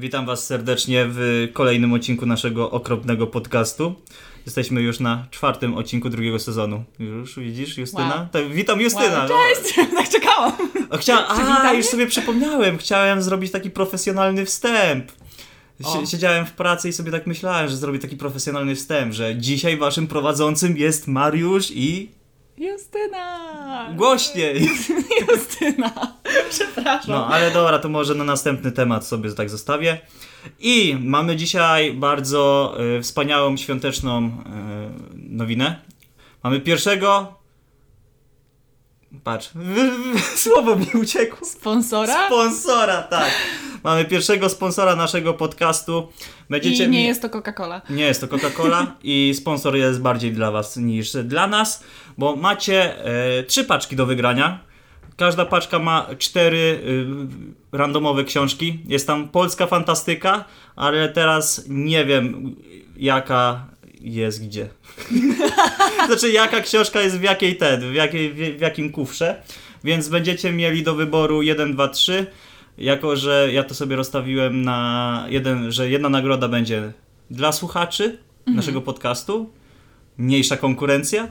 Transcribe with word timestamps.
Witam 0.00 0.26
Was 0.26 0.46
serdecznie 0.46 1.06
w 1.08 1.48
kolejnym 1.52 1.92
odcinku 1.92 2.26
naszego 2.26 2.70
okropnego 2.70 3.26
podcastu. 3.26 3.94
Jesteśmy 4.46 4.82
już 4.82 5.00
na 5.00 5.26
czwartym 5.30 5.74
odcinku 5.74 6.10
drugiego 6.10 6.38
sezonu. 6.38 6.84
Już 6.98 7.38
widzisz, 7.38 7.78
Justyna? 7.78 8.16
Wow. 8.16 8.26
Tak, 8.32 8.48
witam 8.52 8.80
Justyna. 8.80 9.18
Wow, 9.18 9.28
cześć! 9.28 9.74
Tak 9.96 10.08
czekałam. 10.08 10.52
O, 10.90 10.98
chciałem, 10.98 11.24
a, 11.28 11.72
już 11.72 11.86
sobie 11.86 12.06
przypomniałem. 12.06 12.78
Chciałem 12.78 13.22
zrobić 13.22 13.52
taki 13.52 13.70
profesjonalny 13.70 14.46
wstęp. 14.46 15.12
Siedziałem 16.10 16.46
w 16.46 16.52
pracy 16.52 16.88
i 16.88 16.92
sobie 16.92 17.12
tak 17.12 17.26
myślałem, 17.26 17.68
że 17.68 17.76
zrobię 17.76 17.98
taki 17.98 18.16
profesjonalny 18.16 18.74
wstęp, 18.74 19.14
że 19.14 19.36
dzisiaj 19.36 19.76
Waszym 19.76 20.06
prowadzącym 20.06 20.76
jest 20.76 21.08
Mariusz 21.08 21.70
i... 21.70 22.19
Justyna! 22.60 23.88
Głośniej! 23.96 24.68
Justyna! 25.28 25.92
Przepraszam. 26.50 27.10
No, 27.14 27.26
ale 27.26 27.50
dobra, 27.50 27.78
to 27.78 27.88
może 27.88 28.14
na 28.14 28.24
następny 28.24 28.72
temat 28.72 29.06
sobie 29.06 29.32
tak 29.32 29.50
zostawię. 29.50 29.98
I 30.58 30.96
mamy 31.00 31.36
dzisiaj 31.36 31.92
bardzo 31.92 32.74
y, 32.98 33.02
wspaniałą, 33.02 33.56
świąteczną 33.56 34.26
y, 34.26 34.30
nowinę. 35.14 35.82
Mamy 36.42 36.60
pierwszego. 36.60 37.34
Patrz, 39.24 39.50
słowo 40.44 40.76
mi 40.76 40.86
uciekło. 41.02 41.48
Sponsora? 41.48 42.26
Sponsora, 42.26 43.02
tak. 43.02 43.30
Mamy 43.84 44.04
pierwszego 44.04 44.48
sponsora 44.48 44.96
naszego 44.96 45.34
podcastu. 45.34 46.08
Będziecie 46.50 46.84
I 46.84 46.88
nie 46.88 47.06
jest 47.06 47.22
to 47.22 47.28
Coca-Cola. 47.28 47.80
nie 47.90 48.04
jest 48.04 48.20
to 48.20 48.26
Coca-Cola 48.26 48.86
i 49.02 49.32
sponsor 49.34 49.76
jest 49.76 50.00
bardziej 50.00 50.32
dla 50.32 50.50
Was 50.50 50.76
niż 50.76 51.12
dla 51.12 51.46
nas, 51.46 51.84
bo 52.18 52.36
macie 52.36 53.04
e, 53.04 53.42
trzy 53.42 53.64
paczki 53.64 53.96
do 53.96 54.06
wygrania. 54.06 54.58
Każda 55.16 55.44
paczka 55.44 55.78
ma 55.78 56.06
cztery 56.18 56.58
y, 56.58 57.76
randomowe 57.76 58.24
książki. 58.24 58.78
Jest 58.86 59.06
tam 59.06 59.28
polska 59.28 59.66
fantastyka, 59.66 60.44
ale 60.76 61.08
teraz 61.08 61.64
nie 61.68 62.04
wiem 62.04 62.56
jaka 62.96 63.66
jest 64.00 64.46
gdzie. 64.46 64.68
znaczy 66.06 66.30
jaka 66.30 66.60
książka 66.60 67.00
jest 67.00 67.18
w 67.18 67.22
jakiej 67.22 67.56
ten, 67.56 67.80
w, 67.80 67.94
jakiej, 67.94 68.32
w, 68.32 68.58
w 68.58 68.60
jakim 68.60 68.92
kufrze. 68.92 69.42
Więc 69.84 70.08
będziecie 70.08 70.52
mieli 70.52 70.82
do 70.82 70.94
wyboru 70.94 71.42
1, 71.42 71.72
2, 71.72 71.88
3. 71.88 72.26
Jako, 72.80 73.16
że 73.16 73.48
ja 73.52 73.64
to 73.64 73.74
sobie 73.74 73.96
rozstawiłem 73.96 74.62
na 74.62 75.24
jeden, 75.28 75.72
że 75.72 75.90
jedna 75.90 76.08
nagroda 76.08 76.48
będzie 76.48 76.92
dla 77.30 77.52
słuchaczy 77.52 78.18
naszego 78.46 78.80
podcastu, 78.80 79.50
mniejsza 80.18 80.56
konkurencja. 80.56 81.28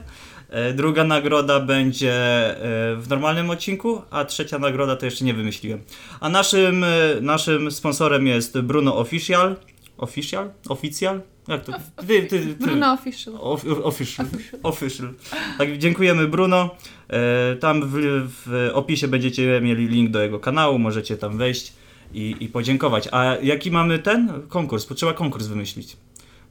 E, 0.48 0.72
Druga 0.72 1.04
nagroda 1.04 1.60
będzie 1.60 2.12
e, 2.12 2.96
w 2.96 3.06
normalnym 3.08 3.50
odcinku, 3.50 4.02
a 4.10 4.24
trzecia 4.24 4.58
nagroda 4.58 4.96
to 4.96 5.04
jeszcze 5.04 5.24
nie 5.24 5.34
wymyśliłem. 5.34 5.80
A 6.20 6.28
naszym, 6.28 6.84
e, 6.84 6.88
naszym 7.20 7.70
sponsorem 7.70 8.26
jest 8.26 8.60
Bruno 8.60 8.96
Official. 8.96 9.56
Official? 10.00 10.50
Oficjal? 10.68 11.20
Jak 11.48 11.64
to? 11.64 11.72
Ty, 11.72 12.06
ty, 12.06 12.26
ty. 12.28 12.46
Bruno 12.46 12.92
Official. 12.92 13.34
Off- 13.34 13.82
Official. 13.82 14.26
Official. 14.62 15.12
Tak, 15.58 15.78
dziękujemy 15.78 16.28
Bruno. 16.28 16.70
E, 17.08 17.56
Tam 17.56 17.82
w, 17.84 17.92
w 18.46 18.70
opisie 18.74 19.08
będziecie 19.08 19.60
mieli 19.62 19.88
link 19.88 20.10
do 20.10 20.22
jego 20.22 20.40
kanału, 20.40 20.78
możecie 20.78 21.16
tam 21.16 21.38
wejść 21.38 21.72
i, 22.14 22.36
i 22.40 22.48
podziękować. 22.48 23.08
A 23.12 23.36
jaki 23.42 23.70
mamy 23.70 23.98
ten 23.98 24.42
konkurs? 24.48 24.86
Trzeba 24.96 25.12
konkurs 25.12 25.46
wymyślić. 25.46 25.96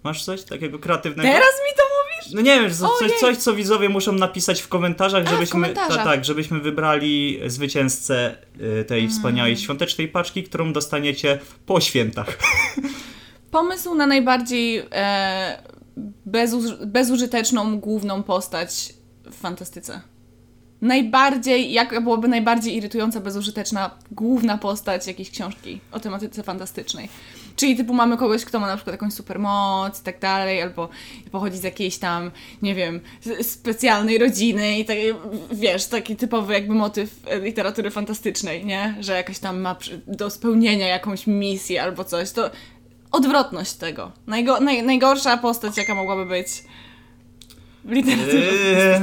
Masz 0.03 0.23
coś 0.23 0.43
takiego 0.43 0.79
kreatywnego? 0.79 1.29
Teraz 1.29 1.43
mi 1.69 1.77
to 1.77 1.83
mówisz? 1.83 2.33
No 2.33 2.41
nie 2.41 2.61
wiem, 2.61 2.73
co- 2.73 2.89
coś, 2.99 3.11
coś 3.11 3.37
co 3.37 3.53
widzowie 3.53 3.89
muszą 3.89 4.11
napisać 4.11 4.61
w 4.61 4.67
komentarzach, 4.67 5.23
A, 5.25 5.29
w 5.29 5.33
żebyśmy, 5.33 5.51
komentarzach. 5.51 5.97
Ta, 5.97 6.03
tak, 6.03 6.25
żebyśmy 6.25 6.59
wybrali 6.59 7.39
zwycięzcę 7.47 8.35
y, 8.81 8.85
tej 8.85 8.99
Mm. 8.99 9.11
wspaniałej 9.11 9.57
świątecznej 9.57 10.07
paczki, 10.07 10.43
którą 10.43 10.73
dostaniecie 10.73 11.39
po 11.65 11.81
świętach. 11.81 12.37
Pomysł 13.51 13.95
na 13.95 14.07
najbardziej 14.07 14.83
e, 14.91 15.63
bezuż- 16.27 16.85
bezużyteczną 16.85 17.79
główną 17.79 18.23
postać 18.23 18.93
w 19.25 19.35
fantastyce. 19.35 20.01
Najbardziej, 20.81 21.71
jaka 21.73 22.01
byłaby 22.01 22.27
najbardziej 22.27 22.75
irytująca, 22.75 23.19
bezużyteczna 23.19 23.91
główna 24.11 24.57
postać 24.57 25.07
jakiejś 25.07 25.31
książki 25.31 25.79
o 25.91 25.99
tematyce 25.99 26.43
fantastycznej. 26.43 27.09
Czyli 27.55 27.75
typu 27.75 27.93
mamy 27.93 28.17
kogoś, 28.17 28.45
kto 28.45 28.59
ma 28.59 28.67
na 28.67 28.75
przykład 28.75 28.93
jakąś 28.93 29.13
supermoc 29.13 30.01
i 30.01 30.03
tak 30.03 30.19
dalej, 30.19 30.61
albo 30.61 30.89
pochodzi 31.31 31.57
z 31.57 31.63
jakiejś 31.63 31.97
tam, 31.97 32.31
nie 32.61 32.75
wiem, 32.75 32.99
specjalnej 33.41 34.17
rodziny 34.17 34.79
i 34.79 34.85
tak, 34.85 34.97
wiesz, 35.51 35.85
taki 35.85 36.15
typowy 36.15 36.53
jakby 36.53 36.73
motyw 36.73 37.27
e, 37.27 37.39
literatury 37.39 37.91
fantastycznej, 37.91 38.65
nie? 38.65 38.95
Że 38.99 39.13
jakaś 39.13 39.39
tam 39.39 39.59
ma 39.61 39.75
do 40.07 40.29
spełnienia 40.29 40.87
jakąś 40.87 41.27
misję 41.27 41.83
albo 41.83 42.03
coś. 42.03 42.31
To 42.31 42.49
odwrotność 43.11 43.73
tego. 43.73 44.11
Najgo, 44.27 44.59
naj, 44.59 44.83
najgorsza 44.83 45.37
postać, 45.37 45.77
jaka 45.77 45.95
mogłaby 45.95 46.25
być 46.25 46.47
w 47.85 47.91
literaturze 47.91 48.37
Eee, 48.37 49.01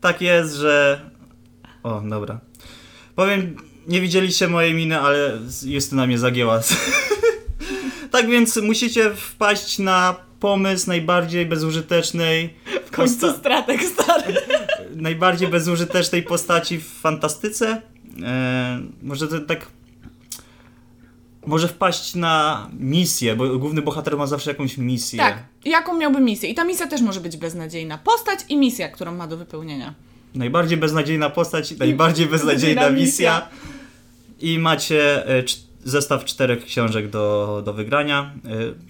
tak 0.00 0.20
jest, 0.20 0.54
że... 0.54 1.00
O, 1.82 2.00
dobra. 2.00 2.40
Powiem, 3.14 3.56
nie 3.88 4.00
widzieliście 4.00 4.48
mojej 4.48 4.74
miny, 4.74 5.00
ale 5.00 5.38
Justyna 5.64 6.06
mnie 6.06 6.18
zagięła. 6.18 6.60
tak 8.10 8.26
więc 8.26 8.56
musicie 8.56 9.14
wpaść 9.14 9.78
na 9.78 10.16
pomysł 10.40 10.88
najbardziej 10.88 11.46
bezużytecznej 11.46 12.54
W 12.86 12.90
końcu 12.90 13.14
posta- 13.26 13.38
stratek 13.38 13.82
stary. 13.82 14.34
najbardziej 14.96 15.48
bezużytecznej 15.48 16.22
postaci 16.22 16.78
w 16.78 16.86
fantastyce. 16.88 17.82
E, 18.22 18.80
może 19.02 19.28
to 19.28 19.40
tak. 19.40 19.66
Może 21.46 21.68
wpaść 21.68 22.14
na 22.14 22.66
misję, 22.78 23.36
bo 23.36 23.58
główny 23.58 23.82
bohater 23.82 24.16
ma 24.16 24.26
zawsze 24.26 24.50
jakąś 24.50 24.78
misję. 24.78 25.18
Tak, 25.18 25.38
jaką 25.64 25.96
miałby 25.98 26.20
misję? 26.20 26.48
I 26.50 26.54
ta 26.54 26.64
misja 26.64 26.86
też 26.86 27.00
może 27.00 27.20
być 27.20 27.36
beznadziejna. 27.36 27.98
Postać 27.98 28.40
i 28.48 28.56
misja, 28.56 28.88
którą 28.88 29.14
ma 29.14 29.26
do 29.26 29.36
wypełnienia. 29.36 29.94
Najbardziej 30.34 30.78
beznadziejna 30.78 31.30
postać, 31.30 31.78
najbardziej 31.78 32.26
beznadziejna 32.36 32.90
misja. 32.90 33.48
I 34.40 34.58
macie 34.58 35.28
e, 35.28 35.42
zestaw 35.84 36.24
czterech 36.24 36.64
książek 36.64 37.10
do, 37.10 37.62
do 37.64 37.72
wygrania. 37.72 38.32
E, 38.44 38.48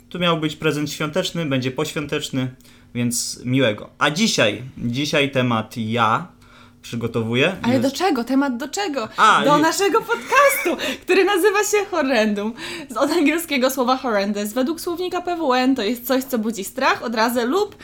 Tu 0.08 0.18
miał 0.18 0.40
być 0.40 0.56
prezent 0.56 0.92
świąteczny, 0.92 1.46
będzie 1.46 1.70
poświąteczny, 1.70 2.54
więc 2.94 3.40
miłego. 3.44 3.90
A 3.98 4.10
dzisiaj, 4.10 4.62
dzisiaj 4.78 5.30
temat 5.30 5.76
ja 5.76 6.37
przygotowuję. 6.82 7.56
Ale 7.62 7.74
Już- 7.74 7.82
do 7.82 7.90
czego? 7.90 8.24
Temat 8.24 8.56
do 8.56 8.68
czego? 8.68 9.08
A, 9.16 9.42
do 9.44 9.58
i- 9.58 9.62
naszego 9.62 10.00
podcastu, 10.00 10.76
który 11.02 11.24
nazywa 11.24 11.58
się 11.64 11.84
Horrendum. 11.90 12.52
Z 12.90 12.96
od 12.96 13.10
angielskiego 13.10 13.70
słowa 13.70 13.96
horrendous. 13.96 14.52
Według 14.52 14.80
słownika 14.80 15.20
PWN 15.20 15.74
to 15.74 15.82
jest 15.82 16.06
coś, 16.06 16.24
co 16.24 16.38
budzi 16.38 16.64
strach, 16.64 17.02
odrazę 17.02 17.46
lub 17.46 17.76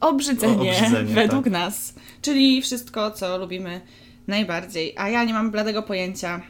obrzydzenie, 0.00 0.70
O, 0.72 0.76
obrzydzenie, 0.76 1.14
według 1.14 1.44
tak. 1.44 1.52
nas. 1.52 1.94
Czyli 2.22 2.62
wszystko, 2.62 3.10
co 3.10 3.38
lubimy 3.38 3.80
najbardziej. 4.26 4.94
A 4.96 5.08
ja 5.08 5.24
nie 5.24 5.32
mam 5.32 5.50
bladego 5.50 5.82
pojęcia, 5.82 6.40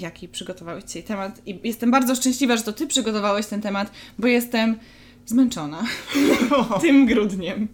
jaki 0.00 0.28
przygotowałeś 0.28 0.84
dzisiaj 0.84 1.02
temat. 1.02 1.42
I 1.46 1.58
jestem 1.64 1.90
bardzo 1.90 2.14
szczęśliwa, 2.14 2.56
że 2.56 2.62
to 2.62 2.72
ty 2.72 2.86
przygotowałeś 2.86 3.46
ten 3.46 3.60
temat, 3.60 3.90
bo 4.18 4.26
jestem 4.26 4.78
zmęczona 5.26 5.84
tym 6.80 7.06
grudniem. 7.06 7.68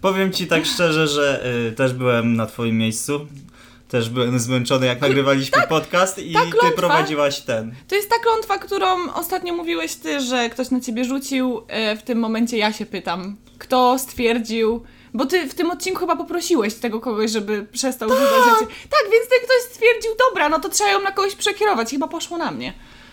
Powiem 0.00 0.32
ci 0.32 0.46
tak 0.46 0.66
szczerze, 0.66 1.06
że 1.08 1.46
y, 1.68 1.72
też 1.72 1.92
byłem 1.92 2.36
na 2.36 2.46
twoim 2.46 2.78
miejscu. 2.78 3.26
Też 3.88 4.10
byłem 4.10 4.38
zmęczony, 4.38 4.86
jak 4.86 5.00
nagrywaliśmy 5.00 5.62
podcast 5.68 6.18
i 6.18 6.32
ta 6.32 6.44
ty 6.44 6.50
klątwa. 6.50 6.76
prowadziłaś 6.76 7.40
ten. 7.40 7.74
To 7.88 7.94
jest 7.94 8.10
ta 8.10 8.16
klątwa, 8.18 8.58
którą 8.58 9.12
ostatnio 9.12 9.54
mówiłeś 9.54 9.94
ty, 9.94 10.20
że 10.20 10.50
ktoś 10.50 10.70
na 10.70 10.80
ciebie 10.80 11.04
rzucił. 11.04 11.62
E, 11.68 11.96
W 11.96 12.02
tym 12.02 12.18
momencie 12.18 12.56
ja 12.58 12.72
się 12.72 12.86
pytam, 12.86 13.36
kto 13.58 13.98
stwierdził. 13.98 14.82
Bo 15.14 15.26
ty 15.26 15.46
w 15.48 15.54
tym 15.54 15.70
odcinku 15.70 16.00
chyba 16.00 16.16
poprosiłeś 16.16 16.74
tego 16.74 17.00
kogoś, 17.00 17.30
żeby 17.30 17.66
przestał 17.72 18.08
rzucać 18.08 18.44
rzeczy. 18.44 18.72
Tak, 18.90 19.02
więc 19.12 19.28
ten 19.28 19.38
ktoś 19.44 19.62
stwierdził, 19.72 20.10
dobra, 20.28 20.48
no 20.48 20.60
to 20.60 20.68
trzeba 20.68 20.90
ją 20.90 21.02
na 21.02 21.12
kogoś 21.12 21.34
przekierować. 21.34 21.90
Chyba 21.90 22.08
poszło 22.08 22.38
na 22.38 22.50
mnie. 22.50 22.72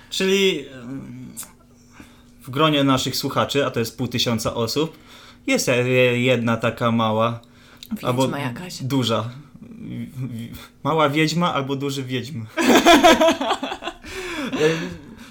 Czyli 0.09 0.65
w 2.45 2.49
gronie 2.49 2.83
naszych 2.83 3.15
słuchaczy, 3.15 3.65
a 3.65 3.71
to 3.71 3.79
jest 3.79 3.97
pół 3.97 4.07
tysiąca 4.07 4.53
osób, 4.53 4.97
jest 5.47 5.69
jedna 6.15 6.57
taka 6.57 6.91
mała. 6.91 7.39
Wiedźma 7.91 8.07
albo 8.07 8.37
jakaś. 8.37 8.83
Duża. 8.83 9.29
Mała 10.83 11.09
wiedźma 11.09 11.53
albo 11.53 11.75
duży 11.75 12.03
wiedźm. 12.03 12.45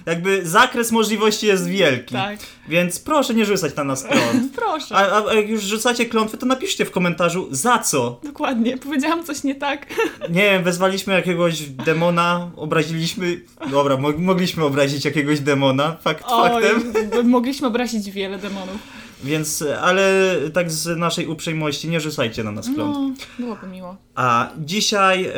Jakby 0.07 0.47
zakres 0.47 0.93
możliwości 0.93 1.47
jest 1.47 1.67
wielki. 1.69 2.15
Tak. 2.15 2.39
Więc 2.69 3.01
proszę 3.01 3.35
nie 3.35 3.45
rzucać 3.47 3.77
na 3.77 3.85
nas 3.85 4.03
klątw. 4.05 4.55
Proszę. 4.57 4.95
A, 4.97 5.29
a, 5.31 5.35
jak 5.35 5.49
już 5.49 5.63
rzucacie 5.63 6.07
klątwy, 6.07 6.39
to 6.39 6.47
napiszcie 6.47 6.85
w 6.85 6.91
komentarzu 6.91 7.49
za 7.51 7.79
co. 7.79 8.21
Dokładnie, 8.25 8.77
powiedziałam 8.79 9.25
coś 9.25 9.45
nie 9.45 9.55
tak. 9.55 9.87
Nie 10.31 10.43
wiem, 10.51 10.63
wezwaliśmy 10.65 11.15
jakiegoś 11.15 11.61
demona, 11.63 12.51
obraziliśmy. 12.57 13.41
Dobra, 13.71 13.97
mo- 13.97 14.13
mogliśmy 14.19 14.65
obrazić 14.65 15.05
jakiegoś 15.05 15.41
demona, 15.41 15.97
fakt 16.03 16.25
faktem. 16.31 16.93
Mogliśmy 17.31 17.67
obrazić 17.67 18.11
wiele 18.11 18.39
demonów. 18.39 18.77
Więc, 19.25 19.65
ale 19.83 20.35
tak 20.55 20.71
z 20.71 20.99
naszej 20.99 21.27
uprzejmości, 21.27 21.89
nie 21.89 22.01
rzucajcie 22.01 22.45
na 22.45 22.53
nas 22.53 22.67
klątw. 22.75 22.99
No, 22.99 23.15
byłoby 23.39 23.67
miło. 23.67 23.97
A 24.15 24.51
dzisiaj 24.59 25.25
y, 25.27 25.33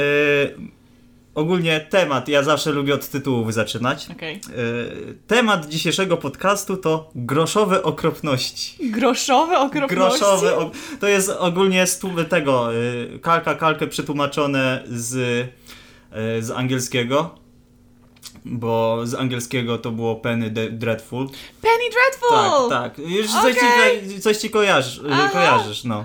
ogólnie 1.36 1.80
temat, 1.80 2.28
ja 2.28 2.42
zawsze 2.42 2.70
lubię 2.72 2.94
od 2.94 3.08
tytułów 3.08 3.54
zaczynać. 3.54 4.06
E, 4.10 4.36
temat 5.26 5.68
dzisiejszego 5.68 6.16
podcastu 6.16 6.76
to 6.76 7.10
groszowe 7.14 7.82
okropności. 7.82 8.90
Groszowe 8.90 9.58
okropności? 9.58 9.96
Groszowe, 10.20 10.56
ok- 10.56 10.74
to 11.00 11.08
jest 11.08 11.30
ogólnie 11.30 11.86
z 11.86 11.98
tego, 12.24 12.74
y, 12.74 13.18
kalka 13.22 13.54
kalkę 13.54 13.86
przetłumaczone 13.86 14.82
z, 14.86 15.14
y, 15.16 16.42
z 16.42 16.50
angielskiego, 16.50 17.34
bo 18.44 19.00
z 19.04 19.14
angielskiego 19.14 19.78
to 19.78 19.90
było 19.90 20.16
Penny 20.16 20.50
De- 20.50 20.70
Dreadful. 20.70 21.26
Penny 21.62 21.84
Dreadful! 21.92 22.68
Tak, 22.70 22.96
tak. 22.96 22.98
Już 23.08 23.26
coś, 23.26 23.56
Okej. 23.56 24.08
ci, 24.08 24.20
coś 24.20 24.36
ci 24.36 24.50
kojarzysz, 25.32 25.84
no. 25.84 26.04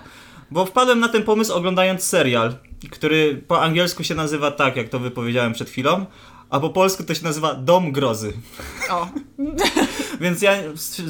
Bo 0.51 0.65
wpadłem 0.65 0.99
na 0.99 1.09
ten 1.09 1.23
pomysł 1.23 1.53
oglądając 1.53 2.03
serial, 2.03 2.55
który 2.91 3.43
po 3.47 3.61
angielsku 3.61 4.03
się 4.03 4.15
nazywa 4.15 4.51
tak, 4.51 4.75
jak 4.75 4.89
to 4.89 4.99
wypowiedziałem 4.99 5.53
przed 5.53 5.69
chwilą, 5.69 6.05
a 6.49 6.59
po 6.59 6.69
polsku 6.69 7.03
to 7.03 7.15
się 7.15 7.23
nazywa 7.23 7.53
Dom 7.55 7.91
Grozy. 7.91 8.33
O. 8.89 9.07
Więc 10.21 10.41
ja 10.41 10.57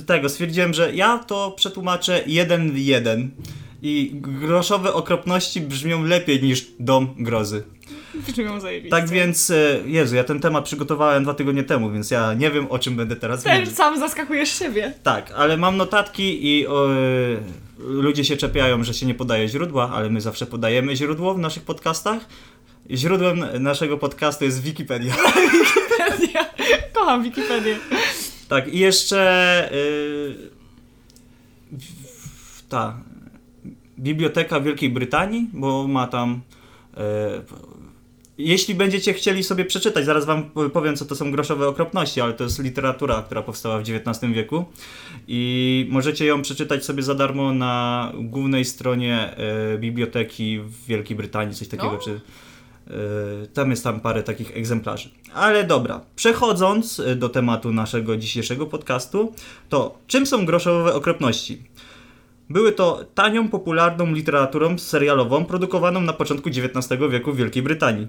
tego 0.06 0.30
stwierdziłem, 0.30 0.74
że 0.74 0.96
ja 0.96 1.18
to 1.18 1.52
przetłumaczę 1.52 2.24
jeden 2.28 2.72
w 2.72 2.78
jeden. 2.78 3.32
I 3.82 4.12
groszowe 4.14 4.94
okropności 4.94 5.62
brzmią 5.62 6.04
lepiej 6.04 6.44
niż 6.44 6.68
Dom 6.80 7.16
Grozy. 7.18 7.64
Brzmią 8.28 8.60
zajebiście. 8.60 8.98
Tak 8.98 9.10
więc, 9.10 9.50
e, 9.50 9.80
Jezu, 9.86 10.16
ja 10.16 10.24
ten 10.24 10.40
temat 10.40 10.66
przygotowałem 10.66 11.24
dwa 11.24 11.34
tygodnie 11.34 11.64
temu, 11.64 11.92
więc 11.92 12.12
ja 12.12 12.34
nie 12.34 12.52
wiem 12.52 12.68
o 12.70 12.80
czym 12.80 12.96
będę 12.96 13.16
teraz 13.16 13.44
Też 13.44 13.70
sam 13.70 14.00
zaskakujesz 14.00 14.60
siebie. 14.60 14.94
Tak, 15.04 15.32
ale 15.36 15.58
mam 15.58 15.78
notatki 15.78 16.48
i 16.48 16.68
o, 16.68 16.94
e, 16.94 16.98
ludzie 17.80 18.26
się 18.26 18.38
czepiają, 18.38 18.84
że 18.84 18.94
się 18.94 19.06
nie 19.06 19.16
podaje 19.16 19.48
źródła, 19.48 19.92
ale 19.94 20.10
my 20.10 20.22
zawsze 20.22 20.46
podajemy 20.46 20.96
źródło 20.96 21.34
w 21.34 21.40
naszych 21.40 21.64
podcastach. 21.64 22.26
Źródłem 22.92 23.46
naszego 23.60 23.98
podcastu 23.98 24.46
jest 24.46 24.62
Wikipedia. 24.62 25.14
Wikipedia. 25.54 26.46
Kocham 26.94 27.24
Wikipedię. 27.24 27.78
Tak, 28.50 28.74
i 28.74 28.80
jeszcze 28.80 29.70
yy, 29.72 30.36
ta 32.70 32.98
Biblioteka 34.00 34.60
Wielkiej 34.60 34.90
Brytanii, 34.90 35.50
bo 35.54 35.88
ma 35.88 36.08
tam. 36.08 36.42
Jeśli 38.44 38.76
będziecie 38.76 39.14
chcieli 39.14 39.44
sobie 39.44 39.66
przeczytać, 39.66 40.06
zaraz 40.06 40.26
wam 40.26 40.52
powiem, 40.74 40.96
co 40.96 41.06
to 41.06 41.16
są 41.16 41.32
groszowe 41.32 41.68
okropności, 41.68 42.22
ale 42.22 42.34
to 42.34 42.44
jest 42.44 42.64
literatura, 42.64 43.22
która 43.22 43.42
powstała 43.42 43.80
w 43.80 43.82
XIX 43.82 44.34
wieku 44.34 44.66
i 45.28 45.88
możecie 45.90 46.26
ją 46.26 46.42
przeczytać 46.42 46.86
sobie 46.86 47.04
za 47.04 47.16
darmo 47.16 47.54
na 47.54 48.12
głównej 48.16 48.66
stronie 48.66 49.36
yy, 49.72 49.78
biblioteki 49.78 50.60
w 50.60 50.86
Wielkiej 50.86 51.18
Brytanii, 51.18 51.56
coś 51.56 51.68
takiego, 51.68 51.92
O. 51.92 51.98
czy 51.98 52.22
Yy, 52.88 53.48
Tam 53.48 53.72
jest 53.72 53.84
tam 53.84 54.00
parę 54.00 54.24
takich 54.24 54.58
egzemplarzy. 54.58 55.10
Ale 55.34 55.64
dobra, 55.64 56.02
przechodząc 56.16 57.00
y, 57.00 57.16
do 57.16 57.30
tematu 57.30 57.74
naszego 57.74 58.18
dzisiejszego 58.18 58.66
podcastu, 58.66 59.34
to 59.70 59.98
czym 60.08 60.26
są 60.26 60.46
groszowe 60.46 60.94
okropności? 60.94 61.64
Były 62.50 62.72
to 62.72 63.06
tanią, 63.16 63.50
popularną 63.50 64.14
literaturą 64.14 64.78
serialową 64.78 65.46
produkowaną 65.46 66.02
na 66.02 66.14
początku 66.14 66.50
XIX 66.50 67.02
wieku 67.12 67.34
w 67.34 67.38
Wielkiej 67.38 67.64
Brytanii. 67.64 68.08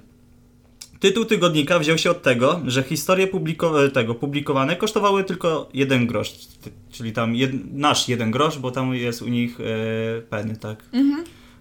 Tytuł 1.02 1.24
tygodnika 1.24 1.78
wziął 1.78 1.98
się 1.98 2.10
od 2.10 2.22
tego, 2.22 2.60
że 2.66 2.82
historie 2.82 3.26
publiko- 3.26 3.90
tego 3.90 4.14
publikowane 4.14 4.76
kosztowały 4.76 5.24
tylko 5.24 5.68
jeden 5.74 6.06
grosz, 6.06 6.32
czyli 6.92 7.12
tam 7.12 7.32
jed- 7.32 7.58
nasz 7.72 8.08
jeden 8.08 8.30
grosz, 8.30 8.58
bo 8.58 8.70
tam 8.70 8.94
jest 8.94 9.22
u 9.22 9.28
nich 9.28 9.58
e, 9.60 10.22
penny, 10.22 10.56
tak? 10.56 10.82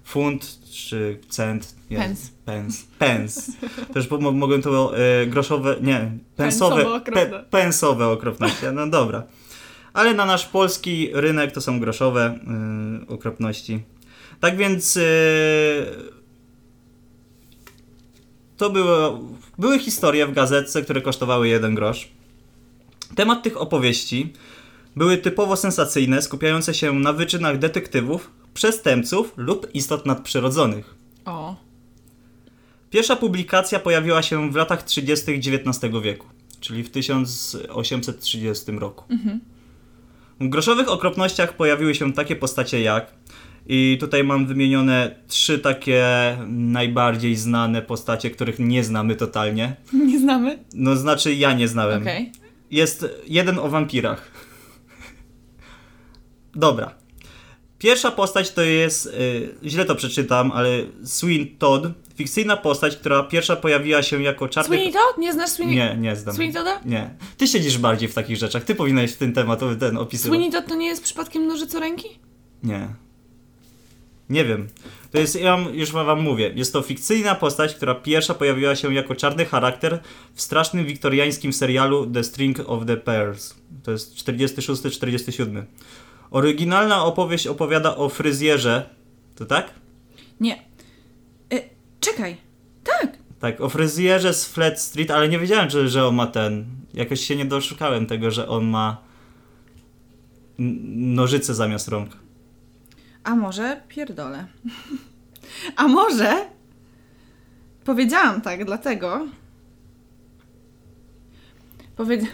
Funt 0.04 0.60
czy 0.72 1.20
cent? 1.30 1.76
Nie, 1.90 1.98
Pence. 1.98 2.30
Pence. 2.46 2.84
Pence. 3.00 3.52
Też 3.94 4.10
mo- 4.12 4.32
mogłem 4.32 4.62
to 4.62 4.98
e, 4.98 5.26
groszowe, 5.26 5.76
nie, 5.82 6.12
pensowe, 6.36 6.76
Pensowe 6.76 6.96
okropne. 6.96 7.26
pe, 7.26 7.44
pensowe 7.50 8.08
okropności. 8.08 8.66
No 8.74 8.88
dobra. 8.88 9.24
Ale 9.94 10.14
na 10.14 10.26
nasz 10.26 10.46
polski 10.46 11.10
rynek 11.14 11.52
to 11.52 11.62
są 11.62 11.80
groszowe 11.80 12.40
y, 13.04 13.08
okropności. 13.08 13.84
Tak 14.40 14.58
więc 14.58 14.98
y, 14.98 15.02
to 18.62 18.70
było, 18.70 19.20
były 19.58 19.80
historie 19.80 20.28
w 20.28 20.34
gazetce, 20.34 20.82
które 20.82 21.02
kosztowały 21.02 21.48
jeden 21.48 21.76
grosz. 21.76 22.08
Temat 23.16 23.44
tych 23.44 23.62
opowieści 23.62 24.34
były 24.96 25.18
typowo 25.18 25.56
sensacyjne, 25.56 26.22
skupiające 26.22 26.74
się 26.74 26.94
na 26.94 27.14
wyczynach 27.14 27.60
detektywów, 27.60 28.32
przestępców 28.54 29.34
lub 29.38 29.68
istot 29.74 30.06
nadprzyrodzonych. 30.06 30.96
O. 31.26 31.56
Pierwsza 32.90 33.16
publikacja 33.16 33.80
pojawiła 33.80 34.22
się 34.22 34.52
w 34.52 34.56
latach 34.56 34.84
30. 34.84 35.32
XIX 35.32 35.94
wieku, 36.04 36.28
czyli 36.60 36.84
w 36.84 36.90
1830 36.90 38.72
roku. 38.72 39.06
W 40.40 40.50
groszowych 40.50 40.90
okropnościach 40.90 41.56
pojawiły 41.56 41.96
się 41.96 42.14
takie 42.14 42.36
postacie 42.36 42.82
jak, 42.82 43.14
i 43.74 43.98
tutaj 44.00 44.24
mam 44.24 44.46
wymienione 44.46 45.16
trzy 45.28 45.60
takie 45.60 46.04
najbardziej 46.48 47.36
znane 47.36 47.82
postacie, 47.82 48.30
których 48.30 48.60
nie 48.60 48.84
znamy 48.84 49.16
totalnie. 49.16 49.76
Nie 50.08 50.20
znamy? 50.20 50.60
No 50.74 50.96
znaczy 50.96 51.34
ja 51.34 51.54
nie 51.54 51.68
znałem. 51.68 52.02
Okej. 52.02 52.32
Jest 52.72 53.06
jeden 53.28 53.60
o 53.60 53.70
wampirach. 53.70 54.32
Dobra. 56.56 56.96
Pierwsza 57.78 58.12
postać 58.12 58.52
to 58.52 58.62
jest, 58.62 59.06
y, 59.06 59.56
źle 59.64 59.86
to 59.86 59.96
przeczytam, 59.96 60.52
ale 60.52 60.70
Swin 61.04 61.58
Todd, 61.58 61.84
fikcyjna 62.16 62.58
postać, 62.58 62.98
która 62.98 63.24
pierwsza 63.24 63.56
pojawiła 63.56 64.04
się 64.04 64.24
jako 64.24 64.48
czarny... 64.48 64.78
Sweeney 64.78 64.94
Todd? 64.94 65.18
Nie 65.18 65.34
znasz 65.34 65.50
Sweeney 65.50 65.76
Nie, 65.76 65.98
nie 66.00 66.16
znam. 66.16 66.36
Sweeney 66.36 66.54
Todda? 66.54 66.82
Nie. 66.86 67.16
Ty 67.38 67.48
siedzisz 67.48 67.78
bardziej 67.78 68.10
w 68.10 68.14
takich 68.14 68.38
rzeczach. 68.38 68.64
Ty 68.64 68.76
powinieneś 68.76 69.12
w 69.12 69.18
ten 69.18 69.34
temat 69.34 69.60
ten 69.80 69.98
opisywać. 69.98 70.38
Sweeney 70.38 70.52
Todd 70.52 70.68
to 70.68 70.76
nie 70.76 70.88
jest 70.88 71.04
przypadkiem 71.04 71.48
nożycoręki? 71.48 72.08
Nie. 72.64 73.11
Nie 74.32 74.46
wiem. 74.46 74.68
To 75.12 75.18
jest, 75.18 75.36
ja 75.36 75.58
już 75.74 75.92
wam 75.92 76.22
mówię, 76.22 76.52
jest 76.56 76.74
to 76.74 76.82
fikcyjna 76.82 77.36
postać, 77.36 77.76
która 77.76 77.96
pierwsza 77.96 78.34
pojawiła 78.34 78.76
się 78.76 78.94
jako 78.94 79.16
czarny 79.16 79.46
charakter 79.46 80.00
w 80.34 80.42
strasznym 80.42 80.86
wiktoriańskim 80.86 81.54
serialu 81.54 82.06
The 82.12 82.24
String 82.24 82.60
of 82.66 82.86
the 82.86 82.98
Pearls. 82.98 83.56
To 83.84 83.92
jest 83.92 84.16
46-47. 84.16 85.64
Oryginalna 86.32 87.06
opowieść 87.06 87.48
opowiada 87.48 87.96
o 87.96 88.10
fryzjerze. 88.10 88.90
To 89.36 89.46
tak? 89.46 89.74
Nie. 90.40 90.54
E, 91.54 91.62
czekaj. 92.00 92.38
Tak. 92.84 93.18
Tak, 93.40 93.62
o 93.62 93.70
fryzjerze 93.70 94.34
z 94.34 94.46
Flat 94.46 94.82
Street, 94.82 95.12
ale 95.12 95.30
nie 95.30 95.40
wiedziałem, 95.40 95.70
że, 95.70 95.90
że 95.90 96.08
on 96.08 96.16
ma 96.16 96.28
ten. 96.28 96.66
Jakoś 96.94 97.22
się 97.22 97.36
nie 97.36 97.46
doszukałem 97.46 98.06
tego, 98.06 98.32
że 98.32 98.48
on 98.48 98.66
ma 98.66 98.98
nożyce 100.58 101.56
zamiast 101.56 101.88
rąk. 101.88 102.22
A 103.24 103.36
może 103.36 103.82
pierdolę. 103.88 104.46
A 105.76 105.88
może 105.88 106.46
powiedziałam 107.84 108.42
tak 108.42 108.66
dlatego. 108.66 109.28
Powiedz... 111.96 112.26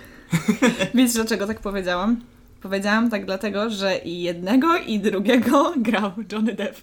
Wiesz 0.96 1.14
dlaczego 1.14 1.48
tak 1.48 1.60
powiedziałam? 1.60 2.22
Powiedziałam 2.62 3.10
tak 3.10 3.26
dlatego, 3.26 3.70
że 3.70 3.98
i 3.98 4.22
jednego 4.22 4.78
i 4.78 5.00
drugiego 5.00 5.74
grał 5.78 6.12
Johnny 6.32 6.54
Depp. 6.54 6.80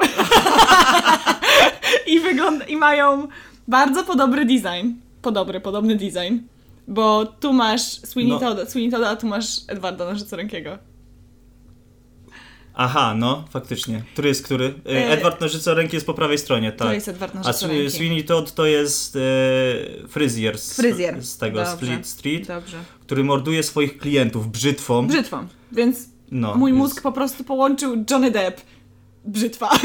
I 2.12 2.20
wygląda... 2.20 2.64
I 2.64 2.76
mają 2.76 3.28
bardzo 3.68 4.04
podobny 4.04 4.44
design. 4.44 4.92
Podobny, 5.22 5.60
podobny 5.60 5.96
design. 5.96 6.38
Bo 6.88 7.26
tu 7.26 7.52
masz 7.52 7.82
Sweeney 7.82 8.38
No. 8.40 8.66
Sweeney 8.66 9.04
a 9.04 9.16
tu 9.16 9.26
masz 9.26 9.60
Edwarda 9.68 10.04
Nożycorękiego. 10.04 10.78
Aha, 12.74 13.14
no, 13.18 13.44
faktycznie. 13.50 14.02
Który 14.12 14.28
jest 14.28 14.44
który? 14.44 14.74
E, 14.86 14.90
E, 14.90 15.08
Edward 15.10 15.40
Nożycoręki 15.40 15.96
jest 15.96 16.06
po 16.06 16.14
prawej 16.14 16.38
stronie, 16.38 16.72
tak. 16.72 16.88
To 16.88 16.94
jest 16.94 17.08
Edward 17.08 17.34
A 17.36 17.38
Nożycoręki. 17.38 17.90
Sweeney 17.90 18.24
Todd 18.24 18.54
to 18.54 18.66
jest 18.66 19.16
e, 19.16 19.20
fryzjer 20.08 20.58
z, 20.58 20.76
Fryzjer. 20.76 21.22
z 21.24 21.38
tego 21.38 21.64
Dobrze. 21.64 21.98
Street, 22.02 22.46
Dobrze. 22.48 22.76
który 23.00 23.24
morduje 23.24 23.62
swoich 23.62 23.98
klientów 23.98 24.50
brzytwą. 24.50 25.06
Brzytwą. 25.06 25.46
Więc 25.72 25.98
no, 26.30 26.54
mój 26.54 26.72
więc- 26.72 26.82
mózg 26.82 27.02
po 27.02 27.12
prostu 27.12 27.44
połączył 27.44 28.04
Johnny 28.10 28.30
Depp. 28.30 28.62
Brzytwa. 29.24 29.70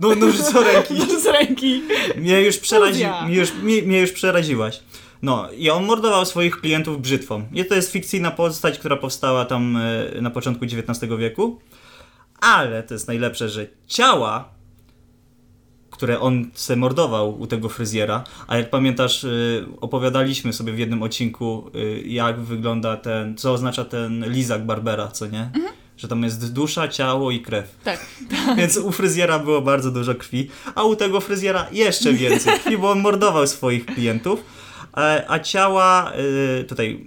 No, 0.00 0.14
nożycoręki. 0.14 0.94
Z 1.22 1.26
ręki. 1.26 1.82
mnie, 2.16 2.42
już 2.42 2.58
przerazi... 2.58 3.04
Mnie, 3.26 3.34
już, 3.36 3.54
mnie, 3.54 3.82
mnie 3.82 4.00
już 4.00 4.12
przeraziłaś. 4.12 4.80
No, 5.22 5.48
i 5.58 5.70
on 5.70 5.84
mordował 5.84 6.26
swoich 6.26 6.60
klientów 6.60 7.00
brzytwą. 7.02 7.44
I 7.52 7.64
to 7.64 7.74
jest 7.74 7.92
fikcyjna 7.92 8.30
postać, 8.30 8.78
która 8.78 8.96
powstała 8.96 9.44
tam 9.44 9.76
e, 10.16 10.20
na 10.20 10.30
początku 10.30 10.64
XIX 10.64 11.12
wieku. 11.18 11.60
Ale 12.40 12.82
to 12.82 12.94
jest 12.94 13.08
najlepsze, 13.08 13.48
że 13.48 13.66
ciała, 13.86 14.54
które 15.90 16.20
on 16.20 16.50
se 16.54 16.76
mordował 16.76 17.40
u 17.40 17.46
tego 17.46 17.68
fryzjera, 17.68 18.24
a 18.46 18.56
jak 18.56 18.70
pamiętasz, 18.70 19.24
y, 19.24 19.66
opowiadaliśmy 19.80 20.52
sobie 20.52 20.72
w 20.72 20.78
jednym 20.78 21.02
odcinku, 21.02 21.70
y, 21.74 22.02
jak 22.06 22.40
wygląda 22.40 22.96
ten, 22.96 23.36
co 23.36 23.52
oznacza 23.52 23.84
ten 23.84 24.30
lizak 24.32 24.66
Barbera, 24.66 25.08
co 25.08 25.26
nie? 25.26 25.50
Że 25.96 26.08
tam 26.08 26.22
jest 26.22 26.52
dusza, 26.52 26.88
ciało 26.88 27.30
i 27.30 27.40
krew. 27.40 27.76
Tak. 27.84 28.06
Więc 28.56 28.76
u 28.76 28.92
fryzjera 28.92 29.38
było 29.38 29.62
bardzo 29.62 29.90
dużo 29.90 30.14
krwi, 30.14 30.50
a 30.74 30.82
u 30.82 30.96
tego 30.96 31.20
fryzjera 31.20 31.66
jeszcze 31.72 32.12
więcej 32.12 32.58
krwi, 32.60 32.78
bo 32.78 32.90
on 32.90 33.00
mordował 33.00 33.46
swoich 33.46 33.86
klientów. 33.86 34.40
a, 34.92 35.02
a 35.28 35.38
ciała, 35.38 36.12
y, 36.60 36.64
tutaj, 36.64 37.06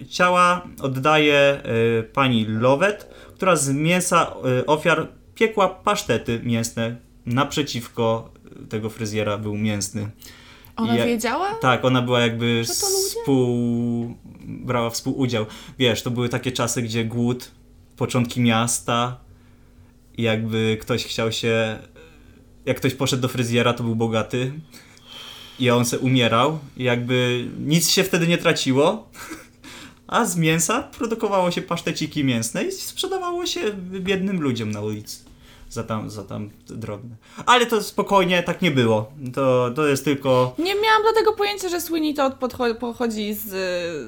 y, 0.00 0.06
ciała 0.06 0.62
oddaje 0.82 1.60
y, 2.00 2.02
pani 2.02 2.46
Lowet, 2.46 3.14
która 3.34 3.56
z 3.56 3.70
mięsa 3.70 4.34
y, 4.60 4.66
ofiar 4.66 5.08
piekła 5.34 5.68
pasztety 5.68 6.40
mięsne. 6.44 6.96
Naprzeciwko 7.26 8.30
tego 8.68 8.90
fryzjera 8.90 9.38
był 9.38 9.56
mięsny. 9.56 10.10
Ona 10.76 10.96
Ja- 10.96 11.06
wiedziała? 11.06 11.54
Tak, 11.54 11.84
ona 11.84 12.02
była 12.02 12.20
jakby 12.20 12.62
współ... 12.64 14.14
brała 14.44 14.90
współudział. 14.90 15.46
Wiesz, 15.78 16.02
to 16.02 16.10
były 16.10 16.28
takie 16.28 16.52
czasy, 16.52 16.82
gdzie 16.82 17.04
głód, 17.04 17.50
początki 17.96 18.40
miasta 18.40 19.24
jakby 20.18 20.78
ktoś 20.80 21.04
chciał 21.04 21.32
się... 21.32 21.78
Jak 22.66 22.76
ktoś 22.76 22.94
poszedł 22.94 23.22
do 23.22 23.28
fryzjera, 23.28 23.72
to 23.72 23.84
był 23.84 23.96
bogaty 23.96 24.52
i 25.58 25.70
on 25.70 25.84
se 25.84 25.98
umierał 25.98 26.58
i 26.76 26.84
jakby 26.84 27.48
nic 27.58 27.90
się 27.90 28.04
wtedy 28.04 28.26
nie 28.26 28.38
traciło. 28.38 29.08
A 30.06 30.24
z 30.24 30.36
mięsa 30.36 30.82
produkowało 30.82 31.50
się 31.50 31.62
paszteciki 31.62 32.24
mięsne 32.24 32.64
i 32.64 32.72
sprzedawało 32.72 33.46
się 33.46 33.60
biednym 34.00 34.40
ludziom 34.40 34.70
na 34.70 34.80
ulicy. 34.80 35.18
Za 35.70 35.84
tam, 35.84 36.10
za 36.10 36.24
tam 36.24 36.50
drobne. 36.66 37.16
Ale 37.46 37.66
to 37.66 37.82
spokojnie, 37.82 38.42
tak 38.42 38.62
nie 38.62 38.70
było. 38.70 39.12
To, 39.34 39.70
to 39.76 39.86
jest 39.86 40.04
tylko 40.04 40.54
Nie 40.58 40.74
miałam 40.74 41.02
dlatego 41.02 41.32
pojęcia, 41.32 41.68
że 41.68 41.80
Sweeney 41.80 42.14
Todd 42.14 42.34
pochodzi 42.80 43.34
z... 43.34 43.42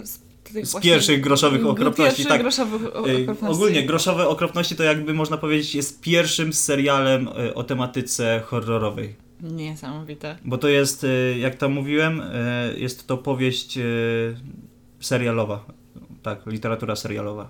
z 0.09 0.27
Z 0.63 0.81
pierwszych 0.81 1.21
groszowych 1.21 1.67
okropności, 1.67 2.27
tak. 2.27 2.41
groszowych 2.41 2.97
okropności. 2.97 3.47
Ogólnie 3.47 3.83
groszowe 3.87 4.29
okropności 4.29 4.77
to 4.77 4.83
jakby 4.83 5.15
można 5.15 5.37
powiedzieć 5.37 5.75
jest 5.75 6.01
pierwszym 6.01 6.53
serialem 6.53 7.29
y, 7.29 7.55
o 7.55 7.65
tematyce 7.65 8.43
horrorowej. 8.47 9.15
Niesamowite. 9.41 10.37
Bo 10.45 10.59
to 10.59 10.69
jest, 10.69 11.05
y, 11.05 11.37
jak 11.39 11.55
tam 11.55 11.73
mówiłem, 11.73 12.21
y, 12.21 12.79
jest 12.79 13.07
to 13.07 13.17
powieść 13.17 13.79
serialowa. 15.01 15.65
Tak, 16.27 16.47
literatura 16.47 16.97
serialowa. 16.97 17.49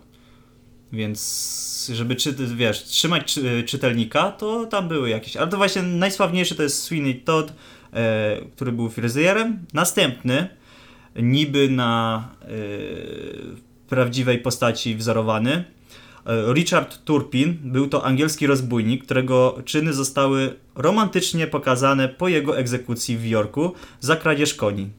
Więc 0.93 1.91
żeby 1.95 2.17
czy, 2.17 2.33
wiesz, 2.33 2.85
trzymać 2.85 3.35
czy, 3.35 3.65
czytelnika, 3.65 4.33
to 4.33 4.67
tam 4.67 4.89
były 4.89 5.11
jakieś. 5.11 5.37
Ale 5.37 5.49
to 5.49 5.57
właśnie 5.57 5.83
najsławniejszy 5.83 6.55
to 6.55 6.63
jest 6.63 6.83
Sweeney 6.83 7.15
Todd, 7.15 7.53
e, 7.93 8.41
który 8.57 8.73
był 8.73 8.91
fryzjerem. 8.91 9.67
Następny, 9.75 10.49
niby 11.17 11.69
na 11.69 12.29
e, 12.43 12.47
prawdziwej 13.89 14.39
postaci 14.39 14.97
wzorowany, 14.97 15.65
e, 16.27 16.53
Richard 16.55 17.05
Turpin 17.05 17.59
był 17.63 17.89
to 17.89 18.05
angielski 18.05 18.47
rozbójnik, 18.47 19.05
którego 19.05 19.59
czyny 19.65 19.93
zostały 19.93 20.57
romantycznie 20.75 21.47
pokazane 21.47 22.09
po 22.09 22.29
jego 22.29 22.59
egzekucji 22.59 23.17
w 23.17 23.27
Jorku 23.27 23.73
za 24.01 24.17
kradzież 24.17 24.55
koni. 24.55 24.91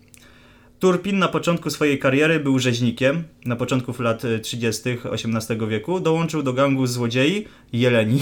Turpin 0.80 1.20
na 1.20 1.28
początku 1.28 1.70
swojej 1.70 2.00
kariery 2.00 2.40
był 2.40 2.60
rzeźnikiem. 2.60 3.24
Na 3.46 3.56
początku 3.56 4.02
lat 4.02 4.26
e, 4.26 4.40
30. 4.40 4.82
XVIII 4.90 5.68
wieku 5.68 6.00
dołączył 6.00 6.44
do 6.44 6.54
gangu 6.54 6.88
złodziei 6.88 7.48
Jeleni. 7.74 8.22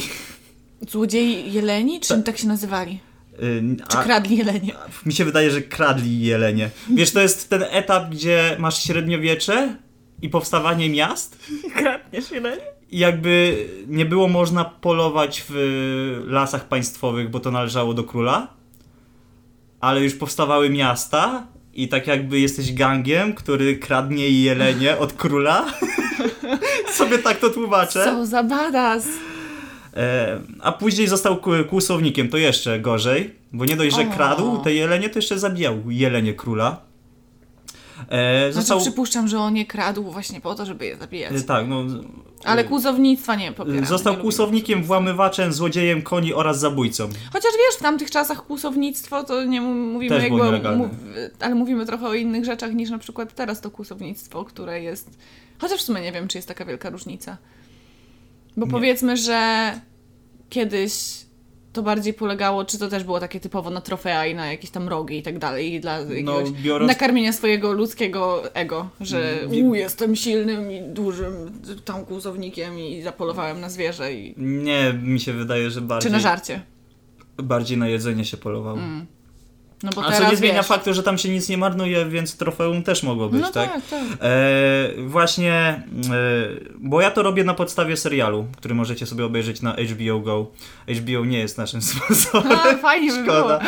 Złodziei 0.89 1.53
jeleni? 1.53 1.99
Czym 1.99 2.23
tak 2.23 2.37
się 2.37 2.47
nazywali? 2.47 2.99
Y, 3.43 3.63
Czy 3.89 3.97
kradli 3.97 4.37
jelenie? 4.37 4.73
Mi 5.05 5.13
się 5.13 5.25
wydaje, 5.25 5.51
że 5.51 5.61
kradli 5.61 6.19
jelenie. 6.21 6.69
Wiesz, 6.89 7.11
to 7.11 7.21
jest 7.21 7.49
ten 7.49 7.63
etap, 7.71 8.09
gdzie 8.09 8.55
masz 8.59 8.83
średniowiecze 8.83 9.75
i 10.21 10.29
powstawanie 10.29 10.89
miast 10.89 11.39
Kradniesz 11.77 12.31
jelenie? 12.31 12.61
i 12.91 12.99
jakby 12.99 13.65
nie 13.87 14.05
było 14.05 14.27
można 14.27 14.65
polować 14.65 15.43
w 15.49 15.53
lasach 16.27 16.67
państwowych, 16.67 17.29
bo 17.29 17.39
to 17.39 17.51
należało 17.51 17.93
do 17.93 18.03
króla, 18.03 18.47
ale 19.81 20.01
już 20.03 20.13
powstawały 20.15 20.69
miasta 20.69 21.47
i 21.75 21.87
tak 21.87 22.07
jakby 22.07 22.39
jesteś 22.39 22.73
gangiem, 22.73 23.33
który 23.33 23.77
kradnie 23.77 24.29
jelenie 24.29 24.97
od 24.97 25.13
króla. 25.13 25.65
Sobie 26.97 27.17
tak 27.17 27.39
to 27.39 27.49
tłumaczę. 27.49 28.03
Co 28.03 28.25
za 28.25 28.43
badass! 28.43 29.07
E, 29.95 30.39
a 30.59 30.71
później 30.71 31.07
został 31.07 31.41
kłusownikiem, 31.69 32.29
to 32.29 32.37
jeszcze 32.37 32.79
gorzej, 32.79 33.33
bo 33.51 33.65
nie 33.65 33.75
dość, 33.75 33.95
że 33.95 34.05
kradł 34.05 34.57
te 34.63 34.73
jelenie, 34.73 35.09
to 35.09 35.19
jeszcze 35.19 35.39
zabijał 35.39 35.77
jelenie 35.87 36.33
króla. 36.33 36.81
E, 38.09 38.51
Znaczy 38.51 38.53
został, 38.53 38.79
przypuszczam, 38.79 39.27
że 39.27 39.39
on 39.39 39.55
je 39.57 39.65
kradł 39.65 40.03
właśnie 40.03 40.41
po 40.41 40.55
to, 40.55 40.65
żeby 40.65 40.85
je 40.85 40.97
zabijać. 40.97 41.33
e, 41.35 41.41
tak, 41.41 41.67
no, 41.67 41.83
Ale 42.43 42.61
e, 42.61 42.65
kłusownictwa 42.65 43.35
nie 43.35 43.51
popieram. 43.51 43.85
Został 43.85 44.13
nie 44.13 44.19
kłusownikiem, 44.19 44.83
włamywaczem, 44.83 45.53
złodziejem 45.53 46.01
koni 46.01 46.33
oraz 46.33 46.59
zabójcą. 46.59 47.09
Chociaż 47.33 47.51
wiesz, 47.51 47.75
w 47.79 47.81
tamtych 47.81 48.11
czasach 48.11 48.45
kłusownictwo 48.45 49.23
to 49.23 49.43
nie 49.43 49.61
mówimy 49.61 50.19
Też 50.19 50.31
mów, 50.77 50.89
ale 51.39 51.55
mówimy 51.55 51.85
trochę 51.85 52.07
o 52.07 52.13
innych 52.13 52.45
rzeczach 52.45 52.73
niż 52.73 52.89
na 52.89 52.97
przykład 52.97 53.35
teraz 53.35 53.61
to 53.61 53.71
kłusownictwo, 53.71 54.45
które 54.45 54.81
jest. 54.81 55.09
Chociaż 55.57 55.79
w 55.79 55.83
sumie 55.83 56.01
nie 56.01 56.11
wiem, 56.11 56.27
czy 56.27 56.37
jest 56.37 56.47
taka 56.47 56.65
wielka 56.65 56.89
różnica. 56.89 57.37
Bo 58.57 58.65
Nie. 58.65 58.71
powiedzmy, 58.71 59.17
że 59.17 59.71
kiedyś 60.49 61.25
to 61.75 61.83
bardziej 61.83 62.13
polegało, 62.13 62.65
czy 62.65 62.79
to 62.79 62.87
też 62.87 63.03
było 63.03 63.19
takie 63.19 63.39
typowo 63.39 63.69
na 63.69 63.81
trofea 63.81 64.25
i 64.25 64.35
na 64.35 64.51
jakieś 64.51 64.69
tam 64.69 64.89
rogi 64.89 65.17
i 65.17 65.23
tak 65.23 65.39
dalej, 65.39 65.73
i 65.73 65.79
dla 65.79 65.99
jakiegoś 65.99 66.23
No, 66.49 66.55
biorąc- 66.63 66.87
nakarmienia 66.87 67.33
swojego 67.33 67.71
ludzkiego 67.73 68.43
ego, 68.55 68.87
że 69.01 69.35
Bi- 69.49 69.63
u, 69.63 69.75
jestem 69.75 70.15
silnym 70.15 70.71
i 70.71 70.81
dużym 70.81 71.33
tam 71.85 72.05
kłusownikiem 72.05 72.79
i 72.79 73.01
zapolowałem 73.01 73.61
na 73.61 73.69
zwierzę 73.69 74.13
i... 74.13 74.33
Nie, 74.37 74.93
mi 75.03 75.19
się 75.19 75.33
wydaje, 75.33 75.69
że 75.71 75.81
bardziej, 75.81 76.09
Czy 76.09 76.13
na 76.13 76.19
żarcie. 76.19 76.61
bardziej 77.37 77.77
na 77.77 77.87
jedzenie 77.87 78.25
się 78.25 78.37
polowało. 78.37 78.77
Mm. 78.77 79.05
No 79.83 79.89
bo 79.95 80.05
A 80.05 80.11
co 80.11 80.29
nie 80.29 80.35
zmienia 80.35 80.57
wiesz, 80.57 80.67
faktu, 80.67 80.93
że 80.93 81.03
tam 81.03 81.17
się 81.17 81.29
nic 81.29 81.49
nie 81.49 81.57
marnuje, 81.57 82.05
więc 82.05 82.37
trofeum 82.37 82.83
też 82.83 83.03
mogło 83.03 83.29
być, 83.29 83.41
No 83.41 83.51
tak? 83.51 83.73
tak, 83.73 83.81
tak. 83.89 84.01
E, 84.21 84.89
właśnie, 85.07 85.51
e, 85.53 85.83
bo 86.77 87.01
ja 87.01 87.11
to 87.11 87.23
robię 87.23 87.43
na 87.43 87.53
podstawie 87.53 87.97
serialu, 87.97 88.45
który 88.57 88.75
możecie 88.75 89.05
sobie 89.05 89.25
obejrzeć 89.25 89.61
na 89.61 89.73
HBO 89.73 90.19
Go. 90.19 90.51
HBO 90.87 91.25
nie 91.25 91.39
jest 91.39 91.57
naszym 91.57 91.81
sponsorem. 91.91 92.51
A, 92.51 92.77
fajnie 92.77 93.11
by 93.11 93.23
było. 93.23 93.37
Szkoda. 93.37 93.59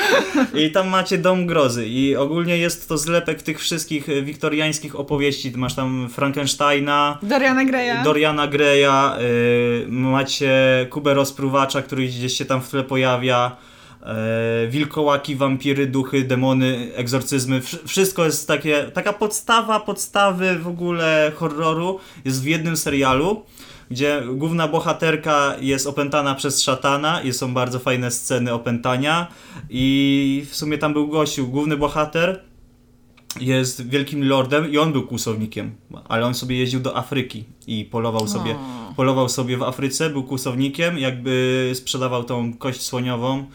I 0.53 0.71
tam 0.71 0.87
macie 0.87 1.17
Dom 1.17 1.47
Grozy 1.47 1.87
i 1.87 2.15
ogólnie 2.15 2.57
jest 2.57 2.89
to 2.89 2.97
zlepek 2.97 3.41
tych 3.41 3.59
wszystkich 3.59 4.09
e, 4.09 4.21
wiktoriańskich 4.21 4.99
opowieści. 4.99 5.51
Masz 5.55 5.75
tam 5.75 6.09
Frankensteina, 6.09 7.17
Doriana 7.23 7.65
Greya. 7.65 8.03
Doriana 8.03 8.47
Greya, 8.47 9.17
y, 9.21 9.85
macie 9.89 10.51
Kubę 10.89 11.13
Rozpruwacza, 11.13 11.81
który 11.81 12.05
gdzieś 12.07 12.37
się 12.37 12.45
tam 12.45 12.61
w 12.61 12.69
tle 12.69 12.83
pojawia, 12.83 13.55
wilkołaki, 14.69 15.35
wampiry, 15.35 15.87
duchy, 15.87 16.23
demony, 16.23 16.89
egzorcyzmy, 16.95 17.59
wsz- 17.61 17.87
wszystko 17.87 18.25
jest 18.25 18.47
takie, 18.47 18.83
taka 18.93 19.13
podstawa, 19.13 19.79
podstawy 19.79 20.59
w 20.59 20.67
ogóle 20.67 21.31
horroru 21.35 21.99
jest 22.25 22.43
w 22.43 22.45
jednym 22.45 22.77
serialu, 22.77 23.43
gdzie 23.91 24.23
główna 24.33 24.67
bohaterka 24.67 25.55
jest 25.61 25.87
opętana 25.87 26.35
przez 26.35 26.61
szatana 26.63 27.21
i 27.21 27.33
są 27.33 27.53
bardzo 27.53 27.79
fajne 27.79 28.11
sceny 28.11 28.53
opętania. 28.53 29.27
I 29.69 30.45
w 30.49 30.55
sumie 30.55 30.77
tam 30.77 30.93
był 30.93 31.07
gościu, 31.07 31.47
główny 31.47 31.77
bohater 31.77 32.41
jest 33.39 33.89
wielkim 33.89 34.27
lordem 34.27 34.71
i 34.71 34.77
on 34.77 34.91
był 34.91 35.03
kłusownikiem, 35.07 35.75
ale 36.09 36.25
on 36.25 36.33
sobie 36.33 36.57
jeździł 36.57 36.79
do 36.79 36.97
Afryki 36.97 37.43
i 37.67 37.85
polował 37.85 38.27
sobie, 38.27 38.51
O. 38.55 38.93
polował 38.95 39.29
sobie 39.29 39.57
w 39.57 39.63
Afryce, 39.63 40.09
był 40.09 40.23
kłusownikiem, 40.23 40.97
jakby 40.97 41.71
sprzedawał 41.75 42.23
tą 42.23 42.53
kość 42.53 42.81
słoniową 42.81 43.45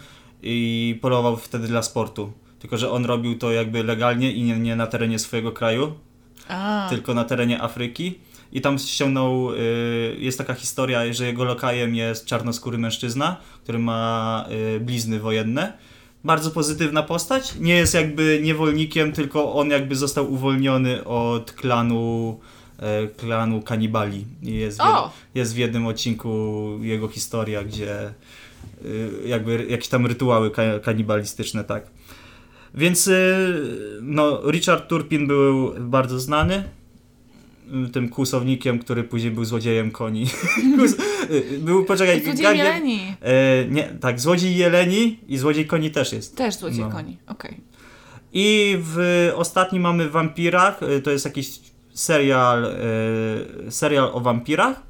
i 0.42 0.98
polował 1.02 1.36
wtedy 1.36 1.68
dla 1.68 1.82
sportu. 1.82 2.32
Tylko, 2.58 2.78
że 2.78 2.90
on 2.90 3.04
robił 3.04 3.38
to 3.38 3.52
jakby 3.52 3.82
legalnie 3.82 4.32
i 4.32 4.42
nie, 4.42 4.58
nie 4.58 4.76
na 4.76 4.86
terenie 4.86 5.18
swojego 5.18 5.52
kraju, 5.52 5.92
A, 6.48 6.86
tylko 6.90 7.14
na 7.14 7.24
terenie 7.24 7.62
Afryki. 7.62 8.18
I 8.52 8.60
tam 8.60 8.78
ściągnął, 8.78 9.54
y, 9.54 10.16
jest 10.18 10.38
taka 10.38 10.54
historia, 10.54 11.12
że 11.12 11.26
jego 11.26 11.44
lokajem 11.44 11.94
jest 11.94 12.26
czarnoskóry 12.26 12.78
mężczyzna, 12.78 13.36
który 13.62 13.78
ma 13.78 14.44
y, 14.76 14.80
blizny 14.80 15.20
wojenne. 15.20 15.72
Bardzo 16.24 16.50
pozytywna 16.50 17.02
postać. 17.02 17.54
Nie 17.60 17.74
jest 17.74 17.94
jakby 17.94 18.40
niewolnikiem, 18.42 19.12
tylko 19.12 19.54
on 19.54 19.70
jakby 19.70 19.96
został 19.96 20.32
uwolniony 20.32 21.04
od 21.04 21.52
klanu, 21.52 22.40
e, 22.78 23.06
klanu 23.06 23.62
kanibali. 23.62 24.24
Jest, 24.42 24.78
w, 24.78 25.10
jest 25.34 25.54
w 25.54 25.56
jednym 25.56 25.86
odcinku 25.86 26.68
jego 26.82 27.08
historia, 27.08 27.64
gdzie 27.64 28.14
jakby 29.26 29.66
jakieś 29.68 29.88
tam 29.88 30.06
rytuały 30.06 30.50
ka- 30.50 30.78
kanibalistyczne, 30.82 31.64
tak. 31.64 31.86
Więc 32.74 33.06
y, 33.08 33.98
no, 34.02 34.50
Richard 34.50 34.88
Turpin 34.88 35.26
był 35.26 35.74
bardzo 35.80 36.20
znany. 36.20 36.64
y, 37.86 37.88
Tym 37.88 38.08
kłusownikiem, 38.08 38.78
który 38.78 39.04
później 39.04 39.30
był 39.32 39.44
złodziejem 39.44 39.90
koni. 39.90 40.26
Kus- 40.78 40.96
y, 41.30 41.58
był, 41.58 41.84
poczekaj, 41.84 42.22
Złodziej 42.24 42.44
Jeleni. 42.58 43.00
E, 43.22 43.64
nie, 43.70 43.82
tak, 44.00 44.20
złodziej 44.20 44.56
jeleni 44.56 45.18
i 45.28 45.38
złodziej 45.38 45.66
koni 45.66 45.90
też 45.90 46.12
jest. 46.12 46.36
Też 46.36 46.54
złodziej 46.54 46.80
No. 46.84 46.90
koni, 46.90 47.16
okej. 47.26 47.60
I 48.32 48.76
w 48.80 49.30
ostatnim 49.36 49.82
mamy 49.82 50.08
wampirach, 50.10 50.80
to 51.04 51.10
jest 51.10 51.24
jakiś 51.24 51.50
serial, 51.94 52.64
e, 52.64 53.70
serial 53.70 54.10
o 54.12 54.20
wampirach. 54.20 54.82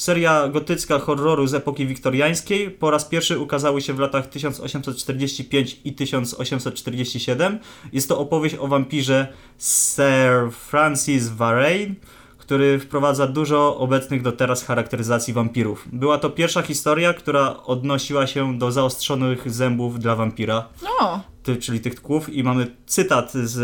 Seria 0.00 0.48
gotycka 0.48 0.98
horroru 0.98 1.46
z 1.46 1.54
epoki 1.54 1.86
wiktoriańskiej 1.86 2.70
po 2.70 2.90
raz 2.90 3.04
pierwszy 3.04 3.38
ukazały 3.38 3.80
się 3.80 3.92
w 3.92 3.98
latach 3.98 4.26
1845 4.26 5.80
i 5.84 5.92
1847. 5.92 7.58
Jest 7.92 8.08
to 8.08 8.18
opowieść 8.18 8.56
o 8.60 8.68
wampirze 8.68 9.26
Sir 9.58 10.52
Francis 10.52 11.28
Varane, 11.28 11.94
który 12.38 12.78
wprowadza 12.78 13.26
dużo 13.26 13.76
obecnych 13.76 14.22
do 14.22 14.32
teraz 14.32 14.64
charakteryzacji 14.64 15.34
wampirów. 15.34 15.88
Była 15.92 16.18
to 16.18 16.30
pierwsza 16.30 16.62
historia, 16.62 17.14
która 17.14 17.62
odnosiła 17.62 18.26
się 18.26 18.58
do 18.58 18.72
zaostrzonych 18.72 19.50
zębów 19.50 19.98
dla 19.98 20.16
wampira, 20.16 20.68
No, 20.82 21.20
ty, 21.42 21.56
czyli 21.56 21.80
tych 21.80 21.94
tków, 21.94 22.34
i 22.34 22.44
mamy 22.44 22.66
cytat 22.86 23.32
z, 23.32 23.56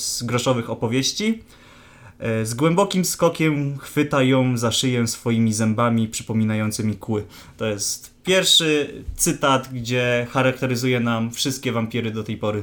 z 0.00 0.22
groszowych 0.22 0.70
opowieści. 0.70 1.42
E, 2.22 2.46
Z 2.46 2.54
głębokim 2.54 3.04
skokiem 3.04 3.78
chwyta 3.78 4.22
ją 4.22 4.56
za 4.56 4.72
szyję 4.72 5.06
swoimi 5.06 5.52
zębami 5.52 6.08
przypominającymi 6.08 6.96
kły. 6.96 7.24
To 7.56 7.66
jest 7.66 8.14
pierwszy 8.24 9.04
cytat, 9.16 9.68
gdzie 9.72 10.26
charakteryzuje 10.30 11.00
nam 11.00 11.30
wszystkie 11.30 11.72
wampiry 11.72 12.10
do 12.10 12.24
tej 12.24 12.36
pory, 12.36 12.62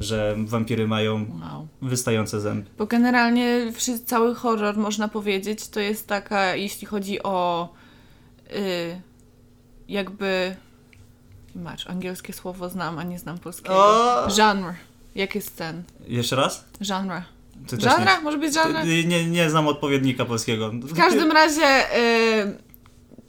że 0.00 0.36
wampiry 0.38 0.88
mają 0.88 1.14
wow. 1.14 1.68
wystające 1.82 2.40
zęby. 2.40 2.70
Bo 2.78 2.86
generalnie 2.86 3.72
cały 4.06 4.34
horror, 4.34 4.76
można 4.76 5.08
powiedzieć, 5.08 5.68
to 5.68 5.80
jest 5.80 6.06
taka, 6.06 6.56
jeśli 6.56 6.86
chodzi 6.86 7.22
o 7.22 7.68
y, 8.56 9.00
jakby... 9.88 10.56
Masz, 11.54 11.86
angielskie 11.86 12.32
słowo 12.32 12.68
znam, 12.68 12.98
a 12.98 13.02
nie 13.02 13.18
znam 13.18 13.38
polskiego. 13.38 13.74
O! 13.76 14.28
Genre. 14.36 14.74
Jak 15.14 15.34
jest 15.34 15.56
ten? 15.56 15.82
Jeszcze 16.08 16.36
raz? 16.36 16.64
Genre. 16.82 17.22
Ty 17.66 17.78
też 17.78 17.84
Genre? 17.94 18.20
Może 18.22 18.38
być 18.38 18.54
nie? 18.56 18.82
Ty- 18.82 19.04
nie, 19.04 19.26
nie 19.30 19.50
znam 19.50 19.68
odpowiednika 19.68 20.24
polskiego. 20.24 20.70
W 20.74 20.96
każdym 20.96 21.32
razie 21.32 21.96
y, 22.42 22.56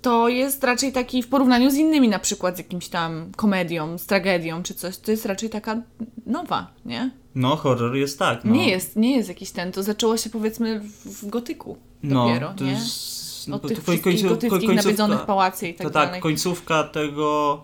to 0.01 0.29
jest 0.29 0.63
raczej 0.63 0.91
taki 0.91 1.23
w 1.23 1.27
porównaniu 1.27 1.69
z 1.71 1.75
innymi, 1.75 2.09
na 2.09 2.19
przykład 2.19 2.55
z 2.55 2.57
jakimś 2.57 2.87
tam 2.87 3.31
komedią, 3.35 3.97
z 3.97 4.05
tragedią 4.05 4.63
czy 4.63 4.73
coś, 4.73 4.97
to 4.97 5.11
jest 5.11 5.25
raczej 5.25 5.49
taka 5.49 5.81
nowa, 6.25 6.73
nie? 6.85 7.11
No, 7.35 7.55
horror 7.55 7.95
jest 7.95 8.19
tak. 8.19 8.43
No. 8.45 8.51
Nie 8.55 8.69
jest, 8.69 8.95
nie 8.95 9.15
jest 9.17 9.29
jakiś 9.29 9.51
ten. 9.51 9.71
To 9.71 9.83
zaczęło 9.83 10.17
się 10.17 10.29
powiedzmy 10.29 10.79
w, 11.05 11.29
gotyku 11.29 11.77
no, 12.03 12.27
dopiero, 12.27 12.53
to 12.57 12.63
nie? 12.63 12.71
Jest, 12.71 13.47
no, 13.47 13.55
Od 13.55 13.61
to 13.61 13.67
tych 13.67 13.77
wszystkich 13.83 14.01
końcu- 14.03 14.29
gotyckich 14.29 14.59
końcówka- 14.59 14.75
nawiedzonych 14.75 15.25
pałacy 15.25 15.67
i 15.67 15.73
tak 15.73 15.87
To 15.87 15.93
tak, 15.93 16.07
dalej. 16.07 16.21
końcówka 16.21 16.83
tego 16.83 17.61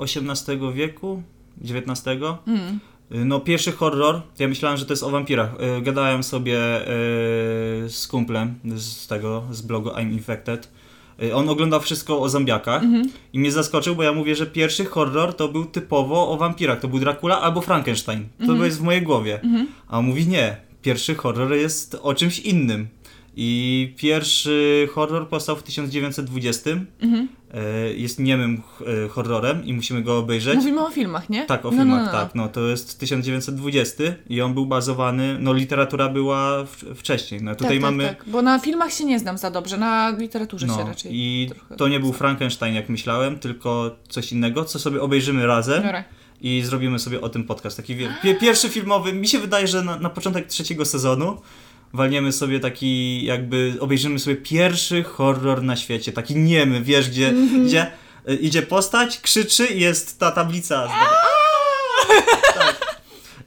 XVIII 0.00 0.72
wieku, 0.74 1.22
XIX. 1.64 1.98
Mm. 2.46 2.80
No, 3.10 3.40
pierwszy 3.40 3.72
horror, 3.72 4.22
ja 4.38 4.48
myślałem, 4.48 4.78
że 4.78 4.86
to 4.86 4.92
jest 4.92 5.02
o 5.02 5.10
wampirach. 5.10 5.50
E, 5.58 5.80
Gadałem 5.82 6.22
sobie 6.22 6.58
e, 6.58 6.88
z 7.88 8.06
kumplem 8.10 8.54
z 8.76 9.06
tego, 9.06 9.42
z 9.50 9.62
blogu 9.62 9.88
I'm 9.90 10.12
Infected. 10.12 10.68
On 11.34 11.48
oglądał 11.48 11.80
wszystko 11.80 12.20
o 12.20 12.28
zombiakach 12.28 12.82
Mhm. 12.82 13.08
i 13.32 13.38
mnie 13.38 13.52
zaskoczył, 13.52 13.96
bo 13.96 14.02
ja 14.02 14.12
mówię, 14.12 14.36
że 14.36 14.46
pierwszy 14.46 14.84
horror 14.84 15.34
to 15.34 15.48
był 15.48 15.64
typowo 15.64 16.28
o 16.30 16.36
wampirach. 16.36 16.80
To 16.80 16.88
był 16.88 16.98
Dracula 16.98 17.40
albo 17.40 17.60
Frankenstein. 17.60 18.28
To 18.38 18.44
Mhm. 18.44 18.64
jest 18.64 18.78
w 18.78 18.82
mojej 18.82 19.02
głowie. 19.02 19.40
A 19.88 19.98
on 19.98 20.04
mówi 20.06 20.26
nie, 20.26 20.56
pierwszy 20.82 21.14
horror 21.14 21.52
jest 21.52 21.96
o 22.02 22.14
czymś 22.14 22.38
innym. 22.38 22.88
I 23.36 23.92
pierwszy 23.96 24.88
horror 24.94 25.28
powstał 25.28 25.56
w 25.56 25.62
1920. 25.62 26.70
Mhm. 27.00 27.28
E, 27.54 27.92
Jest 27.92 28.18
niemym 28.18 28.62
e, 29.04 29.08
horrorem 29.08 29.64
i 29.64 29.72
musimy 29.74 30.02
go 30.02 30.18
obejrzeć. 30.18 30.56
Mówimy 30.56 30.86
o 30.86 30.90
filmach, 30.90 31.30
nie? 31.30 31.46
Tak, 31.46 31.66
o 31.66 31.70
No, 31.70 31.76
filmach, 31.76 32.00
no, 32.00 32.06
no. 32.06 32.12
tak. 32.12 32.34
No, 32.34 32.48
to 32.48 32.60
jest 32.60 32.98
1920 33.00 34.02
i 34.28 34.40
on 34.40 34.54
był 34.54 34.66
bazowany, 34.66 35.36
no 35.40 35.52
literatura 35.52 36.08
była 36.08 36.64
w, 36.64 36.84
wcześniej. 36.96 37.42
No, 37.42 37.54
tutaj 37.54 37.76
tak, 37.76 37.82
mamy... 37.82 38.04
Tak, 38.08 38.18
tak. 38.18 38.28
Bo 38.28 38.42
na 38.42 38.58
filmach 38.58 38.92
się 38.92 39.04
nie 39.04 39.18
znam 39.18 39.38
za 39.38 39.50
dobrze, 39.50 39.76
na 39.76 40.10
literaturze 40.18 40.66
się 40.66 40.72
No, 40.78 40.86
raczej. 40.86 41.10
i 41.14 41.50
to 41.76 41.88
nie 41.88 42.00
był. 42.00 42.12
Frankenstein, 42.12 42.74
jak 42.74 42.88
myślałem, 42.88 43.38
tylko 43.38 43.96
coś 44.08 44.32
innego, 44.32 44.64
co 44.64 44.78
sobie 44.78 45.00
obejrzymy 45.00 45.46
razem 45.46 45.82
Biorę. 45.82 46.04
i 46.40 46.62
zrobimy 46.62 46.98
sobie 46.98 47.20
o 47.20 47.28
tym 47.28 47.44
podcast. 47.44 47.76
Taki 47.76 47.96
pierwszy 48.40 48.68
filmowy, 48.68 49.12
mi 49.12 49.28
się 49.28 49.38
wydaje, 49.38 49.66
że 49.66 49.82
na, 49.84 49.98
na 49.98 50.10
początek 50.10 50.46
trzeciego 50.46 50.84
sezonu 50.84 51.40
walniemy 51.92 52.32
sobie 52.32 52.60
taki, 52.60 53.24
jakby 53.24 53.74
obejrzymy 53.80 54.18
sobie 54.18 54.36
pierwszy 54.36 55.02
horror 55.02 55.62
na 55.62 55.76
świecie, 55.76 56.12
taki 56.12 56.36
niemy, 56.36 56.82
wiesz, 56.82 57.10
gdzie, 57.10 57.28
Mhm. 57.28 57.66
gdzie 57.66 57.86
y, 58.30 58.34
idzie 58.36 58.62
postać, 58.62 59.20
krzyczy 59.20 59.66
i 59.66 59.80
jest 59.80 60.18
ta 60.18 60.30
tablica. 60.30 60.88
tak. 62.54 62.80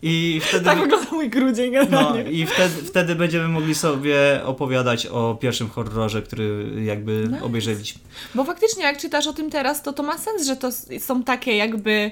I 0.05 0.41
wtedy... 0.43 0.65
Tak 0.65 0.79
wygląda 0.79 1.11
mój 1.11 1.29
grudzień 1.29 1.71
No 1.73 1.79
generalnie. 1.85 2.31
i 2.31 2.45
wtedy, 2.45 2.83
wtedy 2.85 3.15
będziemy 3.15 3.47
mogli 3.47 3.75
sobie 3.75 4.41
opowiadać 4.45 5.05
o 5.05 5.35
pierwszym 5.41 5.69
horrorze, 5.69 6.21
który 6.21 6.65
jakby 6.85 7.27
Nice. 7.31 7.43
obejrzeliśmy. 7.43 8.01
Bo 8.35 8.43
faktycznie 8.43 8.83
jak 8.83 8.97
czytasz 8.97 9.27
o 9.27 9.33
tym 9.33 9.49
teraz, 9.49 9.83
to 9.83 9.93
to 9.93 10.03
ma 10.03 10.17
sens, 10.17 10.45
że 10.45 10.55
to 10.55 10.69
są 10.99 11.23
takie 11.23 11.55
jakby 11.57 12.11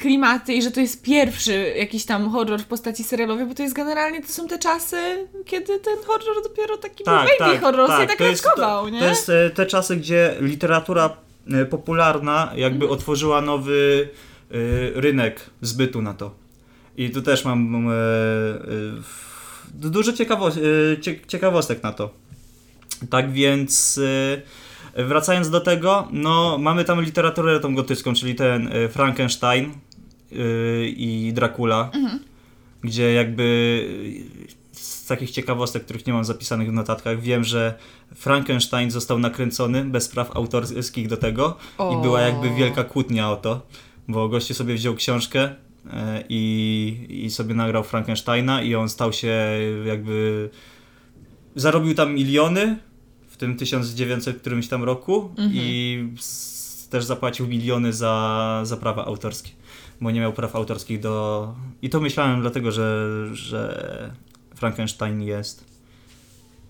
klimaty 0.00 0.54
i 0.54 0.62
że 0.62 0.70
to 0.70 0.80
jest 0.80 1.02
pierwszy 1.02 1.74
jakiś 1.76 2.04
tam 2.04 2.30
horror 2.30 2.60
w 2.60 2.66
postaci 2.66 3.04
serialowej, 3.04 3.46
bo 3.46 3.54
to 3.54 3.62
jest 3.62 3.74
generalnie, 3.74 4.22
to 4.22 4.28
są 4.28 4.48
te 4.48 4.58
czasy, 4.58 4.96
kiedy 5.44 5.78
ten 5.78 5.96
horror 6.06 6.42
dopiero 6.42 6.76
taki 6.76 7.04
był 7.04 7.14
baby 7.14 7.58
horror, 7.58 7.88
tak, 7.88 8.08
tak 8.08 8.18
to 8.18 8.24
jest, 8.24 8.44
raczkował, 8.46 8.88
nie? 8.88 8.98
to 8.98 9.04
jest 9.04 9.28
e, 9.28 9.50
te 9.50 9.66
czasy, 9.66 9.96
gdzie 9.96 10.36
literatura 10.40 11.16
e, 11.52 11.64
popularna 11.64 12.52
jakby 12.56 12.84
Mhm. 12.84 12.92
otworzyła 12.92 13.40
nowy 13.40 14.08
e, 14.50 14.54
rynek 15.00 15.50
zbytu 15.60 16.02
na 16.02 16.14
to. 16.14 16.34
I 16.96 17.10
tu 17.10 17.22
też 17.22 17.44
mam 17.44 17.88
dużo 19.74 20.12
ciekawo, 20.12 20.50
cie, 21.00 21.20
ciekawostek 21.26 21.82
na 21.82 21.92
to. 21.92 22.10
Tak 23.10 23.32
więc 23.32 24.00
wracając 24.96 25.50
do 25.50 25.60
tego, 25.60 26.08
no 26.10 26.58
mamy 26.58 26.84
tam 26.84 27.02
literaturę 27.02 27.60
tą 27.60 27.74
gotycką, 27.74 28.14
czyli 28.14 28.34
ten 28.34 28.70
Frankenstein 28.90 29.72
i 30.96 31.32
Dracula, 31.34 31.90
Mhm. 31.94 32.18
gdzie 32.82 33.12
jakby 33.12 33.44
z 34.72 35.06
takich 35.06 35.30
ciekawostek, 35.30 35.84
których 35.84 36.06
nie 36.06 36.12
mam 36.12 36.24
zapisanych 36.24 36.68
w 36.68 36.72
notatkach, 36.72 37.20
wiem, 37.20 37.44
że 37.44 37.74
Frankenstein 38.14 38.90
został 38.90 39.18
nakręcony 39.18 39.84
bez 39.84 40.08
praw 40.08 40.36
autorskich 40.36 41.08
do 41.08 41.16
tego 41.16 41.56
O. 41.78 41.98
i 41.98 42.02
była 42.02 42.20
jakby 42.20 42.54
wielka 42.54 42.84
kłótnia 42.84 43.30
o 43.30 43.36
to, 43.36 43.66
bo 44.08 44.28
gościu 44.28 44.54
sobie 44.54 44.74
wziął 44.74 44.94
książkę 44.94 45.54
e, 45.92 46.24
i, 46.28 47.06
i 47.24 47.30
sobie 47.30 47.54
nagrał 47.54 47.84
Frankensteina 47.84 48.62
i 48.62 48.74
on 48.74 48.88
stał 48.88 49.12
się 49.12 49.36
jakby 49.86 50.50
zarobił 51.56 51.94
tam 51.94 52.14
miliony 52.14 52.78
w 53.28 53.36
tym 53.36 53.56
1900 53.56 54.40
którymś 54.40 54.68
tam 54.68 54.84
roku 54.84 55.28
Mhm. 55.30 55.50
i 55.54 56.08
też 56.90 57.04
zapłacił 57.04 57.46
miliony 57.46 57.92
za, 57.92 58.60
za 58.64 58.76
prawa 58.76 59.04
autorskie, 59.04 59.50
bo 60.00 60.10
nie 60.10 60.20
miał 60.20 60.32
praw 60.32 60.56
autorskich 60.56 61.00
do... 61.00 61.54
I 61.82 61.90
to 61.90 62.00
myślałem 62.00 62.40
dlatego, 62.40 62.72
że, 62.72 63.06
że 63.32 64.12
Frankenstein 64.54 65.22
jest 65.22 65.64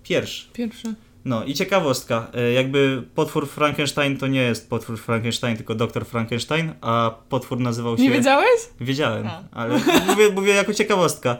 pierwszy. 0.03 0.51
Pierwszy. 0.53 0.95
No 1.25 1.43
i 1.43 1.53
ciekawostka, 1.53 2.27
e, 2.33 2.51
jakby 2.51 3.03
potwór 3.15 3.47
Frankenstein 3.49 4.17
to 4.17 4.27
nie 4.27 4.41
jest 4.41 4.69
potwór 4.69 4.97
Frankenstein, 4.99 5.57
tylko 5.57 5.75
doktor 5.75 6.05
Frankenstein, 6.05 6.73
a 6.81 7.15
potwór 7.29 7.59
nazywał 7.59 7.97
się... 7.97 8.03
Nie 8.03 8.11
wiedziałeś? 8.11 8.59
Wiedziałem, 8.79 9.27
A. 9.27 9.41
ale 9.51 9.79
mówię, 10.07 10.29
mówię 10.29 10.53
jako 10.53 10.73
ciekawostka. 10.73 11.37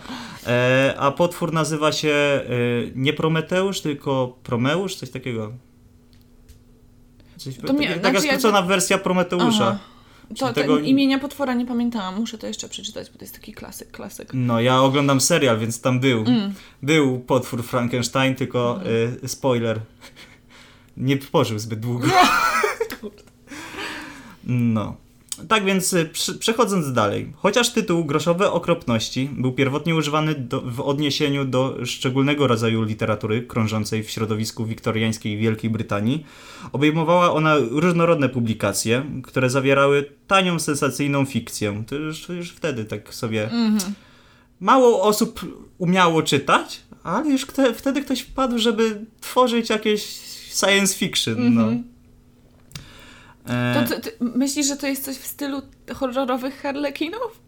E, 0.48 0.96
a 0.98 1.12
potwór 1.12 1.54
nazywa 1.54 1.92
się 1.92 2.10
e, 2.10 2.44
nie 2.96 3.14
Prometeusz, 3.14 3.82
tylko 3.82 4.38
Promeusz, 4.44 4.96
coś 4.96 5.10
takiego. 5.10 5.52
Coś, 7.38 7.58
To 7.58 7.74
mnie- 7.74 7.88
taka, 7.88 8.00
znaczy 8.00 8.28
skrócona 8.28 8.62
wersja 8.62 8.98
Prometeusza. 8.98 9.68
Aha. 9.68 9.91
To, 10.39 10.54
tego- 10.54 10.80
imienia 10.80 11.20
potwora 11.20 11.54
nie 11.54 11.65
pamiętałam, 11.65 12.15
muszę 12.20 12.38
to 12.38 12.48
jeszcze 12.48 12.70
przeczytać, 12.70 13.10
bo 13.10 13.17
to 13.17 13.24
jest 13.24 13.34
taki 13.36 13.54
klasyk, 13.54 13.91
klasyk. 13.91 14.30
No, 14.34 14.62
ja 14.62 14.82
oglądam 14.82 15.22
serial, 15.22 15.60
więc 15.60 15.82
tam 15.82 16.00
był. 16.00 16.20
Mm. 16.20 16.54
Był 16.84 17.20
potwór 17.20 17.63
Frankenstein, 17.63 18.36
tylko 18.36 18.80
e, 19.24 19.28
spoiler. 19.28 19.80
Nie 20.98 21.17
pożył 21.17 21.60
zbyt 21.60 21.80
długo. 21.80 22.08
No. 24.44 24.96
Tak 25.48 25.66
więc 25.66 25.94
y, 25.94 26.06
przy- 26.06 26.34
przechodząc 26.40 26.94
dalej, 26.94 27.34
chociaż 27.36 27.70
tytuł 27.74 28.06
Groszowe 28.06 28.52
Okropności 28.52 29.30
był 29.34 29.52
pierwotnie 29.54 29.96
używany 29.96 30.36
do, 30.36 30.62
w 30.62 30.82
odniesieniu 30.82 31.46
do 31.46 31.78
szczególnego 31.86 32.48
rodzaju 32.48 32.84
literatury 32.84 33.42
krążącej 33.42 34.04
w 34.04 34.10
środowisku 34.10 34.66
wiktoriańskiej 34.66 35.38
Wielkiej 35.38 35.70
Brytanii, 35.70 36.26
obejmowała 36.72 37.32
ona 37.32 37.56
różnorodne 37.72 38.30
publikacje, 38.30 39.04
które 39.24 39.50
zawierały 39.50 40.06
tanią, 40.28 40.60
sensacyjną 40.60 41.26
fikcję. 41.26 41.84
To 41.88 41.96
już, 41.96 42.30
już 42.30 42.50
wtedy 42.52 42.86
tak 42.86 43.14
sobie... 43.14 43.44
Mhm. 43.44 43.94
Mało 44.60 45.02
osób 45.04 45.40
umiało 45.78 46.24
czytać, 46.24 46.82
ale 47.04 47.30
już 47.30 47.48
wtedy 47.78 48.02
ktoś 48.02 48.22
wpadł, 48.22 48.58
żeby 48.60 49.06
tworzyć 49.22 49.70
jakieś 49.70 50.04
science 50.60 50.96
fiction. 50.98 51.36
No. 51.56 51.62
Mhm. 51.62 51.84
E, 53.50 53.86
To 53.90 54.00
ty, 54.00 54.12
myślisz, 54.20 54.68
że 54.68 54.78
to 54.78 54.88
jest 54.88 55.06
coś 55.06 55.16
w 55.16 55.28
stylu 55.28 55.62
horrorowych 55.94 56.62
harlekinów? 56.62 57.42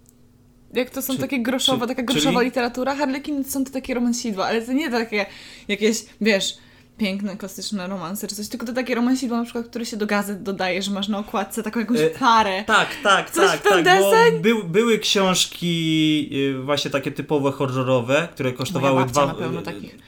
Jak 0.73 0.89
to 0.89 1.01
są 1.01 1.13
Czy- 1.13 1.19
takie 1.19 1.39
groszowe, 1.41 1.81
czy- 1.81 1.87
taka 1.87 2.03
groszowa 2.03 2.33
czyli- 2.39 2.45
literatura? 2.45 2.95
Harlekiny 2.95 3.43
to 3.43 3.51
są 3.51 3.63
to 3.65 3.71
takie 3.71 3.93
romansidła, 3.93 4.45
ale 4.45 4.61
to 4.61 4.73
nie 4.73 4.91
takie 4.91 5.25
jakieś, 5.67 6.05
wiesz, 6.21 6.57
piękne, 6.97 7.37
klasyczne 7.37 7.87
romanse 7.87 8.27
czy 8.27 8.35
coś, 8.35 8.47
tylko 8.47 8.65
to 8.65 8.73
takie 8.73 8.95
romansidło 8.95 9.37
na 9.37 9.43
przykład, 9.43 9.67
które 9.67 9.85
się 9.85 9.97
do 9.97 10.05
gazet 10.05 10.43
dodaje, 10.43 10.81
że 10.81 10.91
masz 10.91 11.07
na 11.07 11.19
okładce 11.19 11.63
taką 11.63 11.79
jakąś 11.79 11.99
E, 11.99 12.09
parę. 12.09 12.63
Tak, 12.63 12.87
tak, 13.03 13.31
Coś 13.31 13.51
tak, 13.51 13.61
tak, 13.61 13.73
bo 13.77 13.83
deseń? 13.83 14.39
był, 14.41 14.63
były 14.63 14.99
książki 14.99 16.29
y, 16.33 16.63
właśnie 16.63 16.91
takie 16.91 17.11
typowo 17.11 17.51
horrorowe, 17.51 18.27
które 18.31 18.53
kosztowały 18.53 19.05
dwa, 19.05 19.25
na 19.25 19.33
pewno 19.33 19.59
y, 19.59 19.63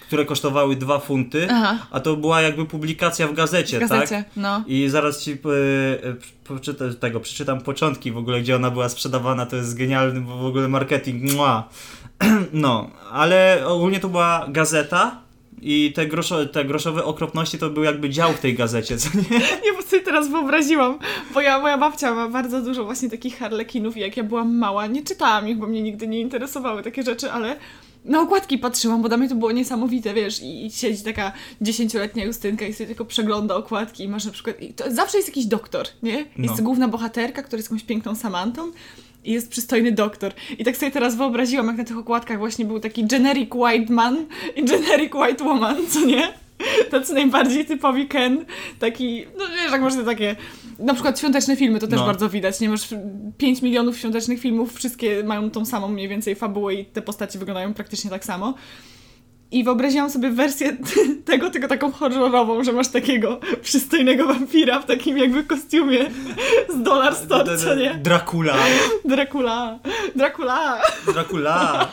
które 0.07 0.25
kosztowały 0.25 0.75
dwa 0.75 0.99
funty, 0.99 1.47
Aha. 1.51 1.87
a 1.91 1.99
to 1.99 2.15
była 2.15 2.41
jakby 2.41 2.65
publikacja 2.65 3.27
w 3.27 3.33
gazecie, 3.33 3.77
W 3.77 3.79
gazecie, 3.79 4.15
tak? 4.15 4.25
no. 4.37 4.63
I 4.67 4.89
zaraz 4.89 5.21
ci 5.23 5.37
poczytam, 6.43 6.95
tego, 6.95 7.19
przeczytam 7.19 7.61
początki 7.61 8.11
w 8.11 8.17
ogóle, 8.17 8.41
gdzie 8.41 8.55
ona 8.55 8.71
była 8.71 8.89
sprzedawana, 8.89 9.45
to 9.45 9.55
jest 9.55 9.77
genialny 9.77 10.21
w 10.21 10.45
ogóle 10.45 10.67
marketing, 10.67 11.33
mua. 11.33 11.69
No, 12.53 12.89
ale 13.11 13.63
ogólnie 13.67 13.99
to 13.99 14.09
była 14.09 14.45
gazeta 14.49 15.24
i 15.61 15.93
te, 15.95 16.07
groszo, 16.07 16.45
te 16.45 16.65
groszowe 16.65 17.03
okropności 17.05 17.57
to 17.57 17.69
był 17.69 17.83
jakby 17.83 18.09
dział 18.09 18.33
w 18.33 18.39
tej 18.39 18.53
gazecie, 18.55 18.97
co 18.97 19.09
nie? 19.17 19.39
Nie, 19.65 19.73
bo 19.75 19.81
sobie 19.81 20.01
teraz 20.01 20.29
wyobraziłam, 20.29 20.99
bo 21.33 21.41
ja, 21.41 21.59
moja 21.59 21.77
babcia 21.77 22.15
ma 22.15 22.29
bardzo 22.29 22.61
dużo 22.61 22.85
właśnie 22.85 23.09
takich 23.09 23.37
harlekinów 23.37 23.97
i 23.97 23.99
jak 23.99 24.17
ja 24.17 24.23
byłam 24.23 24.57
mała, 24.57 24.87
nie 24.87 25.03
czytałam 25.03 25.47
ich, 25.49 25.57
bo 25.57 25.67
mnie 25.67 25.81
nigdy 25.81 26.07
nie 26.07 26.19
interesowały 26.21 26.83
takie 26.83 27.03
rzeczy, 27.03 27.31
ale 27.31 27.55
na 28.05 28.21
okładki 28.21 28.57
patrzyłam, 28.57 29.01
bo 29.01 29.07
dla 29.07 29.17
mnie 29.17 29.29
to 29.29 29.35
było 29.35 29.51
niesamowite, 29.51 30.13
wiesz, 30.13 30.41
i, 30.41 30.65
i 30.65 30.71
siedzi 30.71 31.03
taka 31.03 31.31
dziesięcioletnia 31.61 32.25
Justynka 32.25 32.65
i 32.65 32.73
sobie 32.73 32.87
tylko 32.87 33.05
przegląda 33.05 33.55
okładki 33.55 34.03
i 34.03 34.07
masz 34.07 34.25
na 34.25 34.31
przykład, 34.31 34.61
i 34.61 34.73
to 34.73 34.91
zawsze 34.91 35.17
jest 35.17 35.29
jakiś 35.29 35.45
doktor, 35.45 35.85
nie? 36.03 36.17
Jest 36.37 36.57
No. 36.57 36.63
główna 36.63 36.87
bohaterka, 36.87 37.43
która 37.43 37.57
jest 37.57 37.69
jakąś 37.71 37.83
piękną 37.83 38.15
Samantą 38.15 38.71
jest 39.25 39.49
przystojny 39.49 39.91
doktor. 39.91 40.31
I 40.59 40.63
tak 40.63 40.77
sobie 40.77 40.91
teraz 40.91 41.15
wyobraziłam, 41.15 41.67
jak 41.67 41.77
na 41.77 41.83
tych 41.83 41.97
okładkach 41.97 42.39
właśnie 42.39 42.65
był 42.65 42.79
taki 42.79 43.05
generic 43.05 43.49
white 43.55 43.93
man 43.93 44.25
i 44.55 44.63
generic 44.65 45.15
white 45.15 45.43
woman, 45.43 45.75
co 45.89 46.05
nie? 46.05 46.33
Tacy 46.91 47.13
najbardziej 47.13 47.65
typowi 47.65 48.07
Ken, 48.07 48.45
taki, 48.79 49.25
no 49.37 49.43
wiesz, 49.47 49.71
jak 49.71 49.81
można 49.81 50.03
takie, 50.03 50.35
na 50.79 50.93
przykład 50.93 51.19
świąteczne 51.19 51.55
filmy, 51.55 51.79
to 51.79 51.87
też 51.87 51.99
No. 51.99 52.05
bardzo 52.05 52.29
widać, 52.29 52.59
nie 52.59 52.69
masz 52.69 52.87
5 53.37 53.61
milionów 53.61 53.97
świątecznych 53.97 54.39
filmów, 54.39 54.73
wszystkie 54.73 55.23
mają 55.23 55.51
tą 55.51 55.65
samą 55.65 55.87
mniej 55.87 56.07
więcej 56.07 56.35
fabułę 56.35 56.73
i 56.73 56.85
te 56.85 57.01
postacie 57.01 57.39
wyglądają 57.39 57.73
praktycznie 57.73 58.09
tak 58.09 58.25
samo. 58.25 58.53
I 59.51 59.63
wyobraziłam 59.63 60.09
sobie 60.09 60.29
wersję 60.29 60.77
tego, 61.25 61.49
tylko 61.49 61.67
taką 61.67 61.91
horrorową, 61.91 62.63
że 62.63 62.71
masz 62.71 62.87
takiego 62.87 63.39
przystojnego 63.61 64.27
wampira 64.27 64.79
w 64.79 64.85
takim 64.85 65.17
jakby 65.17 65.43
kostiumie 65.43 65.99
z 66.69 66.83
Dollar 66.83 67.15
Store, 67.15 67.57
co 67.57 67.75
nie? 67.75 67.95
Dracula. 67.95 68.55
Dracula, 69.05 69.79
Dracula. 70.15 70.81
Dracula. 71.13 71.91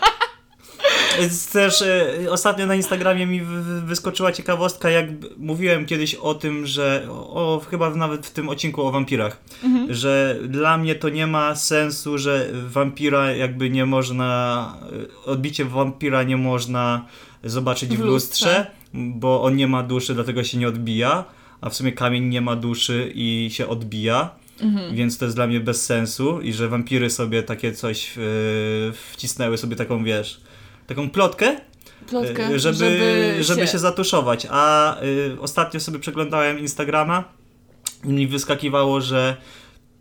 Jest 1.20 1.52
Też 1.52 1.82
e, 1.82 2.06
ostatnio 2.30 2.66
na 2.66 2.74
Instagramie 2.74 3.26
mi 3.26 3.40
wy- 3.40 3.62
wy- 3.62 3.80
wyskoczyła 3.80 4.32
ciekawostka, 4.32 4.90
jak 4.90 5.06
mówiłem 5.38 5.86
kiedyś 5.86 6.14
o 6.14 6.34
tym, 6.34 6.66
że 6.66 7.06
o, 7.10 7.60
chyba 7.70 7.90
nawet 7.90 8.26
w 8.26 8.30
tym 8.30 8.48
odcinku 8.48 8.82
o 8.82 8.90
wampirach, 8.92 9.36
że 9.88 10.36
dla 10.48 10.78
mnie 10.78 10.94
to 10.94 11.08
nie 11.08 11.26
ma 11.26 11.54
sensu, 11.54 12.18
że 12.18 12.48
wampira 12.66 13.32
jakby 13.32 13.70
nie 13.70 13.86
można, 13.86 14.74
e, 15.26 15.30
odbicie 15.30 15.64
wampira 15.64 16.22
nie 16.22 16.36
można 16.36 17.04
zobaczyć 17.44 17.96
w, 17.96 18.00
lustrze, 18.00 18.66
bo 18.94 19.42
on 19.42 19.56
nie 19.56 19.68
ma 19.68 19.82
duszy, 19.82 20.14
dlatego 20.14 20.44
się 20.44 20.58
nie 20.58 20.68
odbija, 20.68 21.24
a 21.60 21.70
w 21.70 21.74
sumie 21.74 21.92
kamień 21.92 22.24
nie 22.24 22.40
ma 22.40 22.56
duszy 22.56 23.12
i 23.14 23.48
się 23.52 23.68
odbija. 23.68 24.30
Więc 24.92 25.18
to 25.18 25.24
jest 25.24 25.36
dla 25.36 25.46
mnie 25.46 25.60
bez 25.60 25.86
sensu 25.86 26.40
i 26.40 26.52
że 26.52 26.68
wampiry 26.68 27.10
sobie 27.10 27.42
takie 27.42 27.72
coś 27.72 28.16
yy, 28.16 28.22
wcisnęły 29.12 29.58
sobie 29.58 29.76
taką, 29.76 30.04
wiesz, 30.04 30.40
taką 30.86 31.10
plotkę, 31.10 31.56
Plotkę, 32.06 32.50
yy, 32.50 32.58
żeby, 32.58 33.36
żeby, 33.40 33.66
się... 33.66 33.78
zatuszować. 33.78 34.46
A 34.50 34.96
yy, 35.02 35.40
ostatnio 35.40 35.80
sobie 35.80 35.98
przeglądałem 35.98 36.58
Instagrama 36.58 37.24
i 38.04 38.08
mi 38.08 38.26
wyskakiwało, 38.26 39.00
że 39.00 39.36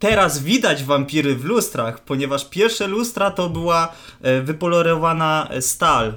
teraz 0.01 0.43
widać 0.43 0.83
wampiry 0.83 1.35
w 1.35 1.45
lustrach, 1.45 1.99
ponieważ 1.99 2.49
pierwsze 2.49 2.87
lustra 2.87 3.31
to 3.31 3.49
była 3.49 3.93
e, 4.21 4.41
wypolerowana 4.41 5.49
stal, 5.59 6.13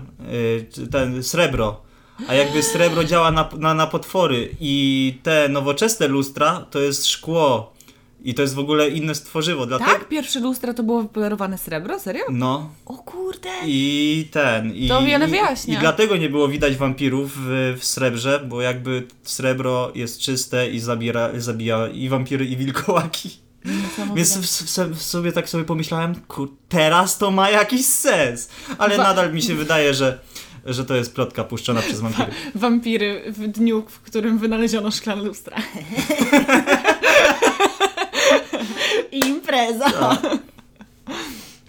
e, 0.83 0.87
ten 0.87 1.23
srebro. 1.23 1.81
A 2.29 2.35
jakby 2.35 2.63
srebro 2.63 3.05
działa 3.05 3.31
na, 3.31 3.49
na, 3.59 3.75
na 3.75 3.87
potwory 3.87 4.57
i 4.61 5.15
te 5.23 5.49
nowoczesne 5.49 6.09
lustra 6.09 6.67
to 6.71 6.81
jest 6.81 7.07
szkło 7.07 7.75
i 8.25 8.35
to 8.35 8.43
jest 8.43 8.55
w 8.55 8.59
ogóle 8.59 8.89
inne 8.89 9.15
stworzywo. 9.15 9.67
Dlatego, 9.67 9.91
Tak? 9.91 10.09
Pierwsze 10.09 10.41
lustra 10.41 10.75
to 10.75 10.83
było 10.83 11.03
wypolerowane 11.03 11.59
srebro? 11.59 12.01
Serio? 12.01 12.25
No. 12.31 12.71
O 12.87 12.95
kurde! 12.95 13.51
I 13.67 14.29
ten. 14.31 14.75
I, 14.75 14.89
To 14.89 15.03
wiele 15.03 15.27
i, 15.27 15.31
wyjaśnia. 15.31 15.77
I 15.77 15.81
dlatego 15.81 16.17
nie 16.17 16.29
było 16.29 16.49
widać 16.49 16.77
wampirów 16.77 17.33
w, 17.37 17.77
w 17.81 17.85
srebrze, 17.85 18.41
bo 18.49 18.61
jakby 18.63 19.07
srebro 19.23 19.93
jest 19.95 20.21
czyste 20.21 20.71
i 20.71 20.81
zabiera, 20.81 21.31
zabija 21.37 21.89
i 21.89 22.09
wampiry, 22.09 22.45
i 22.47 22.57
wilkołaki. 22.57 23.44
Więc 24.15 24.39
w, 24.39 25.03
sobie 25.03 25.33
tak 25.33 25.49
sobie 25.49 25.65
pomyślałem, 25.65 26.15
kur, 26.29 26.51
teraz 26.69 27.19
to 27.19 27.31
ma 27.31 27.51
jakiś 27.51 27.87
sens. 27.87 28.49
Ale 28.79 28.97
Wa- 28.97 29.03
nadal 29.03 29.33
mi 29.33 29.43
się 29.43 29.55
wydaje, 29.55 29.95
że, 29.95 30.19
że 30.67 30.85
to 30.85 30.95
jest 30.95 31.15
plotka 31.15 31.45
puszczona 31.45 31.83
przez 31.83 32.01
wampiry. 32.01 32.33
Wampiry 32.55 33.33
w 33.33 33.49
dniu, 33.49 33.85
w 33.89 34.01
którym 34.01 34.39
wynaleziono 34.39 34.91
szklane 34.91 35.23
lustra. 35.23 35.57
Impreza! 39.29 40.19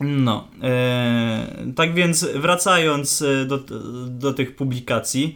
No, 0.02 0.48
e, 0.64 1.48
tak 1.76 1.94
więc 1.94 2.26
wracając 2.36 3.22
e, 3.22 3.46
do, 3.46 3.60
do 4.08 4.34
tych 4.34 4.56
publikacji, 4.56 5.36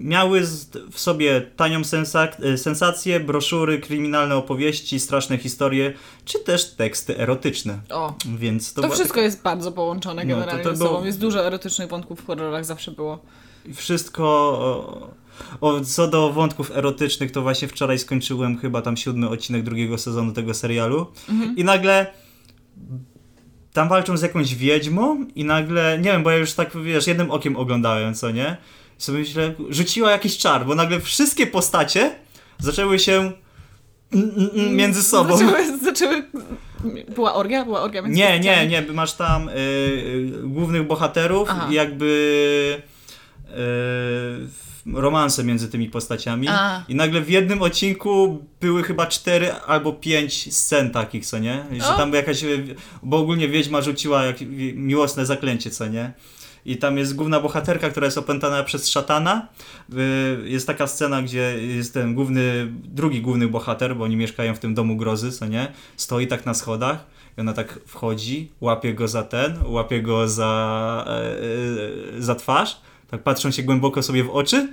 miały 0.00 0.44
z, 0.46 0.70
w 0.90 1.00
sobie 1.00 1.40
tanią 1.40 1.80
e, 2.42 2.58
sensację, 2.58 3.20
broszury, 3.20 3.78
kryminalne 3.78 4.36
opowieści, 4.36 5.00
straszne 5.00 5.38
historie, 5.38 5.92
czy 6.24 6.38
też 6.38 6.70
teksty 6.74 7.18
erotyczne. 7.18 7.78
O, 7.90 8.14
Więc 8.38 8.74
to, 8.74 8.82
to 8.82 8.88
wszystko 8.90 9.20
jest 9.20 9.42
bardzo 9.42 9.72
połączone 9.72 10.24
No, 10.24 10.30
to- 10.34 10.40
generalnie 10.40 10.64
to 10.64 10.70
ze 10.70 10.76
sobą. 10.76 10.90
było- 10.90 11.06
Jest 11.06 11.18
dużo 11.20 11.46
erotycznych 11.46 11.88
wątków 11.88 12.20
w 12.20 12.26
horrorach, 12.26 12.64
zawsze 12.64 12.90
było. 12.90 13.16
taka- 13.64 13.74
wszystko. 13.74 15.16
O, 15.60 15.80
co 15.80 16.08
do 16.08 16.32
wątków 16.32 16.70
erotycznych, 16.76 17.30
to 17.32 17.42
właśnie 17.42 17.68
wczoraj 17.68 17.98
skończyłem 17.98 18.58
chyba 18.58 18.82
tam 18.82 18.96
siódmy 18.96 19.28
odcinek 19.28 19.62
drugiego 19.62 19.98
sezonu 19.98 20.32
tego 20.32 20.54
serialu 20.54 21.06
i 21.56 21.64
nagle 21.64 22.06
tam 23.72 23.88
walczą 23.88 24.16
z 24.16 24.22
jakąś 24.22 24.54
wiedźmą 24.54 25.24
i 25.34 25.44
nagle, 25.44 25.98
nie 25.98 26.12
wiem, 26.12 26.22
bo 26.22 26.30
ja 26.30 26.36
już 26.36 26.52
tak, 26.52 26.76
wiesz, 26.82 27.06
jednym 27.06 27.30
okiem 27.30 27.56
oglądałem, 27.56 28.14
co 28.14 28.30
nie? 28.30 28.56
Sobie 29.00 29.18
myślę, 29.18 29.54
rzuciła 29.68 30.10
jakiś 30.10 30.38
czar, 30.38 30.66
bo 30.66 30.74
nagle 30.74 31.00
wszystkie 31.00 31.46
postacie 31.46 32.14
zaczęły 32.58 32.98
się 32.98 33.32
mm, 34.12 34.76
między 34.76 35.02
sobą. 35.02 35.36
Zaczęły, 35.36 35.78
zaczęły... 35.78 36.24
Była 37.14 37.34
orgia? 37.34 37.64
Była 37.64 37.82
orgia 37.82 38.02
między 38.02 38.18
Nie, 38.18 38.40
nie, 38.40 38.66
nie, 38.66 38.82
masz 38.82 39.12
tam 39.12 39.48
y, 39.48 39.52
y, 39.52 40.32
głównych 40.44 40.86
bohaterów 40.86 41.48
Aha. 41.50 41.66
i 41.70 41.74
jakby 41.74 42.82
y, 44.86 45.00
romanse 45.00 45.44
między 45.44 45.68
tymi 45.68 45.90
postaciami. 45.90 46.48
A. 46.48 46.84
I 46.88 46.94
nagle 46.94 47.20
w 47.20 47.30
jednym 47.30 47.62
odcinku 47.62 48.44
były 48.60 48.82
chyba 48.82 49.06
cztery 49.06 49.52
albo 49.52 49.92
pięć 49.92 50.54
scen 50.54 50.90
takich, 50.90 51.26
co 51.26 51.38
nie? 51.38 51.64
Że 51.72 51.96
tam 51.96 52.12
jakaś, 52.12 52.44
bo 53.02 53.16
ogólnie 53.16 53.48
wiedźma 53.48 53.82
rzuciła 53.82 54.24
jak, 54.24 54.36
miłosne 54.74 55.26
zaklęcie, 55.26 55.70
co 55.70 55.86
nie? 55.86 56.12
I 56.64 56.76
tam 56.76 56.98
jest 56.98 57.14
główna 57.16 57.40
bohaterka, 57.40 57.90
która 57.90 58.04
jest 58.04 58.18
opętana 58.18 58.62
przez 58.64 58.88
szatana. 58.88 59.48
Y, 59.92 60.48
Jest 60.48 60.66
taka 60.66 60.86
scena, 60.86 61.22
gdzie 61.22 61.54
jest 61.62 61.94
ten 61.94 62.14
główny, 62.14 62.68
drugi 62.84 63.20
główny 63.22 63.48
bohater, 63.48 63.96
bo 63.96 64.04
oni 64.04 64.16
mieszkają 64.16 64.54
w 64.54 64.58
tym 64.58 64.74
domu 64.74 64.96
grozy, 64.96 65.32
co 65.32 65.46
nie? 65.46 65.72
Stoi 65.96 66.26
tak 66.26 66.46
na 66.46 66.54
schodach 66.54 67.06
i 67.38 67.40
ona 67.40 67.52
tak 67.52 67.78
wchodzi, 67.86 68.52
łapie 68.60 68.94
go 68.94 69.08
za 69.08 69.22
ten, 69.22 69.54
łapie 69.66 70.02
go 70.02 70.28
za, 70.28 71.04
e, 71.08 71.12
e, 72.18 72.22
za 72.22 72.34
twarz, 72.34 72.80
tak 73.10 73.22
patrzą 73.22 73.50
się 73.50 73.62
głęboko 73.62 74.02
sobie 74.02 74.24
w 74.24 74.30
oczy 74.30 74.68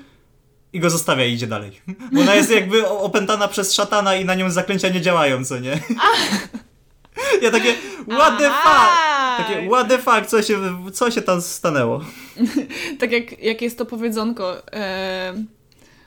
i 0.73 0.79
go 0.79 0.89
zostawia 0.89 1.25
i 1.25 1.33
idzie 1.33 1.47
dalej. 1.47 1.81
Bo 2.13 2.21
ona 2.21 2.35
jest 2.35 2.51
jakby 2.51 2.87
opętana 2.87 3.47
przez 3.47 3.73
szatana 3.73 4.15
i 4.15 4.25
na 4.25 4.35
nią 4.35 4.49
zaklęcia 4.51 4.89
nie 4.89 5.01
działają, 5.01 5.45
co 5.45 5.59
nie? 5.59 5.79
Ja 7.41 7.51
takie, 7.51 7.73
what 8.09 8.37
the 8.37 8.49
fuck? 8.49 8.91
Takie, 9.37 9.67
what 9.69 9.87
the 9.87 9.97
fuck, 9.97 10.25
co 10.25 10.41
się, 10.41 10.57
co 10.93 11.11
się 11.11 11.21
tam 11.21 11.41
stanęło? 11.41 12.01
Tak 12.99 13.11
jak, 13.11 13.43
jak 13.43 13.61
jest 13.61 13.77
to 13.77 13.85
powiedzonko, 13.85 14.71
e, 14.73 15.33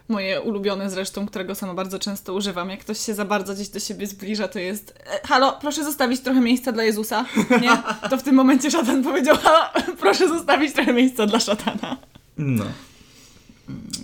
moje 0.09 0.41
ulubione 0.41 0.91
zresztą, 0.91 1.27
którego 1.27 1.55
sama 1.55 1.75
bardzo 1.75 1.99
często 1.99 2.35
używam. 2.35 2.71
Jak 2.71 2.81
ktoś 2.81 2.99
się 2.99 3.15
za 3.15 3.25
bardzo 3.25 3.55
gdzieś 3.55 3.69
do 3.69 3.81
siebie 3.81 4.07
zbliża, 4.07 4.49
to 4.49 4.59
jest 4.59 4.95
e, 5.07 5.29
halo, 5.29 5.59
proszę 5.61 5.85
zostawić 5.85 6.21
trochę 6.21 6.41
miejsca 6.41 6.73
dla 6.73 6.83
Jezusa. 6.83 7.25
Nie? 7.61 7.83
To 8.11 8.17
w 8.17 8.23
tym 8.23 8.35
momencie 8.35 8.71
szatan 8.71 9.03
powiedział, 9.03 9.37
halo, 9.43 9.71
proszę 10.01 10.29
zostawić 10.29 10.73
trochę 10.73 10.93
miejsca 10.93 11.27
dla 11.27 11.41
szatana. 11.41 11.97
No. 12.39 12.65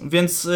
Więc, 0.04 0.44
yy, 0.44 0.54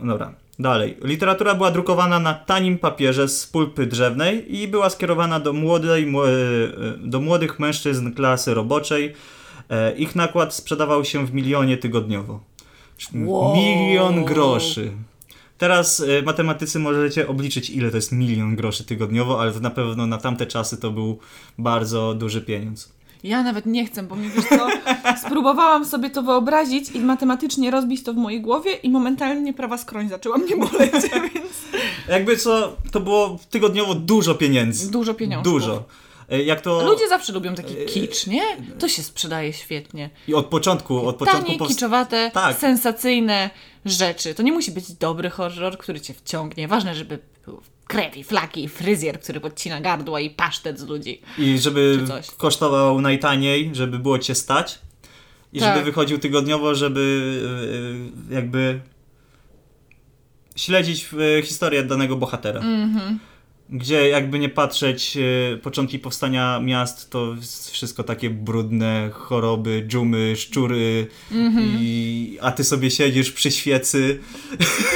dobra, 0.00 0.32
dalej. 0.58 0.96
Literatura 1.02 1.54
była 1.54 1.70
drukowana 1.70 2.18
na 2.18 2.34
tanim 2.34 2.78
papierze 2.78 3.28
z 3.28 3.46
pulpy 3.46 3.86
drzewnej 3.86 4.56
i 4.56 4.68
była 4.68 4.90
skierowana 4.90 5.40
do, 5.40 5.52
młodej, 5.52 6.06
mł- 6.06 6.28
do 6.98 7.20
młodych 7.20 7.58
mężczyzn 7.58 8.12
klasy 8.12 8.54
roboczej. 8.54 9.12
E, 9.70 9.92
Ich 9.96 10.16
nakład 10.16 10.54
sprzedawał 10.54 11.04
się 11.04 11.26
w 11.26 11.34
milionie 11.34 11.76
tygodniowo. 11.76 12.40
Wow. 13.14 13.56
Milion 13.56 14.24
groszy. 14.24 14.92
Teraz 15.58 16.00
y, 16.00 16.22
matematycy 16.26 16.78
możecie 16.78 17.28
obliczyć, 17.28 17.70
ile 17.70 17.90
to 17.90 17.96
jest 17.96 18.12
milion 18.12 18.56
groszy 18.56 18.84
tygodniowo, 18.84 19.40
ale 19.40 19.52
to 19.52 19.60
na 19.60 19.70
pewno 19.70 20.06
na 20.06 20.18
tamte 20.18 20.46
czasy 20.46 20.76
to 20.76 20.90
był 20.90 21.18
bardzo 21.58 22.14
duży 22.14 22.42
pieniądz. 22.42 22.92
Ja 23.22 23.42
nawet 23.42 23.66
nie 23.66 23.86
chcę, 23.86 24.02
bo 24.02 24.14
mnie 24.16 24.28
wiesz 24.30 24.44
co, 24.48 24.68
spróbowałam 25.26 25.84
sobie 25.84 26.10
to 26.10 26.22
wyobrazić 26.22 26.90
i 26.90 27.00
matematycznie 27.00 27.70
rozbić 27.70 28.02
to 28.02 28.12
w 28.12 28.16
mojej 28.16 28.40
głowie 28.40 28.72
i 28.74 28.90
momentalnie 28.90 29.52
prawa 29.54 29.78
skroń 29.78 30.08
zaczęła 30.08 30.38
mnie 30.38 30.56
boleć, 30.56 30.92
więc 31.34 31.52
Jakby 32.08 32.36
co, 32.36 32.76
to 32.92 33.00
było 33.00 33.38
tygodniowo 33.50 33.94
dużo 33.94 34.34
pieniędzy. 34.34 34.90
dużo 34.90 35.14
pieniążków. 35.14 35.52
Dużo. 35.52 35.84
Y, 36.32 36.42
Jak 36.44 36.60
to... 36.60 36.84
Ludzie 36.86 37.08
zawsze 37.08 37.32
lubią 37.32 37.54
taki 37.54 37.74
kicz, 37.86 38.26
nie? 38.26 38.42
To 38.78 38.88
się 38.88 39.02
sprzedaje 39.02 39.52
świetnie. 39.52 40.10
I 40.28 40.34
od 40.34 40.46
początku, 40.46 41.06
od 41.08 41.16
początku 41.16 41.46
Tanie, 41.46 41.58
powst- 41.58 41.68
kiczowate, 41.68 42.30
Tak. 42.34 42.56
sensacyjne 42.58 43.50
rzeczy. 43.84 44.34
To 44.34 44.42
nie 44.42 44.52
musi 44.52 44.70
być 44.70 44.92
dobry 44.92 45.30
horror, 45.30 45.78
który 45.78 46.00
cię 46.00 46.14
wciągnie. 46.14 46.68
Ważne, 46.68 46.94
żeby 46.94 47.18
był 47.46 47.60
krew 47.88 48.16
i 48.16 48.24
flaki 48.24 48.64
i 48.64 48.68
fryzjer, 48.68 49.20
który 49.20 49.40
podcina 49.40 49.80
gardła 49.80 50.20
i 50.20 50.30
pasztet 50.30 50.78
z 50.78 50.86
ludzi. 50.86 51.20
I 51.38 51.58
żeby 51.58 51.98
kosztował 52.36 53.00
najtaniej, 53.00 53.70
żeby 53.72 53.98
było 53.98 54.18
cię 54.18 54.34
stać. 54.34 54.78
I 55.52 55.60
Tak. 55.60 55.74
żeby 55.74 55.84
wychodził 55.84 56.18
tygodniowo, 56.18 56.74
żeby 56.74 57.00
y, 58.30 58.34
jakby 58.34 58.80
śledzić 60.56 61.08
y, 61.38 61.42
historię 61.42 61.82
danego 61.82 62.16
bohatera. 62.16 62.60
Mhm. 62.60 63.18
Gdzie 63.70 64.08
jakby 64.08 64.38
nie 64.38 64.48
patrzeć, 64.48 65.16
y, 65.16 65.58
początki 65.62 65.98
powstania 65.98 66.60
miast 66.60 67.10
to 67.10 67.34
wszystko 67.70 68.02
takie 68.04 68.30
brudne, 68.30 69.10
choroby, 69.12 69.84
dżumy, 69.88 70.36
szczury, 70.36 71.06
Mhm. 71.32 71.68
i, 71.80 72.38
a 72.42 72.52
ty 72.52 72.64
sobie 72.64 72.90
siedzisz 72.90 73.32
przy 73.32 73.50
świecy. 73.50 74.20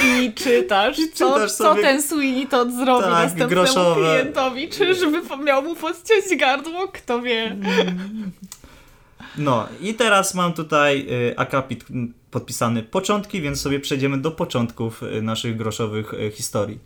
I 0.05 0.33
czytasz, 0.33 0.97
co, 1.13 1.33
czytasz 1.33 1.51
co 1.51 1.63
sobie- 1.63 1.81
ten 1.81 2.01
Sweeney 2.01 2.47
Todd 2.47 2.71
zrobi 2.73 3.03
Tak, 3.03 3.11
następnemu 3.11 3.49
groszowe. 3.49 4.01
klientowi. 4.19 4.69
Czy 4.69 4.95
żeby 4.95 5.21
miał 5.45 5.63
mu 5.63 5.75
podciąć 5.75 6.39
gardło? 6.39 6.87
Kto 6.87 7.21
wie. 7.21 7.55
No 9.37 9.67
i 9.81 9.93
teraz 9.93 10.33
mam 10.35 10.53
tutaj 10.53 11.07
y, 11.31 11.37
akapit 11.37 11.85
podpisany 12.31 12.83
początki, 12.83 13.41
więc 13.41 13.61
sobie 13.61 13.79
przejdziemy 13.79 14.17
do 14.17 14.31
początków 14.31 15.03
y, 15.03 15.21
naszych 15.21 15.57
groszowych 15.57 16.11
historii. 16.33 16.79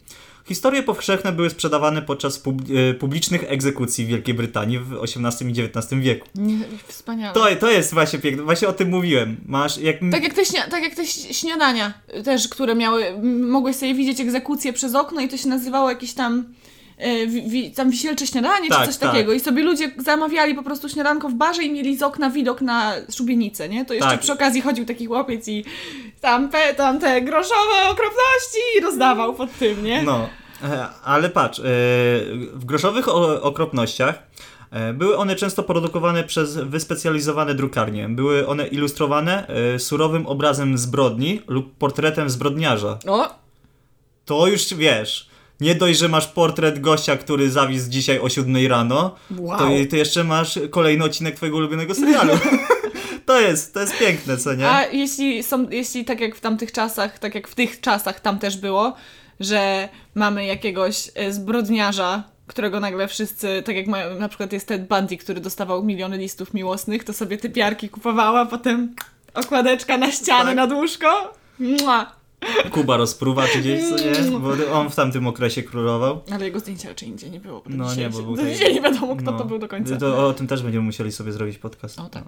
Historie 0.47 0.83
powszechne 0.83 1.31
były 1.31 1.49
sprzedawane 1.49 2.01
podczas 2.01 2.41
y, 2.89 2.93
publicznych 2.93 3.43
egzekucji 3.47 4.05
w 4.05 4.07
Wielkiej 4.07 4.33
Brytanii 4.33 4.79
w 4.79 4.93
XVIII 5.03 5.51
i 5.51 5.61
XIX 5.63 6.01
wieku. 6.01 6.27
Wspaniale. 6.87 7.33
To, 7.33 7.45
to 7.59 7.71
jest 7.71 7.93
właśnie 7.93 8.19
piękne, 8.19 8.43
właśnie 8.43 8.67
o 8.67 8.73
tym 8.73 8.89
mówiłem. 8.89 9.37
Masz, 9.45 9.77
jak, 9.77 9.95
Tak 10.11 10.23
jak, 10.23 10.33
te 10.33 10.41
tak 10.71 10.83
jak 10.83 10.95
te 10.95 11.05
śniadania 11.07 11.93
też, 12.23 12.47
które 12.47 12.75
miały, 12.75 13.05
mogłeś 13.41 13.75
sobie 13.75 13.93
widzieć 13.93 14.19
egzekucję 14.19 14.73
przez 14.73 14.95
okno 14.95 15.21
i 15.21 15.27
to 15.27 15.37
się 15.37 15.49
nazywało 15.49 15.89
jakieś 15.89 16.13
tam 16.13 16.43
e, 16.97 17.71
tam 17.75 17.89
wisielcze 17.89 18.27
śniadanie 18.27 18.69
Tak, 18.69 18.79
czy 18.79 18.85
coś 18.87 18.97
tak. 18.97 19.11
takiego 19.11 19.33
i 19.33 19.39
sobie 19.39 19.63
ludzie 19.63 19.91
zamawiali 19.97 20.55
po 20.55 20.63
prostu 20.63 20.89
śniadanko 20.89 21.29
w 21.29 21.33
barze 21.33 21.63
i 21.63 21.71
mieli 21.71 21.97
z 21.97 22.03
okna 22.03 22.29
widok 22.29 22.61
na 22.61 22.93
szubienicę, 23.15 23.69
nie? 23.69 23.85
To 23.85 23.93
jeszcze 23.93 24.09
Tak. 24.09 24.19
przy 24.19 24.33
okazji 24.33 24.61
chodził 24.61 24.85
taki 24.85 25.05
chłopiec 25.05 25.47
i 25.47 25.65
tam, 26.21 26.49
pe, 26.49 26.73
tam 26.73 26.99
te 26.99 27.21
groszowe 27.21 27.81
okropności 27.83 28.81
rozdawał 28.83 29.33
pod 29.33 29.57
tym, 29.57 29.83
nie? 29.83 30.01
No, 30.01 30.29
e, 30.63 30.87
ale 31.03 31.29
patrz, 31.29 31.59
e, 31.59 31.63
w 32.53 32.65
groszowych 32.65 33.07
okropnościach 33.41 34.23
e, 34.71 34.93
były 34.93 35.17
one 35.17 35.35
często 35.35 35.63
produkowane 35.63 36.23
przez 36.23 36.57
wyspecjalizowane 36.57 37.55
drukarnie. 37.55 38.09
Były 38.09 38.47
one 38.47 38.67
ilustrowane 38.67 39.47
surowym 39.77 40.27
obrazem 40.27 40.77
zbrodni 40.77 41.41
lub 41.47 41.77
portretem 41.77 42.29
zbrodniarza. 42.29 42.99
O, 43.07 43.29
To 44.25 44.47
już 44.47 44.73
wiesz. 44.73 45.29
Nie 45.59 45.75
dość, 45.75 45.99
że 45.99 46.09
masz 46.09 46.27
portret 46.27 46.81
gościa, 46.81 47.17
który 47.17 47.51
zawisł 47.51 47.89
dzisiaj 47.89 48.19
o 48.19 48.29
7 48.29 48.67
rano, 48.67 49.15
wow. 49.37 49.59
to, 49.59 49.67
ty 49.89 49.97
jeszcze 49.97 50.23
masz 50.23 50.59
kolejny 50.69 51.03
odcinek 51.03 51.35
twojego 51.35 51.57
ulubionego 51.57 51.95
serialu. 51.95 52.33
to 53.27 53.39
jest, 53.39 53.73
to 53.73 53.79
jest 53.79 53.97
piękne, 53.97 54.37
co 54.37 54.53
nie? 54.53 54.69
A 54.69 54.85
jeśli 54.85 55.43
są, 55.43 55.69
jeśli 55.69 56.05
tak 56.05 56.19
jak 56.19 56.35
w 56.35 56.39
tamtych 56.39 56.71
czasach, 56.71 57.19
tak 57.19 57.35
jak 57.35 57.47
w 57.47 57.55
tych 57.55 57.81
czasach 57.81 58.19
tam 58.19 58.39
też 58.39 58.57
było, 58.57 58.95
że 59.39 59.89
mamy 60.15 60.45
jakiegoś 60.45 61.11
e, 61.15 61.33
zbrodniarza, 61.33 62.23
którego 62.47 62.79
nagle 62.79 63.07
wszyscy, 63.07 63.63
tak 63.65 63.75
jak 63.75 63.87
na 64.19 64.29
przykład 64.29 64.53
jest 64.53 64.67
Ted 64.67 64.87
Bundy, 64.87 65.17
który 65.17 65.41
dostawał 65.41 65.83
miliony 65.83 66.17
listów 66.17 66.53
miłosnych, 66.53 67.03
to 67.03 67.13
sobie 67.13 67.37
te 67.37 67.49
piarki 67.49 67.89
kupowała, 67.89 68.45
potem 68.45 68.95
okładeczka 69.33 69.97
na 69.97 70.11
ścianę, 70.11 70.45
Tak. 70.45 70.55
nad 70.55 70.71
łóżko. 70.71 71.33
Mua. 71.59 72.16
Kuba 72.71 72.97
rozpruwa 72.97 73.47
czy 73.47 73.59
gdzieś, 73.59 73.89
co 73.89 73.95
nie? 73.95 74.39
Bo 74.39 74.71
on 74.73 74.89
w 74.89 74.95
tamtym 74.95 75.27
okresie 75.27 75.63
królował. 75.63 76.21
Ale 76.31 76.45
jego 76.45 76.59
zdjęcia 76.59 76.89
raczej 76.89 77.09
nigdzie 77.09 77.29
nie 77.29 77.39
było. 77.39 77.63
No 77.69 77.95
nie, 77.95 78.09
bo 78.09 78.21
był 78.21 78.37
dzisiaj 78.37 78.73
nie 78.73 78.81
wiadomo, 78.81 79.15
kto 79.15 79.31
No. 79.31 79.37
to 79.37 79.45
był 79.45 79.59
do 79.59 79.67
końca. 79.67 79.97
To 79.97 80.27
o 80.27 80.33
tym 80.33 80.47
też 80.47 80.63
będziemy 80.63 80.85
musieli 80.85 81.11
sobie 81.11 81.31
zrobić 81.31 81.57
podcast. 81.57 81.99
O 81.99 82.09
tak. 82.09 82.23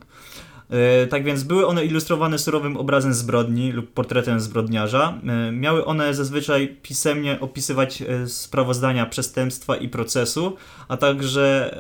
E, 0.70 1.08
tak 1.08 1.24
więc 1.24 1.44
były 1.44 1.68
one 1.68 1.86
ilustrowane 1.86 2.40
surowym 2.40 2.78
obrazem 2.78 3.14
zbrodni 3.14 3.72
lub 3.72 3.94
portretem 3.94 4.40
zbrodniarza. 4.40 5.22
E, 5.48 5.52
miały 5.52 5.86
one 5.86 6.14
zazwyczaj 6.14 6.78
pisemnie 6.82 7.40
opisywać 7.40 8.02
e, 8.02 8.28
sprawozdania 8.28 9.06
przestępstwa 9.06 9.76
i 9.76 9.90
procesu, 9.90 10.56
a 10.88 10.98
także 10.98 11.78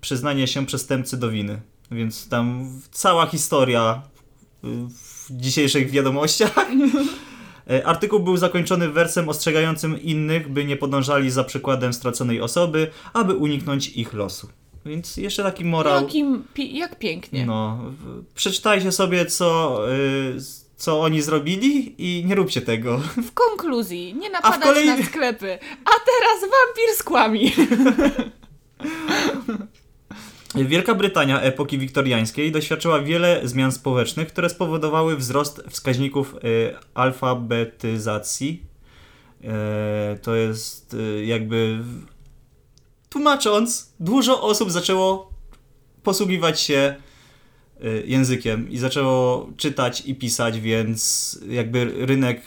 przyznanie 0.00 0.46
się 0.46 0.66
przestępcy 0.66 1.16
do 1.16 1.30
winy. 1.30 1.60
Więc 1.90 2.28
tam 2.28 2.70
cała 2.90 3.26
historia 3.26 4.02
w 4.62 5.26
dzisiejszych 5.30 5.90
wiadomościach. 5.90 6.54
E, 7.70 7.86
Artykuł 7.86 8.20
był 8.20 8.36
zakończony 8.36 8.88
wersem 8.88 9.28
ostrzegającym 9.28 10.02
innych, 10.02 10.48
by 10.48 10.64
nie 10.64 10.76
podążali 10.76 11.30
za 11.30 11.44
przykładem 11.44 11.92
straconej 11.92 12.40
osoby, 12.40 12.90
aby 13.12 13.34
uniknąć 13.34 13.88
ich 13.88 14.12
losu. 14.12 14.48
Więc 14.86 15.16
jeszcze 15.16 15.42
taki 15.42 15.64
morał. 15.64 16.02
Jakim, 16.02 16.44
jak 16.58 16.98
pięknie. 16.98 17.46
No, 17.46 17.78
przeczytajcie 18.34 18.92
sobie, 18.92 19.26
co, 19.26 19.78
y, 19.92 20.36
co 20.76 21.00
oni 21.00 21.22
zrobili 21.22 21.94
i 21.98 22.24
nie 22.24 22.34
róbcie 22.34 22.60
tego. 22.60 22.98
W 23.16 23.32
konkluzji, 23.32 24.14
nie 24.14 24.30
napadać 24.30 24.76
kolei- 24.76 24.86
na 24.98 25.04
sklepy. 25.06 25.58
A 25.84 25.90
teraz 25.90 26.40
wampir 26.40 26.96
z 26.96 27.02
kłami. 27.02 27.52
Wielka 30.54 30.94
Brytania 30.94 31.40
epoki 31.40 31.78
wiktoriańskiej 31.78 32.52
doświadczyła 32.52 33.00
wiele 33.00 33.40
zmian 33.44 33.72
społecznych, 33.72 34.28
które 34.28 34.50
spowodowały 34.50 35.16
wzrost 35.16 35.62
wskaźników 35.68 36.34
y, 36.34 36.74
alfabetyzacji. 36.94 38.62
E, 39.44 40.18
to 40.22 40.34
jest 40.34 40.94
y, 40.94 41.24
jakby. 41.24 41.78
Tłumacząc, 43.08 43.94
dużo 44.00 44.42
osób 44.42 44.70
zaczęło 44.70 45.32
posługiwać 46.02 46.60
się 46.60 46.94
językiem 48.04 48.70
i 48.70 48.78
zaczęło 48.78 49.50
czytać 49.56 50.00
i 50.00 50.14
pisać, 50.14 50.60
więc 50.60 51.38
jakby 51.48 51.84
rynek 52.06 52.44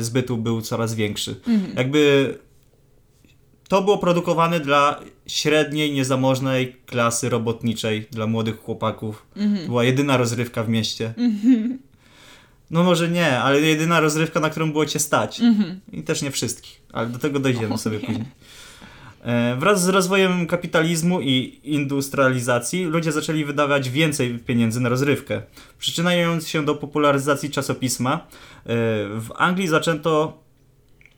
zbytu 0.00 0.36
był 0.36 0.60
coraz 0.60 0.94
większy. 0.94 1.40
Jakby 1.76 2.34
to 3.68 3.82
było 3.82 3.98
produkowane 3.98 4.60
dla 4.60 5.00
średniej, 5.26 5.92
niezamożnej 5.92 6.76
klasy 6.86 7.28
robotniczej, 7.28 8.06
dla 8.10 8.26
młodych 8.26 8.60
chłopaków. 8.60 9.26
To 9.34 9.40
była 9.66 9.84
jedyna 9.84 10.16
rozrywka 10.16 10.62
w 10.62 10.68
mieście. 10.68 11.14
No 12.70 12.82
może 12.84 13.08
nie, 13.08 13.38
ale 13.38 13.60
jedyna 13.60 14.00
rozrywka, 14.00 14.40
na 14.40 14.50
którą 14.50 14.72
było 14.72 14.86
cię 14.86 14.98
stać. 14.98 15.40
I 15.92 16.02
też 16.02 16.22
nie 16.22 16.30
wszystkich, 16.30 16.80
ale 16.92 17.06
do 17.06 17.18
tego 17.18 17.38
dojdziemy 17.38 17.74
O 17.74 17.78
sobie 17.78 17.98
nie. 17.98 18.06
później. 18.06 18.24
E, 19.22 19.56
Wraz 19.58 19.82
z 19.82 19.88
rozwojem 19.88 20.46
kapitalizmu 20.46 21.20
i 21.20 21.60
industrializacji 21.64 22.84
ludzie 22.84 23.12
zaczęli 23.12 23.44
wydawać 23.44 23.90
więcej 23.90 24.38
pieniędzy 24.38 24.80
na 24.80 24.88
rozrywkę. 24.88 25.42
Przyczynając 25.78 26.48
się 26.48 26.64
do 26.64 26.74
popularyzacji 26.74 27.50
czasopisma, 27.50 28.12
e, 28.14 28.20
w 29.20 29.28
Anglii 29.36 29.68
zaczęto 29.68 30.38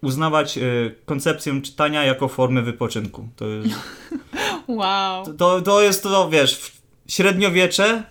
uznawać 0.03 0.59
e, 0.59 0.63
koncepcję 1.05 1.61
czytania 1.63 2.05
jako 2.05 2.29
formę 2.29 2.63
wypoczynku. 2.63 3.29
To 3.37 3.47
jest, 3.47 3.69
Wow. 4.69 5.35
to, 5.37 5.61
to 5.63 5.83
jest 5.83 6.03
to, 6.03 6.31
wiesz, 6.31 6.57
w- 6.59 6.77
średniowiecze, 7.09 8.03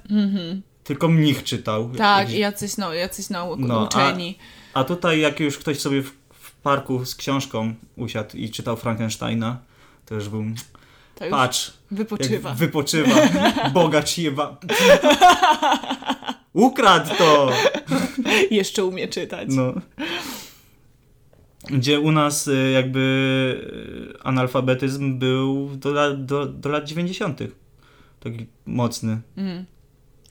tylko 0.83 1.07
mnich 1.07 1.43
czytał. 1.43 1.89
Tak, 1.97 2.19
Jakiś- 2.19 2.35
i 2.35 2.39
jacyś, 2.39 2.77
no, 2.77 2.93
jacyś 2.93 3.25
nauk- 3.25 3.59
No, 3.59 3.79
a- 3.79 3.83
uczeni. 3.83 4.37
A 4.73 4.83
tutaj 4.83 5.19
jak 5.19 5.39
już 5.39 5.57
ktoś 5.57 5.79
sobie 5.79 6.01
w, 6.01 6.11
w 6.33 6.51
parku 6.51 7.05
z 7.05 7.15
książką 7.15 7.73
usiadł 7.97 8.37
i 8.37 8.49
czytał 8.49 8.77
Frankensteina, 8.77 9.57
to 10.05 10.15
już 10.15 10.29
był, 10.29 10.43
To 11.15 11.25
już 11.25 11.31
patrz, 11.31 11.73
wypoczywa. 11.91 12.53
wypoczywa, 12.53 13.15
bogacz 13.73 14.17
jeba. 14.17 14.57
Ukradł 16.53 17.15
to! 17.17 17.49
Jeszcze 18.51 18.85
umie 18.85 19.07
czytać. 19.07 19.47
No. 19.51 19.73
Gdzie 21.69 21.99
u 21.99 22.11
nas 22.11 22.47
y, 22.47 22.71
jakby 22.73 22.99
y, 24.15 24.23
analfabetyzm 24.23 25.19
był 25.19 25.69
do, 25.75 25.93
lat- 25.93 26.25
do, 26.25 26.45
do 26.45 26.69
lat 26.69 26.87
90. 26.87 27.39
Taki 28.19 28.45
mocny. 28.65 29.21
Mm. 29.37 29.65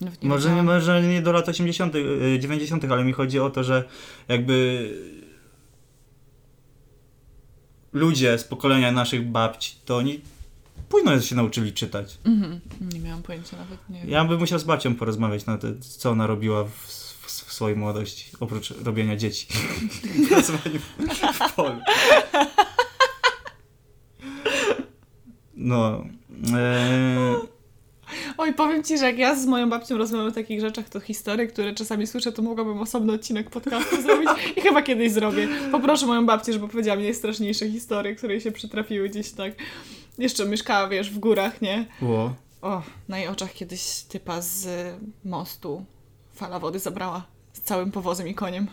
Nie 0.00 0.28
Może 0.28 0.54
nie, 0.54 0.62
może 0.62 1.02
nie 1.02 1.22
do 1.22 1.32
lat 1.32 1.48
80., 1.48 1.94
y, 1.94 2.38
90., 2.40 2.84
ale 2.84 3.04
mi 3.04 3.12
chodzi 3.12 3.40
o 3.40 3.50
to, 3.50 3.64
że 3.64 3.84
jakby 4.28 4.88
ludzie 7.92 8.38
z 8.38 8.44
pokolenia 8.44 8.92
naszych 8.92 9.30
babci, 9.30 9.76
to 9.84 9.96
oni 9.96 10.20
późno 10.88 11.20
się 11.20 11.36
nauczyli 11.36 11.72
czytać. 11.72 12.18
Mhm. 12.24 12.60
Nie 12.92 13.00
miałam 13.00 13.22
pojęcia 13.22 13.56
nawet, 13.56 13.78
nie. 13.90 14.04
Ja 14.06 14.24
bym 14.24 14.38
musiał 14.38 14.58
z 14.58 14.64
babcią 14.64 14.94
porozmawiać 14.94 15.46
na 15.46 15.58
te, 15.58 15.80
co 15.80 16.10
ona 16.10 16.26
robiła 16.26 16.64
w 16.64 17.03
swojej 17.54 17.76
młodości, 17.76 18.30
oprócz 18.40 18.70
robienia 18.70 19.16
dzieci. 19.16 19.46
W 21.48 21.52
polu. 21.52 21.80
No. 25.56 26.04
E, 26.54 27.34
Oj, 28.38 28.54
powiem 28.54 28.84
Ci, 28.84 28.98
że 28.98 29.06
jak 29.06 29.18
ja 29.18 29.34
z 29.36 29.46
moją 29.46 29.70
babcią 29.70 29.98
rozmawiam 29.98 30.28
o 30.28 30.32
takich 30.32 30.60
rzeczach, 30.60 30.88
to 30.88 31.00
historie, 31.00 31.46
które 31.46 31.74
czasami 31.74 32.06
słyszę, 32.06 32.32
to 32.32 32.42
mogłabym 32.42 32.78
osobny 32.78 33.12
odcinek 33.12 33.50
podcastu 33.50 34.02
zrobić 34.02 34.28
i 34.56 34.60
chyba 34.60 34.82
kiedyś 34.82 35.12
zrobię. 35.12 35.48
Poproszę 35.72 36.06
moją 36.06 36.26
babcię, 36.26 36.52
żeby 36.52 36.68
powiedziała 36.68 36.96
mi 36.96 37.04
najstraszniejsze 37.04 37.70
historie, 37.70 38.14
które 38.14 38.34
jej 38.34 38.40
się 38.40 38.52
przytrafiły 38.52 39.08
gdzieś 39.08 39.30
tak. 39.30 39.52
Jeszcze 40.18 40.46
mieszkała, 40.46 40.88
wiesz, 40.88 41.10
w 41.10 41.18
górach, 41.18 41.62
nie? 41.62 41.86
Ło. 42.02 42.34
O, 42.62 42.82
na 43.08 43.18
jej 43.18 43.28
oczach 43.28 43.52
kiedyś 43.52 44.02
typa 44.08 44.40
z 44.40 44.68
mostu 45.24 45.84
fala 46.34 46.58
wody 46.58 46.78
zabrała 46.78 47.26
całym 47.64 47.90
powozem 47.92 48.28
i 48.28 48.34
koniem 48.34 48.66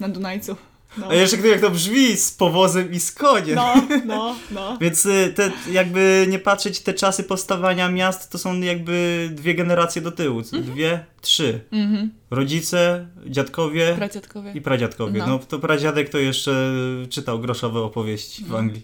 na 0.00 0.08
Dunajcu. 0.08 0.56
No, 0.98 1.06
A 1.08 1.14
jeszcze 1.14 1.36
jak 1.48 1.60
to 1.60 1.70
brzmi 1.70 2.16
z 2.16 2.32
powozem 2.32 2.92
i 2.92 3.00
z 3.00 3.12
koniem. 3.12 3.54
no, 3.56 3.74
no. 4.06 4.36
no. 4.50 4.76
Więc 4.80 5.06
y, 5.06 5.32
te, 5.36 5.50
jakby 5.70 6.26
nie 6.28 6.38
patrzeć, 6.38 6.80
te 6.80 6.94
czasy 6.94 7.24
powstawania 7.24 7.88
miast 7.88 8.30
to 8.30 8.38
są 8.38 8.60
jakby 8.60 9.28
dwie 9.32 9.54
generacje 9.54 10.02
do 10.02 10.12
tyłu. 10.12 10.42
Dwie, 10.42 11.04
trzy. 11.20 11.60
Mhm. 11.72 12.10
Rodzice, 12.30 13.06
dziadkowie 13.26 13.94
Pradziadkowie. 13.96 14.52
i 14.54 14.60
pradziadkowie. 14.60 15.18
No. 15.20 15.26
No. 15.26 15.38
to 15.38 15.58
pradziadek 15.58 16.08
to 16.08 16.18
jeszcze 16.18 16.72
czytał 17.10 17.38
groszowe 17.40 17.80
opowieści 17.80 18.44
w 18.44 18.50
No. 18.50 18.58
Anglii. 18.58 18.82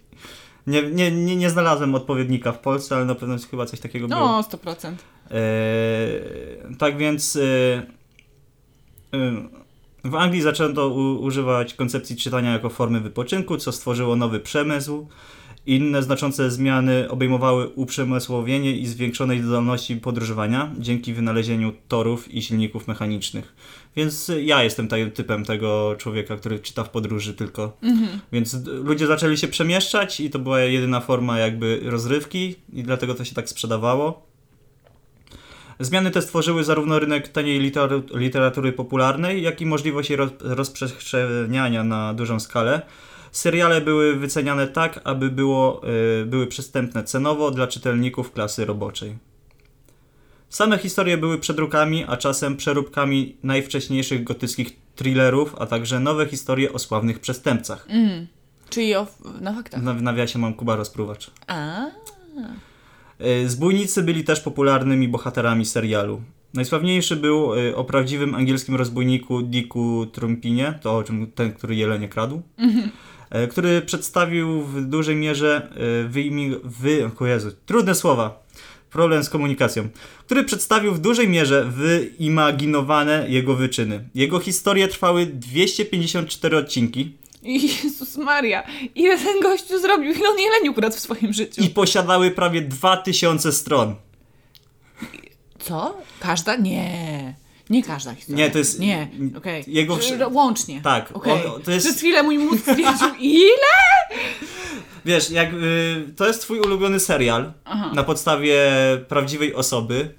Nie, 0.67 0.83
nie, 0.83 1.11
nie, 1.11 1.37
nie 1.37 1.51
znalazłem 1.51 1.95
odpowiednika 1.95 2.53
w 2.53 2.59
Polsce, 2.59 2.97
ale 2.97 3.05
na 3.05 3.15
pewno 3.15 3.37
chyba 3.51 3.67
coś 3.67 3.81
takiego 3.81 4.09
było. 4.09 4.21
No, 4.21 4.41
100%. 4.43 4.93
Eee, 5.31 6.77
tak 6.79 6.97
więc 6.97 7.37
e, 7.37 7.41
e, 7.43 7.83
w 10.05 10.15
Anglii 10.15 10.43
zaczęto 10.43 10.89
używać 11.21 11.75
koncepcji 11.75 12.17
czytania 12.17 12.53
jako 12.53 12.69
formy 12.69 13.01
wypoczynku, 13.01 13.57
co 13.57 13.73
stworzyło 13.73 14.17
nowy 14.17 14.41
przemysł. 14.41 15.07
Inne 15.67 16.03
znaczące 16.03 16.51
zmiany 16.51 17.11
obejmowały 17.11 17.69
uprzemysłowienie 17.69 18.77
i 18.77 18.87
zwiększonej 18.87 19.43
zdolności 19.43 19.97
podróżowania 19.97 20.71
dzięki 20.79 21.13
wynalezieniu 21.13 21.73
torów 21.89 22.35
i 22.35 22.43
silników 22.43 22.89
mechanicznych. 22.89 23.55
Więc 23.97 24.33
ja 24.43 24.63
jestem 24.63 24.89
taj- 24.89 25.13
typem 25.13 25.45
tego 25.45 25.95
człowieka, 25.99 26.37
który 26.37 26.59
czyta 26.59 26.85
w 26.85 26.91
podróży 26.91 27.35
tylko. 27.35 27.77
Mhm. 27.83 28.21
Więc 28.33 28.57
ludzie 28.67 29.07
zaczęli 29.07 29.37
się 29.37 29.49
przemieszczać 29.49 30.21
i 30.21 30.31
to 30.31 30.39
była 30.39 30.61
jedyna 30.61 31.01
forma 31.01 31.39
jakby 31.39 31.81
rozrywki 31.85 32.55
i 32.73 32.83
dlatego 32.83 33.15
to 33.15 33.25
się 33.25 33.35
tak 33.35 33.49
sprzedawało. 33.49 34.30
Zmiany 35.81 36.11
te 36.11 36.23
stworzyły 36.23 36.65
zarówno 36.65 36.99
rynek 36.99 37.29
taniej 37.29 37.73
literatury 38.15 38.73
popularnej, 38.73 39.43
jak 39.43 39.61
i 39.61 39.67
możliwość 39.67 40.11
jej 40.11 40.17
roz- 40.17 40.33
rozprzestrzeniania 40.41 41.85
na 41.85 42.15
dużą 42.15 42.41
skalę. 42.41 42.83
Seriale 43.33 43.81
były 43.81 44.17
wyceniane 44.17 44.69
tak, 44.69 45.01
aby 45.05 45.31
było, 45.31 45.83
y, 46.23 46.27
były 46.27 46.47
przystępne 46.47 47.05
cenowo 47.05 47.51
dla 47.51 47.67
czytelników 47.67 48.33
klasy 48.33 48.65
roboczej. 48.65 49.19
Same 50.49 50.79
historie 50.79 51.17
były 51.17 51.39
przedrukami, 51.39 52.05
a 52.09 52.17
czasem 52.17 52.57
przeróbkami 52.57 53.37
najwcześniejszych 53.43 54.25
gotyckich 54.25 54.77
thrillerów, 54.97 55.55
a 55.59 55.67
także 55.67 56.01
nowe 56.01 56.27
historie 56.27 56.73
o 56.73 56.79
sławnych 56.79 57.19
przestępcach. 57.21 57.87
Mhm. 57.89 58.27
Czyli 58.71 58.95
o, 58.95 59.07
na 59.41 59.55
faktach. 59.55 59.81
W 59.81 60.03
nawiasie 60.03 60.39
mam 60.39 60.55
Kuba 60.55 60.77
Rozpruwacz. 60.77 61.31
A. 61.47 61.87
Y, 63.27 63.49
Zbójnicy 63.49 64.03
byli 64.03 64.25
też 64.25 64.41
popularnymi 64.41 65.09
bohaterami 65.09 65.67
serialu. 65.67 66.23
Najsławniejszy 66.55 67.17
był 67.17 67.55
y, 67.55 67.77
o 67.77 67.85
prawdziwym 67.85 68.35
angielskim 68.35 68.77
rozbójniku 68.77 69.43
Dicku 69.43 70.07
Trumpinie, 70.07 70.79
to 70.83 70.97
o 70.97 71.03
czym 71.03 71.33
ten, 71.35 71.53
który 71.53 71.75
jelenie 71.75 72.09
kradł, 72.09 72.43
y, 73.35 73.49
który 73.49 73.83
przedstawił 73.83 74.63
w 74.63 74.87
dużej 74.87 75.17
mierze 75.17 75.69
wyimi... 76.09 76.51
Wy... 76.65 77.11
Jezu, 77.21 77.51
trudne 77.67 77.95
słowa. 77.95 78.43
Problem 78.91 79.25
z 79.25 79.31
komunikacją. 79.31 79.89
Który 80.27 80.45
przedstawił 80.45 80.93
w 80.93 81.01
dużej 81.01 81.29
mierze 81.29 81.65
wyimaginowane 81.65 83.27
jego 83.29 83.55
wyczyny. 83.55 84.09
Jego 84.15 84.39
historie 84.39 84.89
trwały 84.89 85.27
254 85.27 86.57
odcinki 86.57 87.13
Jezus 87.43 88.17
Maria, 88.17 88.63
ile 88.95 89.19
ten 89.19 89.41
gościu 89.43 89.79
zrobił, 89.81 90.13
ile 90.13 90.29
on 90.29 90.39
jeleniu 90.39 90.71
ukradł 90.73 90.97
w 90.97 91.01
swoim 91.01 91.33
życiu. 91.33 91.63
i 91.63 91.69
posiadały 91.71 92.31
prawie 92.31 92.61
2000 92.63 93.53
stron. 93.53 93.95
Co? 95.59 95.97
Każda? 96.21 96.57
Nie. 96.57 97.35
Nie 97.71 97.83
każda 97.83 98.15
historia. 98.15 98.47
Nie, 98.47 98.53
to 98.53 98.59
jest- 98.59 98.79
Nie, 98.81 99.09
okej. 99.37 99.65
jego 99.67 99.97
Czy- 99.97 100.03
wszy- 100.03 100.27
Łącznie. 100.27 100.81
Tak, 100.83 101.11
on- 101.17 101.63
to 101.65 101.71
jest- 101.71 101.87
Przez 101.87 101.99
chwilę 101.99 102.23
mój 102.23 102.39
mózg 102.39 102.61
stwierdził, 102.73 103.09
ile? 103.21 104.21
Wiesz, 105.05 105.31
jak, 105.31 105.53
y, 105.55 106.13
to 106.17 106.27
jest 106.27 106.41
twój 106.43 106.61
ulubiony 106.61 107.01
serial 107.01 107.53
Aha. 107.65 107.91
na 107.95 108.03
podstawie 108.05 108.59
prawdziwej 109.09 109.55
osoby 109.55 110.15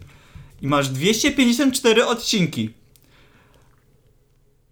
i 0.62 0.68
masz 0.68 0.90
254 0.90 2.06
odcinki. 2.06 2.70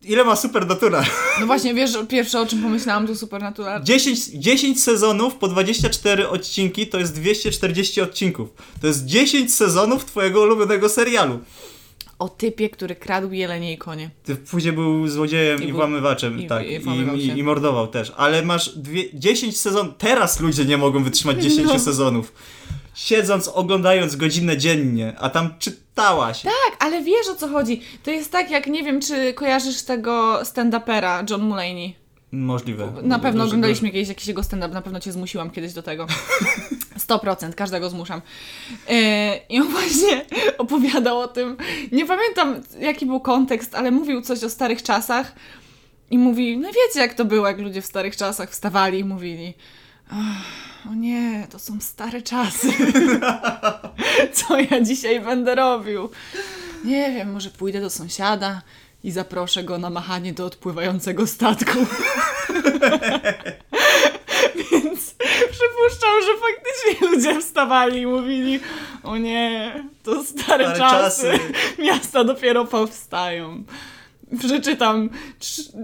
Ile 0.09 0.23
ma 0.23 0.35
Supernatura? 0.35 1.03
No 1.39 1.45
właśnie, 1.45 1.73
wiesz, 1.73 1.91
pierwsze 2.09 2.39
o 2.41 2.45
czym 2.45 2.61
pomyślałam 2.61 3.07
to 3.07 3.15
Supernatural. 3.15 3.83
10, 3.83 4.25
10 4.33 4.83
sezonów 4.83 5.35
po 5.35 5.47
24 5.47 6.29
odcinki 6.29 6.87
to 6.87 6.99
jest 6.99 7.13
240 7.15 8.01
odcinków. 8.01 8.49
To 8.81 8.87
jest 8.87 9.05
10 9.05 9.53
sezonów 9.53 10.05
twojego 10.05 10.41
ulubionego 10.41 10.89
serialu. 10.89 11.39
O 12.19 12.29
typie, 12.29 12.69
który 12.69 12.95
kradł 12.95 13.31
jelenie 13.31 13.73
i 13.73 13.77
konie. 13.77 14.09
Ty 14.23 14.35
później 14.35 14.73
był 14.73 15.07
złodziejem 15.07 15.63
I 15.63 15.67
i, 15.67 15.71
włamywaczem, 15.73 16.41
i- 16.41 16.47
tak, 16.47 16.65
i 16.67 16.73
i, 17.17 17.37
i 17.39 17.43
mordował 17.43 17.87
też. 17.87 18.11
Ale 18.17 18.41
masz 18.45 18.69
dwie, 18.77 19.03
10 19.13 19.57
sezonów. 19.59 19.93
Teraz 19.97 20.39
ludzie 20.39 20.65
nie 20.65 20.77
mogą 20.77 21.03
wytrzymać 21.03 21.37
10 21.43 21.67
No. 21.67 21.79
sezonów. 21.79 22.33
Siedząc, 22.99 23.47
oglądając 23.47 24.15
godzinę 24.15 24.57
dziennie, 24.57 25.13
a 25.19 25.29
tam 25.29 25.53
czytałaś. 25.59 26.41
Tak, 26.41 26.77
ale 26.79 27.03
wiesz 27.03 27.27
o 27.27 27.35
co 27.35 27.47
chodzi. 27.47 27.81
To 28.03 28.11
jest 28.11 28.31
tak, 28.31 28.51
jak 28.51 28.67
nie 28.67 28.83
wiem, 28.83 29.01
czy 29.01 29.33
kojarzysz 29.33 29.81
tego 29.83 30.39
stand-upera 30.43 31.29
John 31.29 31.41
Mulaney. 31.41 31.95
Możliwe. 32.31 32.91
Na 33.01 33.19
pewno 33.19 33.43
oglądaliśmy 33.43 33.91
kiedyś 33.91 34.09
jakiś 34.09 34.27
jego 34.27 34.43
stand-up, 34.43 34.73
na 34.73 34.81
pewno 34.81 34.99
cię 34.99 35.11
zmusiłam 35.11 35.49
kiedyś 35.51 35.73
do 35.73 35.83
tego. 35.83 36.07
100%, 37.07 37.53
każdego 37.53 37.89
zmuszam. 37.89 38.21
Yy, 38.89 38.95
I 39.49 39.59
on 39.59 39.67
właśnie 39.67 40.25
opowiadał 40.57 41.19
o 41.19 41.27
tym, 41.27 41.57
nie 41.91 42.05
pamiętam 42.05 42.61
jaki 42.79 43.05
był 43.05 43.19
kontekst, 43.19 43.75
ale 43.75 43.91
mówił 43.91 44.21
coś 44.21 44.43
o 44.43 44.49
starych 44.49 44.83
czasach 44.83 45.35
i 46.11 46.17
mówi, 46.17 46.57
no 46.57 46.67
wiecie 46.67 46.99
jak 46.99 47.13
to 47.13 47.25
było, 47.25 47.47
jak 47.47 47.59
ludzie 47.59 47.81
w 47.81 47.85
starych 47.85 48.15
czasach 48.15 48.49
wstawali 48.51 48.99
i 48.99 49.03
mówili 49.03 49.53
"Ach, 49.57 49.63
o 50.91 50.93
nie, 50.95 51.47
to 51.51 51.59
są 51.59 51.79
stare 51.81 52.21
czasy. 52.21 52.67
Co 54.33 54.59
ja 54.59 54.81
dzisiaj 54.81 55.21
będę 55.21 55.55
robił? 55.55 56.09
Nie 56.85 57.11
wiem, 57.11 57.31
może 57.31 57.49
pójdę 57.49 57.81
do 57.81 57.89
sąsiada 57.89 58.61
i 59.03 59.11
zaproszę 59.11 59.63
go 59.63 59.77
na 59.77 59.89
machanie 59.89 60.33
do 60.33 60.45
odpływającego 60.45 61.27
statku. 61.27 61.77
Więc 64.71 65.15
przypuszczam, 65.51 66.15
że 66.21 66.31
faktycznie 66.41 67.07
ludzie 67.07 67.41
wstawali 67.41 68.01
i 68.01 68.05
mówili: 68.07 68.59
O 69.03 69.17
nie, 69.17 69.73
to 70.03 70.23
stare, 70.23 70.43
Stare 70.65 70.77
czasy. 70.77 71.31
czasy. 71.31 71.39
Miasta 71.79 72.23
dopiero 72.23 72.65
powstają. 72.65 73.63
Przeczytam, 74.39 75.09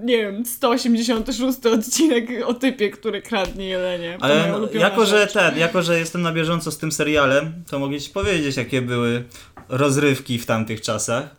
nie 0.03 0.17
wiem, 0.17 0.45
186 0.45 1.65
odcinek 1.65 2.29
o 2.45 2.53
typie, 2.53 2.89
który 2.89 3.21
kradnie 3.21 3.65
jelenie. 3.65 4.17
Ale 4.21 4.59
jako, 4.73 5.05
że 5.05 5.17
rzecz. 5.19 5.33
ten, 5.33 5.57
jako, 5.57 5.83
że 5.83 5.99
jestem 5.99 6.21
na 6.21 6.31
bieżąco 6.33 6.71
z 6.71 6.77
tym 6.77 6.91
serialem, 6.91 7.53
to 7.69 7.79
mogę 7.79 7.99
ci 7.99 8.09
powiedzieć, 8.09 8.57
jakie 8.57 8.81
były 8.81 9.23
rozrywki 9.69 10.39
w 10.39 10.45
tamtych 10.45 10.81
czasach. 10.81 11.35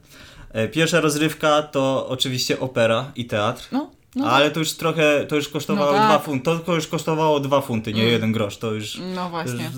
E, 0.53 0.69
Pierwsza 0.69 1.01
rozrywka 1.01 1.63
to 1.63 2.09
oczywiście 2.09 2.61
opera 2.61 3.13
i 3.17 3.25
teatr. 3.25 3.69
No, 3.73 3.91
no, 4.17 4.27
ale 4.31 4.51
to 4.51 4.59
już 4.61 4.73
trochę, 4.73 5.27
to 5.29 5.37
już 5.37 5.49
kosztowało 5.49 5.93
No 5.93 5.99
tak. 5.99 6.09
dwa 6.09 6.19
funty. 6.19 6.51
To 6.67 6.75
już 6.75 6.87
kosztowało 6.87 7.41
dwa 7.41 7.61
funty, 7.61 7.93
nie 7.93 8.01
Mm. 8.01 8.13
jeden 8.13 8.33
grosz. 8.33 8.57
To 8.57 8.73
już. 8.73 8.99
no 9.15 9.31
właśnie. 9.31 9.65
już 9.65 9.73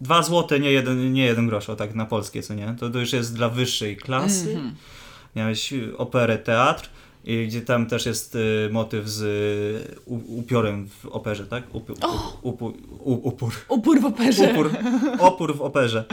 Dwa 0.00 0.22
złote, 0.22 0.60
nie 0.60 0.72
jeden, 0.72 1.12
nie 1.12 1.24
jeden 1.24 1.46
grosz, 1.48 1.70
o 1.70 1.76
tak 1.76 1.94
na 1.94 2.06
polskie, 2.06 2.42
co 2.42 2.54
nie? 2.54 2.76
To, 2.80 2.90
to 2.90 2.98
już 2.98 3.12
jest 3.12 3.34
dla 3.36 3.48
wyższej 3.48 3.96
klasy. 3.96 4.50
Mhm. 4.50 4.74
Miałeś 5.36 5.74
operę, 5.98 6.38
teatr, 6.38 6.88
i 7.24 7.46
gdzie 7.46 7.62
tam 7.62 7.86
też 7.86 8.06
jest 8.06 8.34
y, 8.34 8.68
motyw 8.72 9.08
z 9.08 9.22
y, 9.22 10.10
upiorem 10.10 10.88
w 10.88 11.06
operze, 11.06 11.46
tak? 11.46 11.74
Up, 11.74 11.92
up, 11.92 12.02
upu, 12.42 12.74
u, 12.98 13.28
upór. 13.28 13.52
Upór 13.68 14.00
w 14.00 14.04
operze. 14.04 14.50
Upór, 14.50 14.70
opór 15.18 15.56
w 15.56 15.62
operze. 15.62 16.04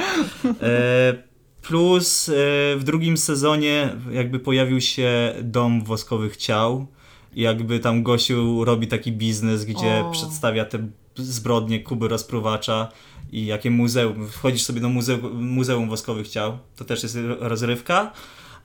E, 0.62 1.32
Plus 1.62 2.30
e, 2.30 2.34
w 2.78 2.82
drugim 2.84 3.18
sezonie 3.18 3.96
jakby 4.12 4.40
pojawił 4.40 4.82
się 4.82 5.34
Dom 5.44 5.84
Woskowych 5.84 6.38
Ciał. 6.38 6.88
I 7.34 7.42
jakby 7.42 7.80
tam 7.80 8.04
Gosiu 8.04 8.66
robi 8.66 8.88
taki 8.88 9.12
biznes, 9.12 9.66
gdzie 9.66 10.06
O. 10.06 10.12
przedstawia 10.12 10.66
te 10.66 10.88
zbrodnie 11.16 11.80
Kuby 11.80 12.08
Rozpruwacza 12.08 12.92
i 13.32 13.46
jakie 13.46 13.72
muzeum. 13.72 14.28
Wchodzisz 14.28 14.64
sobie 14.64 14.82
do 14.82 14.90
muzeum, 14.90 15.46
muzeum 15.46 15.90
Woskowych 15.90 16.28
Ciał. 16.28 16.58
To 16.76 16.86
też 16.86 17.04
jest 17.04 17.18
rozrywka. 17.40 18.12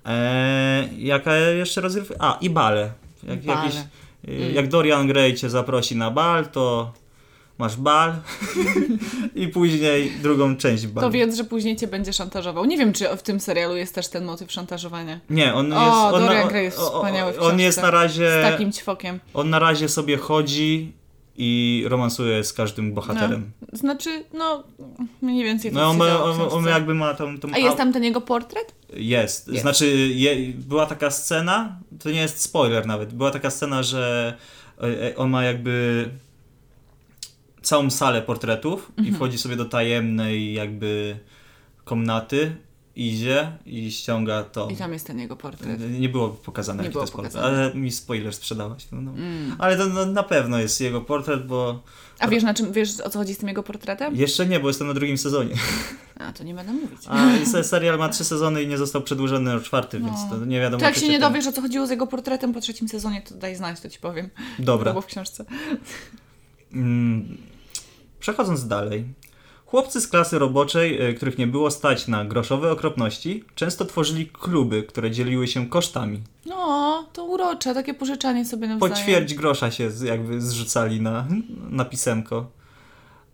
E, 0.06 0.88
jaka 0.98 1.36
jeszcze 1.36 1.80
rozrywka? 1.80 2.14
A, 2.18 2.38
i 2.40 2.50
bale. 2.50 2.90
Jak, 3.22 3.42
Bale. 3.42 3.60
Jakieś, 3.64 3.80
e, 4.28 4.52
jak 4.52 4.68
Dorian 4.68 5.06
Gray 5.06 5.34
cię 5.34 5.50
zaprosi 5.50 5.96
na 5.96 6.10
bal, 6.10 6.46
to 6.48 6.92
masz 7.58 7.76
bal 7.76 8.12
i 9.34 9.48
później 9.48 10.12
drugą 10.22 10.56
część 10.56 10.86
balu. 10.86 11.06
To 11.06 11.10
wiedz, 11.10 11.36
że 11.36 11.44
później 11.44 11.76
cię 11.76 11.86
będzie 11.86 12.12
szantażował. 12.12 12.64
Nie 12.64 12.76
wiem, 12.78 12.92
czy 12.92 13.16
w 13.16 13.22
tym 13.22 13.40
serialu 13.40 13.76
jest 13.76 13.94
też 13.94 14.08
ten 14.08 14.24
motyw 14.24 14.52
szantażowania. 14.52 15.20
Nie, 15.30 15.54
on 15.54 15.72
O, 15.72 15.84
jest. 15.86 16.14
On, 16.14 16.26
Dorian 16.26 16.48
Gray 16.48 16.64
jest 16.64 16.78
o- 16.78 16.92
o- 16.92 16.96
wspaniały 16.98 17.32
w 17.32 17.42
On 17.42 17.60
jest 17.60 17.82
na 17.82 17.90
razie. 17.90 18.30
Z 18.30 18.50
takim 18.50 18.72
ćwokiem. 18.72 19.20
On 19.34 19.50
na 19.50 19.58
razie 19.58 19.88
sobie 19.88 20.16
chodzi 20.16 20.92
i 21.38 21.84
romansuje 21.88 22.44
z 22.44 22.52
każdym 22.52 22.94
bohaterem. 22.94 23.50
Znaczy, 23.72 24.24
no, 24.34 24.64
mniej 25.22 25.44
więcej 25.44 25.70
to 25.72 25.76
No, 25.78 25.88
on, 25.90 25.96
ma, 25.96 26.04
w 26.18 26.22
on, 26.22 26.40
on 26.40 26.48
książce. 26.48 26.70
jakby 26.70 26.94
ma 26.94 27.14
tą. 27.14 27.38
tą 27.38 27.48
A 27.54 27.58
jest 27.58 27.76
tam 27.76 27.92
ten 27.92 28.04
jego 28.04 28.20
portret? 28.20 28.74
Jest. 28.94 29.48
Jest. 29.48 29.60
Znaczy, 29.60 29.86
je, 30.14 30.52
była 30.54 30.86
taka 30.86 31.10
scena, 31.10 31.78
to 32.02 32.10
nie 32.10 32.20
jest 32.20 32.40
spoiler 32.40 32.86
nawet, 32.86 33.14
była 33.14 33.30
taka 33.30 33.50
scena, 33.50 33.82
że 33.82 34.34
e, 34.82 35.02
e, 35.12 35.16
on 35.16 35.30
ma 35.30 35.44
jakby 35.44 36.08
całą 37.62 37.90
salę 37.90 38.22
portretów 38.22 38.88
Mhm. 38.90 39.08
i 39.08 39.12
wchodzi 39.16 39.38
sobie 39.38 39.56
do 39.56 39.64
tajemnej 39.64 40.54
jakby 40.54 41.18
komnaty, 41.84 42.56
idzie 42.96 43.52
i 43.66 43.92
ściąga 43.92 44.42
to. 44.44 44.68
I 44.70 44.76
tam 44.76 44.92
jest 44.92 45.06
ten 45.06 45.18
jego 45.18 45.36
portret. 45.36 45.80
Nie 46.00 46.08
było 46.08 46.28
pokazane, 46.28 46.78
Nie 46.82 46.84
jaki 46.84 46.92
było 46.92 47.02
to 47.02 47.06
jest 47.06 47.14
portret, 47.34 47.44
ale 47.44 47.74
mi 47.74 47.92
spoiler 47.92 48.34
sprzedałaś. 48.34 48.86
No, 48.92 49.00
no. 49.00 49.10
Mm. 49.10 49.56
Ale 49.58 49.76
to 49.76 49.86
no, 49.86 50.06
na 50.06 50.22
pewno 50.22 50.58
jest 50.58 50.80
jego 50.80 51.00
portret, 51.00 51.46
bo 51.46 51.82
A 52.18 52.28
wiesz, 52.28 52.42
na 52.42 52.54
czym, 52.54 52.72
wiesz 52.72 53.00
o 53.00 53.10
co 53.10 53.18
chodzi 53.18 53.34
z 53.34 53.38
tym 53.38 53.48
jego 53.48 53.62
portretem? 53.62 54.16
jeszcze 54.16 54.46
nie, 54.46 54.60
bo 54.60 54.68
jestem 54.68 54.86
na 54.86 54.94
drugim 54.94 55.18
sezonie. 55.18 55.54
A, 56.18 56.32
to 56.32 56.44
nie 56.44 56.54
będę 56.54 56.72
mówić. 56.72 56.98
A 57.08 57.44
se- 57.46 57.64
serial 57.64 57.98
ma 57.98 58.08
trzy 58.08 58.24
sezony 58.24 58.62
i 58.62 58.68
nie 58.68 58.78
został 58.78 59.02
przedłużony 59.02 59.54
o 59.54 59.60
czwarty, 59.60 59.98
więc 60.00 60.12
No. 60.30 60.36
to 60.38 60.44
nie 60.44 60.60
wiadomo. 60.60 60.80
To 60.80 60.86
jak 60.86 60.94
się 60.96 61.08
nie 61.08 61.12
ten- 61.20 61.20
dowiesz 61.32 61.46
o 61.46 61.52
co 61.52 61.62
chodziło 61.62 61.86
z 61.86 61.90
jego 61.90 62.06
portretem 62.06 62.52
po 62.52 62.60
trzecim 62.60 62.88
sezonie, 62.88 63.22
to 63.22 63.34
daj 63.34 63.56
znać, 63.56 63.80
to 63.80 63.88
ci 63.88 63.98
powiem. 64.00 64.30
Dobra. 64.58 64.90
Było 64.92 65.02
w 65.02 65.06
książce. 65.06 65.44
Mm, 66.72 67.36
Przechodząc 68.20 68.66
dalej. 68.68 69.04
Chłopcy 69.66 70.00
z 70.00 70.08
klasy 70.08 70.38
roboczej, 70.38 71.08
y, 71.10 71.14
których 71.14 71.38
nie 71.38 71.46
było 71.46 71.70
stać 71.70 72.08
na 72.08 72.24
groszowe 72.24 72.72
okropności, 72.72 73.44
często 73.54 73.84
tworzyli 73.84 74.26
kluby, 74.26 74.82
które 74.82 75.10
dzieliły 75.10 75.48
się 75.48 75.68
kosztami. 75.68 76.20
No, 76.46 77.04
to 77.12 77.24
urocze, 77.24 77.74
takie 77.74 77.94
pożyczanie 77.94 78.44
sobie 78.44 78.68
nawzajem. 78.68 78.94
Po 78.94 79.00
ćwierć 79.00 79.34
grosza 79.34 79.70
się 79.70 79.90
jakby 80.04 80.40
zrzucali 80.40 81.00
na, 81.00 81.26
na 81.70 81.84
pisemko. 81.84 82.46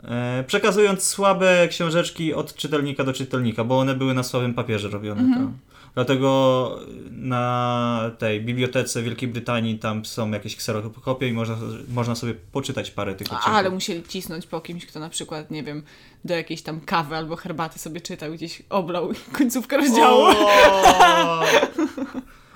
E, 0.04 0.44
przekazując 0.46 1.02
słabe 1.04 1.68
książeczki 1.68 2.34
od 2.34 2.54
czytelnika 2.54 3.04
do 3.04 3.12
czytelnika, 3.12 3.64
bo 3.64 3.78
one 3.78 3.94
były 3.94 4.14
na 4.14 4.22
słabym 4.22 4.54
papierze 4.54 4.88
robione. 4.88 5.20
Mhm. 5.20 5.58
Dlatego 5.94 6.78
na 7.10 8.10
tej 8.18 8.40
bibliotece 8.40 9.02
Wielkiej 9.02 9.28
Brytanii 9.28 9.78
tam 9.78 10.04
są 10.04 10.30
jakieś 10.30 10.56
kserokopie 10.56 11.28
i 11.28 11.32
można, 11.32 11.56
można 11.88 12.14
sobie 12.14 12.34
poczytać 12.34 12.90
parę 12.90 13.14
tych 13.14 13.26
odcinków. 13.26 13.54
ale 13.54 13.70
musieli 13.70 14.02
cisnąć 14.02 14.46
po 14.46 14.60
kimś, 14.60 14.86
kto 14.86 15.00
na 15.00 15.08
przykład, 15.08 15.50
nie 15.50 15.62
wiem, 15.62 15.82
do 16.24 16.34
jakiejś 16.34 16.62
tam 16.62 16.80
kawy 16.80 17.16
albo 17.16 17.36
herbaty 17.36 17.78
sobie 17.78 18.00
czytał, 18.00 18.32
gdzieś 18.32 18.62
oblał 18.70 19.12
końcówkę 19.32 19.76
rozdziału. 19.76 20.24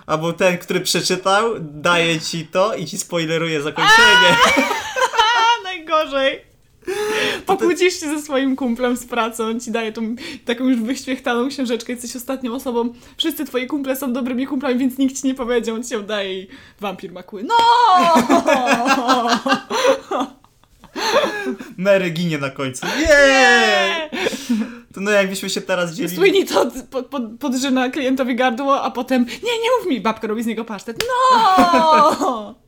Albo 0.07 0.33
ten, 0.33 0.59
który 0.59 0.81
przeczytał, 0.81 1.55
daje 1.61 2.21
ci 2.21 2.47
to 2.47 2.75
i 2.75 2.87
ci 2.87 2.99
spoileruje 2.99 3.63
zakończenie. 3.63 4.37
Najgorzej! 5.65 6.46
Pokłócisz 7.47 8.01
się 8.01 8.07
ze 8.07 8.23
swoim 8.23 8.57
kumplem 8.57 8.97
z 8.97 9.07
pracy, 9.07 9.45
on 9.45 9.61
ci 9.61 9.71
daje 9.71 9.93
tą 9.93 10.17
taką 10.45 10.69
już 10.69 10.81
wyświechtaną 10.81 11.49
książeczkę, 11.49 11.93
jesteś 11.93 12.17
ostatnią 12.17 12.55
osobą, 12.55 12.93
wszyscy 13.17 13.45
twoi 13.45 13.67
kumple 13.67 13.97
są 13.97 14.13
dobrymi 14.13 14.47
kumplami, 14.47 14.79
więc 14.79 14.99
nikt 14.99 15.21
ci 15.21 15.27
nie 15.27 15.35
powiedział, 15.35 15.77
on 15.77 15.85
ci 15.85 15.95
ją 15.95 16.03
daje 16.03 16.43
i 16.43 16.49
wampir 16.81 17.13
ma 17.13 17.23
kły. 17.23 17.45
No! 17.45 17.55
Mary 21.77 22.11
ginie 22.11 22.39
na 22.39 22.51
końcu. 22.51 22.87
Nie! 22.87 24.11
To 24.95 25.01
no 25.01 25.11
jakbyśmy 25.11 25.51
się 25.51 25.61
teraz 25.61 25.95
dzielili. 25.95 26.17
Sweeney 26.17 26.45
to 26.45 26.71
pod, 26.91 27.07
pod, 27.07 27.23
podrzyna 27.41 27.91
klientowi 27.91 28.37
gardło, 28.37 28.83
a 28.83 28.91
potem 28.91 29.23
nie, 29.25 29.63
nie 29.63 29.71
mów 29.79 29.87
mi, 29.91 30.01
babka 30.01 30.27
robi 30.27 30.43
z 30.43 30.47
niego 30.47 30.65
pasztet. 30.65 31.05
No! 31.09 32.55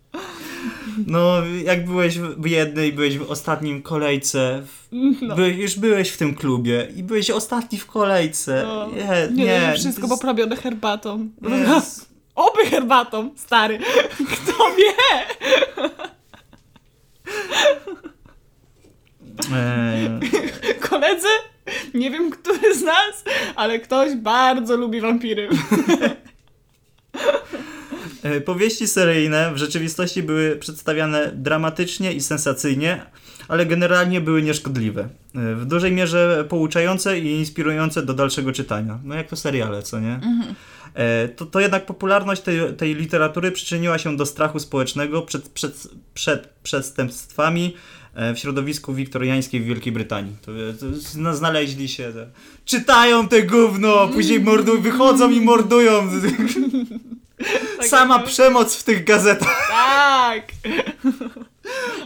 No, 1.07 1.43
jak 1.64 1.85
byłeś 1.85 2.19
w 2.19 2.47
jednej, 2.47 2.93
byłeś 2.93 3.19
w 3.19 3.31
ostatnim 3.31 3.83
kolejce. 3.83 4.62
W... 4.66 4.89
No. 5.23 5.35
By, 5.37 5.49
już 5.51 5.77
byłeś 5.79 6.11
w 6.11 6.16
tym 6.16 6.35
klubie 6.35 6.89
i 6.97 7.03
byłeś 7.03 7.31
ostatni 7.31 7.79
w 7.79 7.87
kolejce. 7.87 8.62
No. 8.66 8.89
Nie, 8.89 9.45
Nie, 9.45 9.45
nie. 9.45 9.73
wszystko 9.77 10.07
jest- 10.07 10.14
poprawione 10.14 10.57
herbatą. 10.57 11.29
Oby 12.35 12.66
herbatą, 12.66 13.31
stary. 13.37 13.79
Kto 14.33 14.53
wie? 14.77 15.27
Eee, 19.57 20.21
Koledzy, 20.81 21.29
nie 21.95 22.11
wiem, 22.11 22.31
który 22.31 22.75
z 22.75 22.83
nas, 22.83 23.25
ale 23.57 23.79
ktoś 23.79 24.14
bardzo 24.14 24.77
lubi 24.77 25.01
wampiry. 25.01 25.49
E, 28.23 28.41
Powieści 28.41 28.89
seryjne 28.89 29.53
w 29.55 29.57
rzeczywistości 29.57 30.23
były 30.23 30.57
przedstawiane 30.57 31.33
dramatycznie 31.35 32.12
i 32.12 32.21
sensacyjnie, 32.21 33.03
ale 33.49 33.66
generalnie 33.66 34.21
były 34.21 34.43
nieszkodliwe. 34.43 35.09
E, 35.35 35.55
W 35.55 35.64
dużej 35.66 35.93
mierze 35.93 36.45
pouczające 36.49 37.19
i 37.19 37.27
inspirujące 37.39 38.03
do 38.03 38.14
dalszego 38.14 38.53
czytania. 38.53 38.99
No 39.05 39.14
jak 39.14 39.29
to 39.29 39.37
seriale, 39.37 39.83
co 39.83 40.01
nie? 40.01 40.21
E, 40.95 41.29
To, 41.29 41.47
to 41.47 41.61
jednak 41.61 41.87
popularność 41.87 42.43
tej, 42.43 42.61
tej 42.77 42.95
literatury 42.95 43.53
przyczyniła 43.53 43.99
się 43.99 44.16
do 44.16 44.27
strachu 44.27 44.59
społecznego 44.59 45.23
przed, 45.23 45.49
przed, 45.49 45.89
przed 46.14 46.49
przestępstwami 46.62 47.75
w 48.35 48.39
środowisku 48.39 48.95
wiktoriańskiej 48.95 49.61
w 49.61 49.64
Wielkiej 49.64 49.93
Brytanii. 49.93 50.37
To, 50.43 50.53
to 50.81 50.87
zna- 50.97 51.35
znaleźli 51.35 51.89
się, 51.89 52.12
te, 52.12 52.27
czytają 52.64 53.29
te 53.29 53.43
gówno, 53.43 54.09
później 54.09 54.41
mordu, 54.41 54.81
wychodzą 54.81 55.31
i 55.31 55.41
mordują. 55.41 55.93
Sama 57.89 58.16
jak- 58.16 58.26
przemoc 58.26 58.76
w 58.76 58.82
tych 58.84 59.05
gazetach. 59.05 59.68
Tak! 59.70 60.43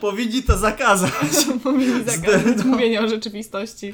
Powinni 0.00 0.42
to 0.42 0.58
zakazać. 0.58 1.12
Powinni 1.64 2.04
zakazać 2.04 2.64
mówienia 2.64 3.00
o 3.02 3.08
rzeczywistości. 3.08 3.92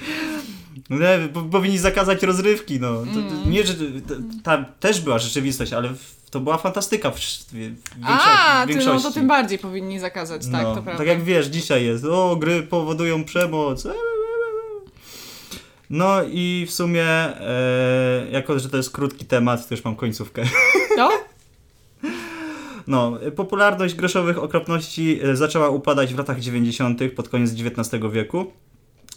Nie, 0.91 1.29
po- 1.35 1.43
powinni 1.43 1.79
zakazać 1.79 2.23
rozrywki. 2.23 2.81
No. 2.81 2.89
To, 2.89 3.21
Mm. 3.21 3.51
nie, 3.51 3.63
tam 4.45 4.65
też 4.81 5.01
była 5.01 5.19
rzeczywistość, 5.19 5.73
ale 5.73 5.89
to 6.31 6.41
była 6.41 6.59
fantastyka 6.59 7.11
w, 7.11 7.19
w, 7.19 7.71
A, 8.05 8.65
ty, 8.67 8.75
no 8.75 8.75
większości. 8.75 9.09
to 9.09 9.15
tym 9.15 9.29
bardziej 9.29 9.59
powinni 9.59 10.01
zakazać, 10.01 10.43
tak, 10.53 10.63
No, 10.63 10.75
to 10.75 10.83
prawda. 10.83 10.99
tak 10.99 11.07
jak 11.07 11.23
wiesz, 11.25 11.47
dzisiaj 11.47 11.85
jest, 11.85 12.05
o, 12.05 12.37
gry 12.37 12.63
powodują 12.63 13.25
przemoc. 13.25 13.87
No 15.91 16.23
i 16.31 16.67
w 16.69 16.73
sumie, 16.73 17.05
e, 17.05 18.27
jako 18.31 18.59
że 18.59 18.69
to 18.69 18.77
jest 18.77 18.91
krótki 18.91 19.25
temat, 19.25 19.69
to 19.69 19.75
już 19.75 19.85
mam 19.85 19.97
końcówkę. 19.97 20.43
To? 20.97 21.11
No, 22.87 23.19
popularność 23.37 23.95
groszowych 23.95 24.39
okropności 24.39 25.21
e, 25.23 25.37
zaczęła 25.37 25.69
upadać 25.69 26.15
w 26.15 26.19
latach 26.19 26.41
90. 26.41 27.01
pod 27.17 27.29
koniec 27.29 27.53
XIX 27.53 28.05
wieku 28.13 28.53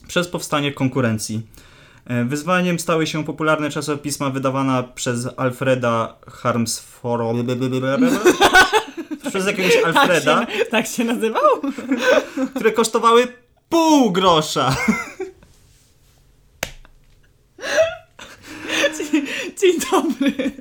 przez 0.08 0.28
powstanie 0.28 0.72
konkurencji. 0.72 1.42
E, 2.06 2.26
Wyzwaniem 2.26 2.80
stały 2.80 3.08
się 3.08 3.24
popularne 3.24 3.70
czasopisma 3.70 4.30
wydawane 4.30 4.84
przez 4.96 5.28
Alfreda 5.38 6.16
Harmsforo... 6.28 7.34
przez 9.30 9.48
jakiegoś 9.48 9.78
Alfreda, 9.86 10.46
Tak 10.46 10.52
się, 10.56 10.66
tak 10.66 10.88
się 10.88 11.04
nazywał? 11.04 11.62
które 12.56 12.72
kosztowały 12.72 13.28
pół 13.70 14.12
grosza. 14.12 14.76
Dzień 19.62 19.74
dobry. 19.92 20.52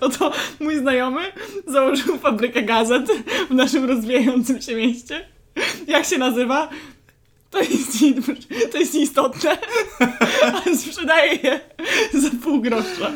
Oto 0.00 0.32
mój 0.60 0.78
znajomy 0.78 1.32
założył 1.66 2.18
fabrykę 2.18 2.62
gazet 2.62 3.08
w 3.50 3.54
naszym 3.54 3.84
rozwijającym 3.84 4.62
się 4.62 4.74
mieście. 4.74 5.28
Jak 5.86 6.04
się 6.04 6.18
nazywa? 6.18 6.68
To 7.50 7.60
jest, 7.60 7.92
to 8.72 8.78
jest 8.78 8.94
nieistotne, 8.94 9.58
ale 10.54 10.76
sprzedaje 10.76 11.34
je 11.34 11.60
za 12.12 12.30
pół 12.42 12.60
grosza. 12.60 13.12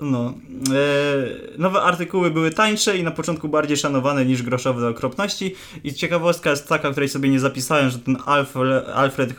No, 0.00 0.34
e, 0.74 1.58
nowe 1.58 1.82
artykuły 1.82 2.30
były 2.30 2.50
tańsze 2.50 2.98
i 2.98 3.02
na 3.02 3.10
początku 3.10 3.48
bardziej 3.48 3.76
szanowane 3.76 4.24
niż 4.24 4.42
groszowe 4.42 4.88
okropności. 4.88 5.54
I 5.84 5.94
ciekawostka 5.94 6.50
jest 6.50 6.68
taka, 6.68 6.90
której 6.90 7.08
sobie 7.08 7.28
nie 7.28 7.40
zapisałem, 7.40 7.90
że 7.90 7.98
ten 7.98 8.16
Alfred, 8.26 8.88
Alfred 8.88 9.34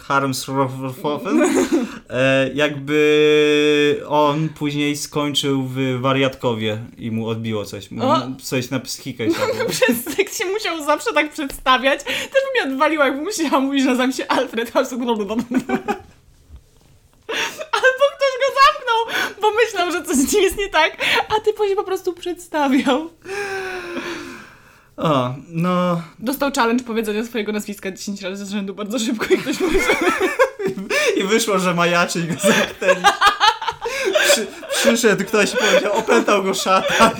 jakby 2.53 4.01
on 4.07 4.49
później 4.49 4.97
skończył 4.97 5.63
w 5.63 6.01
wariatkowie 6.01 6.77
i 6.97 7.11
mu 7.11 7.27
odbiło 7.27 7.65
coś. 7.65 7.91
Mu, 7.91 8.05
O! 8.05 8.21
coś 8.43 8.69
na 8.69 8.79
psychikę 8.79 9.25
siadło. 9.33 9.65
Przez 9.69 10.17
jak 10.17 10.29
się 10.29 10.45
musiał 10.45 10.85
zawsze 10.85 11.13
tak 11.13 11.31
przedstawiać, 11.31 12.03
też 12.03 12.43
mnie 12.53 12.73
odwaliła, 12.73 13.05
jakby 13.05 13.21
musiała 13.21 13.59
mówić, 13.59 13.81
że 13.83 13.87
nazywam 13.89 14.11
się 14.11 14.27
Alfred. 14.27 14.71
Albo 17.71 18.05
ktoś 18.15 18.33
go 18.41 18.47
zamknął, 18.63 19.31
bo 19.41 19.51
myślał, 19.51 19.91
że 19.91 20.03
coś 20.03 20.15
z 20.15 20.33
nim 20.33 20.43
jest 20.43 20.57
nie 20.57 20.69
tak, 20.69 20.97
a 21.29 21.39
ty 21.45 21.53
później 21.53 21.75
po 21.75 21.83
prostu 21.83 22.13
przedstawiał. 22.13 23.09
O, 24.97 25.33
no... 25.47 26.01
Dostał 26.19 26.51
challenge 26.55 26.83
powiedzenia 26.83 27.23
swojego 27.23 27.51
nazwiska 27.51 27.91
10 27.91 28.21
razy 28.21 28.45
z 28.45 28.49
rzędu 28.49 28.75
bardzo 28.75 28.99
szybko 28.99 29.25
i 29.33 29.37
ktoś 29.37 29.59
mówi, 29.59 29.79
I 31.17 31.23
wyszło, 31.23 31.59
że 31.59 31.73
majaczy 31.73 32.19
i 32.19 32.23
go 32.23 32.33
zamknęli. 32.33 33.05
Przy, 34.31 34.47
przyszedł 34.71 35.25
ktoś 35.25 35.53
i 35.53 35.57
powiedział, 35.57 35.93
opętał 35.93 36.43
go 36.43 36.53
szatan. 36.53 37.11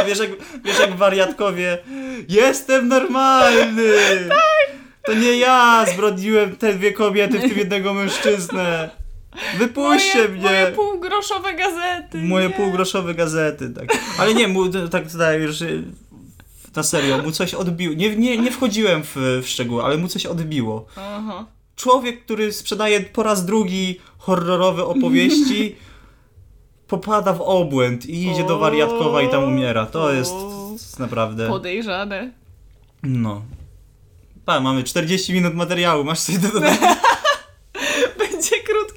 A 0.00 0.04
wiesz 0.04 0.18
jak, 0.18 0.30
wiesz 0.64 0.78
jak 0.78 0.96
wariatkowie, 0.96 1.78
jestem 2.28 2.88
normalny! 2.88 4.28
To 5.04 5.14
nie 5.14 5.36
ja 5.36 5.86
zbrodniłem 5.94 6.56
te 6.56 6.74
dwie 6.74 6.92
kobiety, 6.92 7.38
w 7.38 7.42
tym 7.42 7.58
jednego 7.58 7.94
mężczyznę. 7.94 8.90
Wypuśćcie 9.58 10.18
moje, 10.18 10.28
mnie! 10.28 10.42
moje 10.42 10.72
półgroszowe 10.72 11.54
gazety. 11.54 12.18
Moje 12.18 12.48
nie. 12.48 12.54
półgroszowe 12.54 13.14
gazety, 13.14 13.70
tak. 13.70 13.98
Ale 14.18 14.34
nie, 14.34 14.48
mu, 14.48 14.68
tak 14.68 15.10
tutaj 15.10 15.42
już 15.42 15.56
na 16.76 16.82
serio, 16.82 17.18
mu 17.18 17.32
coś 17.32 17.54
odbiło. 17.54 17.94
Nie, 17.94 18.16
nie, 18.16 18.38
nie 18.38 18.50
wchodziłem 18.50 19.02
w, 19.02 19.16
w 19.42 19.48
szczegóły, 19.48 19.82
ale 19.82 19.96
mu 19.96 20.08
coś 20.08 20.26
odbiło. 20.26 20.86
Aha. 20.96 21.46
Człowiek, 21.76 22.24
który 22.24 22.52
sprzedaje 22.52 23.00
po 23.00 23.22
raz 23.22 23.44
drugi 23.44 24.00
horrorowe 24.18 24.84
opowieści, 24.84 25.76
popada 26.88 27.32
w 27.32 27.40
obłęd 27.40 28.06
i 28.06 28.26
idzie 28.26 28.44
do 28.44 28.58
wariatkowa 28.58 29.22
i 29.22 29.28
tam 29.28 29.44
umiera. 29.44 29.86
To 29.86 30.12
jest 30.12 30.34
naprawdę. 30.98 31.48
Podejrzane. 31.48 32.30
No. 33.02 33.42
Pa, 34.44 34.60
mamy 34.60 34.84
40 34.84 35.32
minut 35.32 35.54
materiału, 35.54 36.04
masz 36.04 36.20
coś 36.20 36.38
do 36.38 36.48
dodania? 36.48 36.96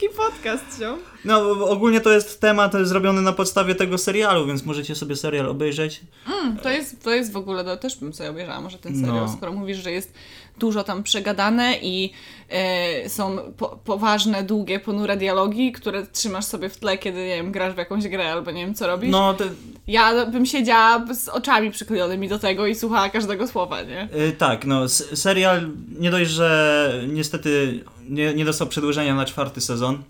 Krótki 0.05 0.17
podcast, 0.33 0.79
ziom. 0.79 0.99
No, 1.25 1.51
ogólnie 1.69 2.01
to 2.01 2.11
jest 2.11 2.41
temat 2.41 2.73
zrobiony 2.83 3.21
na 3.21 3.31
podstawie 3.33 3.75
tego 3.75 3.97
serialu, 3.97 4.47
więc 4.47 4.65
możecie 4.65 4.95
sobie 4.95 5.15
serial 5.15 5.49
obejrzeć. 5.49 6.01
Mm, 6.41 6.57
to, 6.57 6.69
jest, 6.69 7.03
to 7.03 7.13
jest 7.13 7.31
w 7.31 7.37
ogóle, 7.37 7.63
to 7.63 7.77
też 7.77 7.95
bym 7.95 8.13
sobie 8.13 8.29
obejrzała 8.29 8.61
może 8.61 8.77
ten 8.77 8.95
serial, 8.99 9.15
No. 9.25 9.33
skoro 9.37 9.51
mówisz, 9.53 9.77
że 9.77 9.91
jest 9.91 10.13
dużo 10.59 10.83
tam 10.83 11.03
przegadane 11.03 11.73
i 11.81 12.11
e, 12.49 13.09
są 13.09 13.37
po, 13.57 13.79
poważne, 13.85 14.43
długie, 14.43 14.79
ponure 14.79 15.17
dialogi, 15.17 15.71
które 15.71 16.07
trzymasz 16.07 16.45
sobie 16.45 16.69
w 16.69 16.77
tle, 16.77 16.97
kiedy, 16.97 17.19
nie 17.19 17.35
wiem, 17.35 17.51
grasz 17.51 17.73
w 17.73 17.77
jakąś 17.77 18.07
grę 18.07 18.31
albo 18.31 18.51
nie 18.51 18.65
wiem, 18.65 18.75
co 18.75 18.87
robisz. 18.87 19.11
No, 19.11 19.33
te, 19.33 19.43
Ja 19.87 20.25
bym 20.25 20.45
siedziała 20.45 21.05
z 21.13 21.29
oczami 21.29 21.71
przyklejonymi 21.71 22.29
do 22.29 22.39
tego 22.39 22.67
i 22.67 22.75
słuchała 22.75 23.09
każdego 23.09 23.47
słowa, 23.47 23.81
nie? 23.81 24.09
y, 24.27 24.31
tak, 24.31 24.65
no, 24.65 24.89
serial 24.89 25.69
nie 25.99 26.11
dość, 26.11 26.31
że 26.31 26.93
niestety 27.07 27.83
nie, 28.09 28.33
nie 28.33 28.45
dostał 28.45 28.67
przedłużenia 28.67 29.15
na 29.15 29.25
czwarty 29.25 29.61
sezon, 29.61 30.03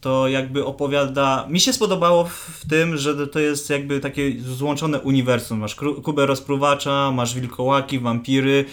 to 0.00 0.28
jakby 0.28 0.64
opowiada. 0.64 1.46
Mi 1.50 1.60
się 1.60 1.72
spodobało 1.72 2.24
w, 2.24 2.66
tym, 2.68 2.96
że 2.96 3.26
to 3.26 3.40
jest 3.40 3.70
jakby 3.70 4.00
takie 4.00 4.32
złączone 4.40 5.00
uniwersum. 5.00 5.58
Masz 5.58 5.74
Kubę 5.74 6.26
Rozpruwacza, 6.26 7.10
masz 7.10 7.34
Wilkołaki, 7.34 7.98
wampiry, 7.98 8.64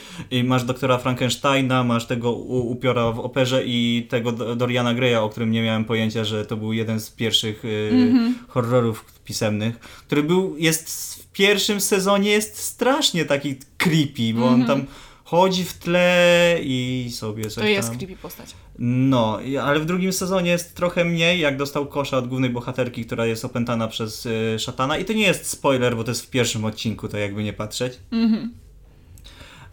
masz 0.43 0.63
doktora 0.63 0.97
Frankensteina, 0.97 1.83
masz 1.83 2.05
tego 2.05 2.31
upiora 2.31 3.11
w 3.11 3.19
operze 3.19 3.63
i 3.65 4.07
tego 4.09 4.31
Do- 4.31 4.55
Doriana 4.55 4.93
Greya, 4.93 5.15
o 5.15 5.29
którym 5.29 5.51
nie 5.51 5.61
miałem 5.63 5.85
pojęcia, 5.85 6.23
że 6.23 6.45
to 6.45 6.57
był 6.57 6.73
jeden 6.73 6.99
z 6.99 7.09
pierwszych 7.09 7.65
y, 7.65 8.11
horrorów 8.47 9.05
pisemnych, 9.25 9.79
który 9.79 10.23
był, 10.23 10.55
jest 10.57 11.15
w 11.23 11.31
pierwszym 11.31 11.81
sezonie 11.81 12.29
jest 12.31 12.57
strasznie 12.57 13.25
taki 13.25 13.55
creepy, 13.77 14.33
bo 14.33 14.47
on 14.47 14.65
tam 14.65 14.85
chodzi 15.33 15.63
w 15.63 15.73
tle 15.73 16.57
i 16.61 17.09
sobie 17.13 17.43
coś 17.43 17.53
To 17.53 17.65
jest 17.65 17.89
tam... 17.89 17.97
creepy 17.97 18.15
postać. 18.15 18.55
No, 18.79 19.39
ale 19.61 19.79
w 19.79 19.85
drugim 19.85 20.13
sezonie 20.13 20.51
jest 20.51 20.75
trochę 20.75 21.05
mniej, 21.05 21.39
jak 21.39 21.57
dostał 21.57 21.85
kosza 21.87 22.17
od 22.17 22.27
głównej 22.27 22.49
bohaterki, 22.49 23.05
która 23.05 23.25
jest 23.25 23.45
opętana 23.45 23.87
przez 23.87 24.25
y, 24.25 24.55
szatana. 24.59 24.97
I 24.97 25.05
to 25.05 25.13
nie 25.13 25.23
jest 25.23 25.45
spoiler, 25.45 25.95
bo 25.95 26.03
to 26.03 26.11
jest 26.11 26.21
w 26.25 26.29
pierwszym 26.29 26.65
odcinku, 26.65 27.07
to 27.07 27.17
jakby 27.17 27.43
nie 27.43 27.53
patrzeć. 27.53 27.99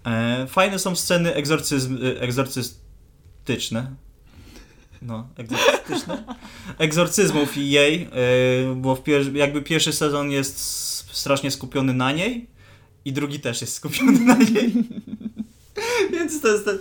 E, 0.07 0.47
fajne 0.47 0.79
są 0.79 0.97
sceny 0.97 1.35
egzorcyzm, 1.35 2.05
y, 2.05 2.21
egzorcystyczne. 2.21 3.91
No, 5.03 5.29
egzorcystyczne. 5.37 6.25
Egzorcyzmów 6.79 7.57
i 7.57 7.71
jej, 7.71 8.03
y, 8.73 8.75
bo 8.77 8.95
pier- 8.95 9.37
jakby 9.37 9.63
pierwszy 9.63 9.93
sezon 9.93 10.31
jest 10.31 10.61
strasznie 11.17 11.51
skupiony 11.51 11.95
na 11.95 12.13
niej 12.13 12.47
i 13.05 13.13
drugi 13.13 13.41
też 13.41 13.61
jest 13.61 13.75
skupiony 13.75 14.21
na 14.21 14.37
niej. 14.37 14.73
Więc 16.13 16.41
to 16.41 16.49
jest 16.49 16.65
tak, 16.65 16.77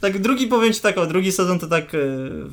tak 0.00 0.18
drugi 0.18 0.46
powiem 0.46 0.72
ci 0.72 0.80
tak, 0.80 0.98
o 0.98 1.06
drugi 1.06 1.32
sezon 1.32 1.58
to 1.58 1.66
tak 1.66 1.94
y, 1.94 2.44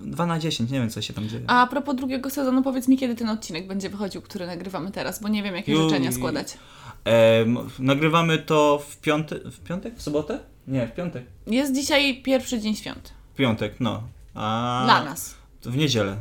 2 0.00 0.26
na 0.26 0.38
10, 0.38 0.70
nie 0.70 0.80
wiem 0.80 0.90
co 0.90 1.02
się 1.02 1.14
tam 1.14 1.28
dzieje. 1.28 1.44
A 1.46 1.66
propos 1.66 1.96
drugiego 1.96 2.30
sezonu, 2.30 2.62
powiedz 2.62 2.88
mi, 2.88 2.98
kiedy 2.98 3.14
ten 3.14 3.28
odcinek 3.28 3.66
będzie 3.66 3.90
wychodził, 3.90 4.22
który 4.22 4.46
nagrywamy 4.46 4.90
teraz, 4.90 5.22
bo 5.22 5.28
nie 5.28 5.42
wiem, 5.42 5.56
jakie 5.56 5.72
Juj. 5.72 5.82
życzenia 5.82 6.12
składać. 6.12 6.58
Em, 7.04 7.58
nagrywamy 7.78 8.38
to 8.38 8.82
w 8.88 8.96
piątek, 8.96 9.44
w 9.44 9.60
piątek? 9.60 9.96
W 9.96 10.02
sobotę? 10.02 10.38
Nie, 10.68 10.86
w 10.86 10.94
piątek. 10.94 11.24
Jest 11.46 11.74
dzisiaj 11.74 12.22
pierwszy 12.22 12.60
dzień 12.60 12.74
świąt. 12.76 13.12
W 13.34 13.36
piątek, 13.36 13.74
no. 13.80 14.02
A 14.34 14.82
Dla 14.84 15.04
nas. 15.04 15.34
W 15.62 15.76
niedzielę. 15.76 16.16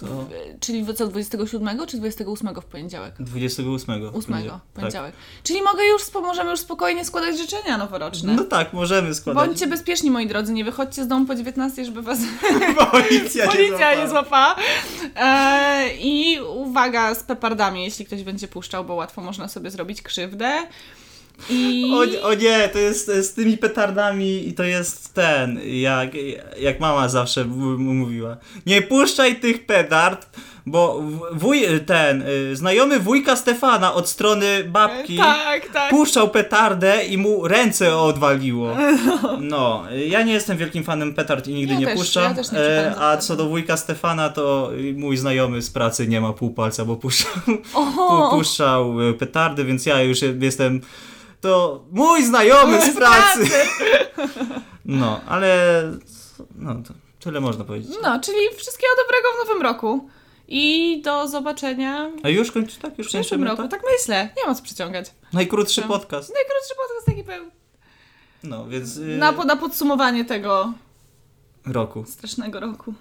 To 0.00 0.06
Czyli 0.60 0.84
w- 0.84 0.94
co, 0.94 1.06
27 1.06 1.86
czy 1.86 1.96
28 1.96 2.60
w 2.60 2.64
poniedziałek? 2.64 3.14
28. 3.18 4.10
8 4.14 4.34
Tak. 4.42 4.60
poniedziałek. 4.74 5.14
Czyli 5.42 5.62
mogę 5.62 5.84
już, 5.86 6.14
możemy 6.14 6.50
już 6.50 6.60
spokojnie 6.60 7.04
składać 7.04 7.38
życzenia 7.38 7.78
noworoczne. 7.78 8.34
No 8.34 8.44
tak, 8.44 8.72
możemy 8.72 9.14
składać. 9.14 9.46
Bądźcie 9.46 9.66
bezpieczni, 9.66 10.10
moi 10.10 10.26
drodzy, 10.26 10.52
nie 10.52 10.64
wychodźcie 10.64 11.04
z 11.04 11.08
domu 11.08 11.26
po 11.26 11.34
19, 11.34 11.84
żeby 11.84 12.02
was 12.02 12.18
Policja, 12.92 13.46
policja 13.52 13.94
nie 13.94 14.08
złapała. 14.08 14.56
E, 15.16 15.88
I 16.00 16.40
uwaga 16.40 17.14
z 17.14 17.22
pepardami, 17.22 17.84
jeśli 17.84 18.04
ktoś 18.06 18.22
będzie 18.22 18.48
puszczał, 18.48 18.84
bo 18.84 18.94
łatwo 18.94 19.20
można 19.20 19.48
sobie 19.48 19.70
zrobić 19.70 20.02
krzywdę. 20.02 20.52
I... 21.50 21.90
O, 22.22 22.28
o 22.28 22.34
nie, 22.34 22.68
to 22.68 22.78
jest 22.78 23.08
e, 23.08 23.22
z 23.22 23.34
tymi 23.34 23.58
petardami 23.58 24.48
i 24.48 24.52
to 24.52 24.62
jest 24.62 25.14
ten, 25.14 25.60
jak, 25.64 26.10
jak 26.60 26.80
mama 26.80 27.08
zawsze 27.08 27.44
mówiła. 27.44 28.36
Nie 28.66 28.82
puszczaj 28.82 29.36
tych 29.40 29.66
petard, 29.66 30.26
bo 30.66 31.02
wuj, 31.32 31.62
ten, 31.86 32.22
y, 32.52 32.56
znajomy 32.56 33.00
wujka 33.00 33.36
Stefana 33.36 33.94
od 33.94 34.08
strony 34.08 34.64
babki 34.64 35.16
Tak, 35.16 35.68
tak. 35.68 35.90
puszczał 35.90 36.28
petardę 36.28 37.04
i 37.04 37.18
mu 37.18 37.48
ręce 37.48 37.96
odwaliło. 37.96 38.76
No, 39.40 39.82
ja 40.08 40.22
nie 40.22 40.32
jestem 40.32 40.56
wielkim 40.58 40.84
fanem 40.84 41.14
petard 41.14 41.48
i 41.48 41.54
nigdy 41.54 41.74
Ja 41.74 41.80
nie 41.80 41.86
też- 41.86 41.98
puszczam. 41.98 42.22
ja 42.24 42.42
nie 42.52 42.58
e, 42.58 42.94
a 43.00 43.16
co 43.16 43.36
do 43.36 43.46
wujka 43.46 43.76
Stefana, 43.76 44.28
to 44.28 44.70
mój 44.94 45.16
znajomy 45.16 45.62
z 45.62 45.70
pracy 45.70 46.08
nie 46.08 46.20
ma 46.20 46.32
pół 46.32 46.50
palca, 46.50 46.84
bo 46.84 46.96
puszczał, 46.96 47.32
Oho, 47.74 48.30
puszczał 48.36 49.08
e, 49.10 49.14
petardy, 49.14 49.64
więc 49.64 49.86
ja 49.86 50.02
już 50.02 50.18
jestem. 50.40 50.80
To 51.40 51.84
mój 51.92 52.24
znajomy 52.24 52.92
z 52.92 52.96
pracy. 52.96 53.44
No, 54.84 55.20
ale. 55.28 55.82
No, 56.54 56.74
to 56.74 56.94
tyle 57.20 57.40
można 57.40 57.64
powiedzieć. 57.64 57.90
no, 58.02 58.20
czyli 58.20 58.38
wszystkiego 58.56 58.92
dobrego 59.02 59.28
w 59.34 59.48
nowym 59.48 59.62
roku. 59.62 60.08
I 60.48 61.02
do 61.04 61.28
zobaczenia 61.28 62.10
A 62.22 62.28
już 62.28 62.52
kończy, 62.52 62.78
tak? 62.80 62.98
Już 62.98 63.06
w 63.06 63.10
przyszłym 63.10 63.44
roku. 63.44 63.62
tak? 63.62 63.70
Tak 63.70 63.82
myślę. 63.98 64.28
Nie 64.36 64.46
ma 64.46 64.54
co 64.54 64.62
przyciągać. 64.62 65.10
Najkrótszy 65.32 65.80
No. 65.80 65.86
podcast. 65.88 66.32
Najkrótszy 66.34 66.74
podcast 66.76 67.06
taki 67.06 67.24
był. 67.24 67.50
No, 68.42 68.66
więc. 68.68 68.96
y, 68.96 69.00
Na, 69.18 69.32
na 69.32 69.56
podsumowanie 69.56 70.24
tego 70.24 70.72
roku. 71.66 72.04
strasznego 72.08 72.60
roku. 72.60 72.94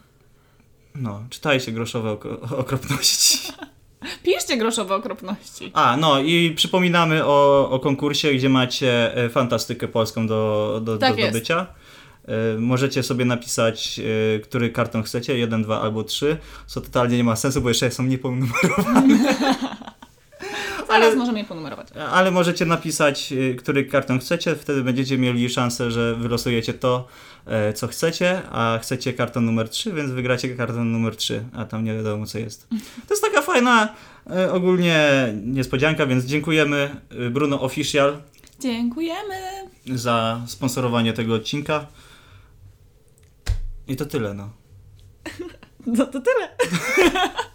No, 0.96 1.24
czytajcie 1.30 1.72
groszowe 1.72 2.12
oko- 2.12 2.58
okropności. 2.58 3.40
Piszcie 4.24 4.58
groszowe 4.58 4.96
okropności. 4.96 5.72
A, 5.74 5.98
no 5.98 6.20
i 6.20 6.54
przypominamy 6.56 7.26
o, 7.26 7.70
o 7.70 7.80
konkursie, 7.80 8.34
gdzie 8.34 8.50
macie 8.50 9.16
e, 9.16 9.30
fantastykę 9.30 9.88
polską 9.88 10.28
do, 10.28 10.80
do, 10.84 10.98
Tak 10.98 11.16
do. 11.16 11.62
E, 11.62 11.66
Możecie 12.58 13.04
sobie 13.04 13.26
napisać, 13.26 14.00
e, 14.36 14.40
który 14.40 14.70
karton 14.70 15.04
chcecie, 15.04 15.38
jeden, 15.38 15.64
dwa 15.64 15.82
albo 15.82 16.04
trzy, 16.04 16.38
co 16.68 16.82
totalnie 16.82 17.18
nie 17.18 17.24
ma 17.24 17.36
sensu, 17.36 17.62
bo 17.62 17.70
jeszcze 17.70 17.92
są 17.92 18.04
nieponumerowane. 18.04 19.20
Zaraz 20.88 21.16
możemy 21.16 21.40
je 21.40 21.46
ponumerować. 21.46 21.88
Ale 22.12 22.32
możecie 22.32 22.66
napisać, 22.66 23.34
który 23.58 23.86
karton 23.86 24.20
chcecie, 24.20 24.56
wtedy 24.56 24.84
będziecie 24.84 25.18
mieli 25.18 25.50
szansę, 25.50 25.92
że 25.92 26.16
wylosujecie 26.16 26.74
to, 26.74 27.08
co 27.76 27.88
chcecie, 27.88 28.42
a 28.52 28.80
chcecie 28.82 29.14
karton 29.14 29.46
numer 29.46 29.70
3, 29.70 29.94
więc 29.94 30.12
wygracie 30.12 30.56
karton 30.56 30.92
numer 30.92 31.16
3, 31.16 31.44
a 31.54 31.66
tam 31.66 31.84
nie 31.84 31.94
wiadomo, 31.94 32.26
co 32.26 32.40
jest. 32.40 32.68
To 33.08 33.14
jest 33.14 33.24
taka 33.24 33.42
fajna 33.42 33.96
e, 34.30 34.52
ogólnie 34.52 35.28
niespodzianka, 35.46 36.06
więc 36.06 36.26
dziękujemy 36.26 36.96
e, 37.10 37.30
Bruno 37.30 37.62
Official 37.62 38.22
Dziękujemy. 38.60 39.36
za 39.86 40.42
sponsorowanie 40.48 41.14
tego 41.14 41.34
odcinka. 41.34 41.88
I 43.88 43.96
to 43.96 44.06
tyle, 44.06 44.34
no. 44.34 44.50
No 45.86 46.06
to 46.06 46.22
tyle. 46.22 46.50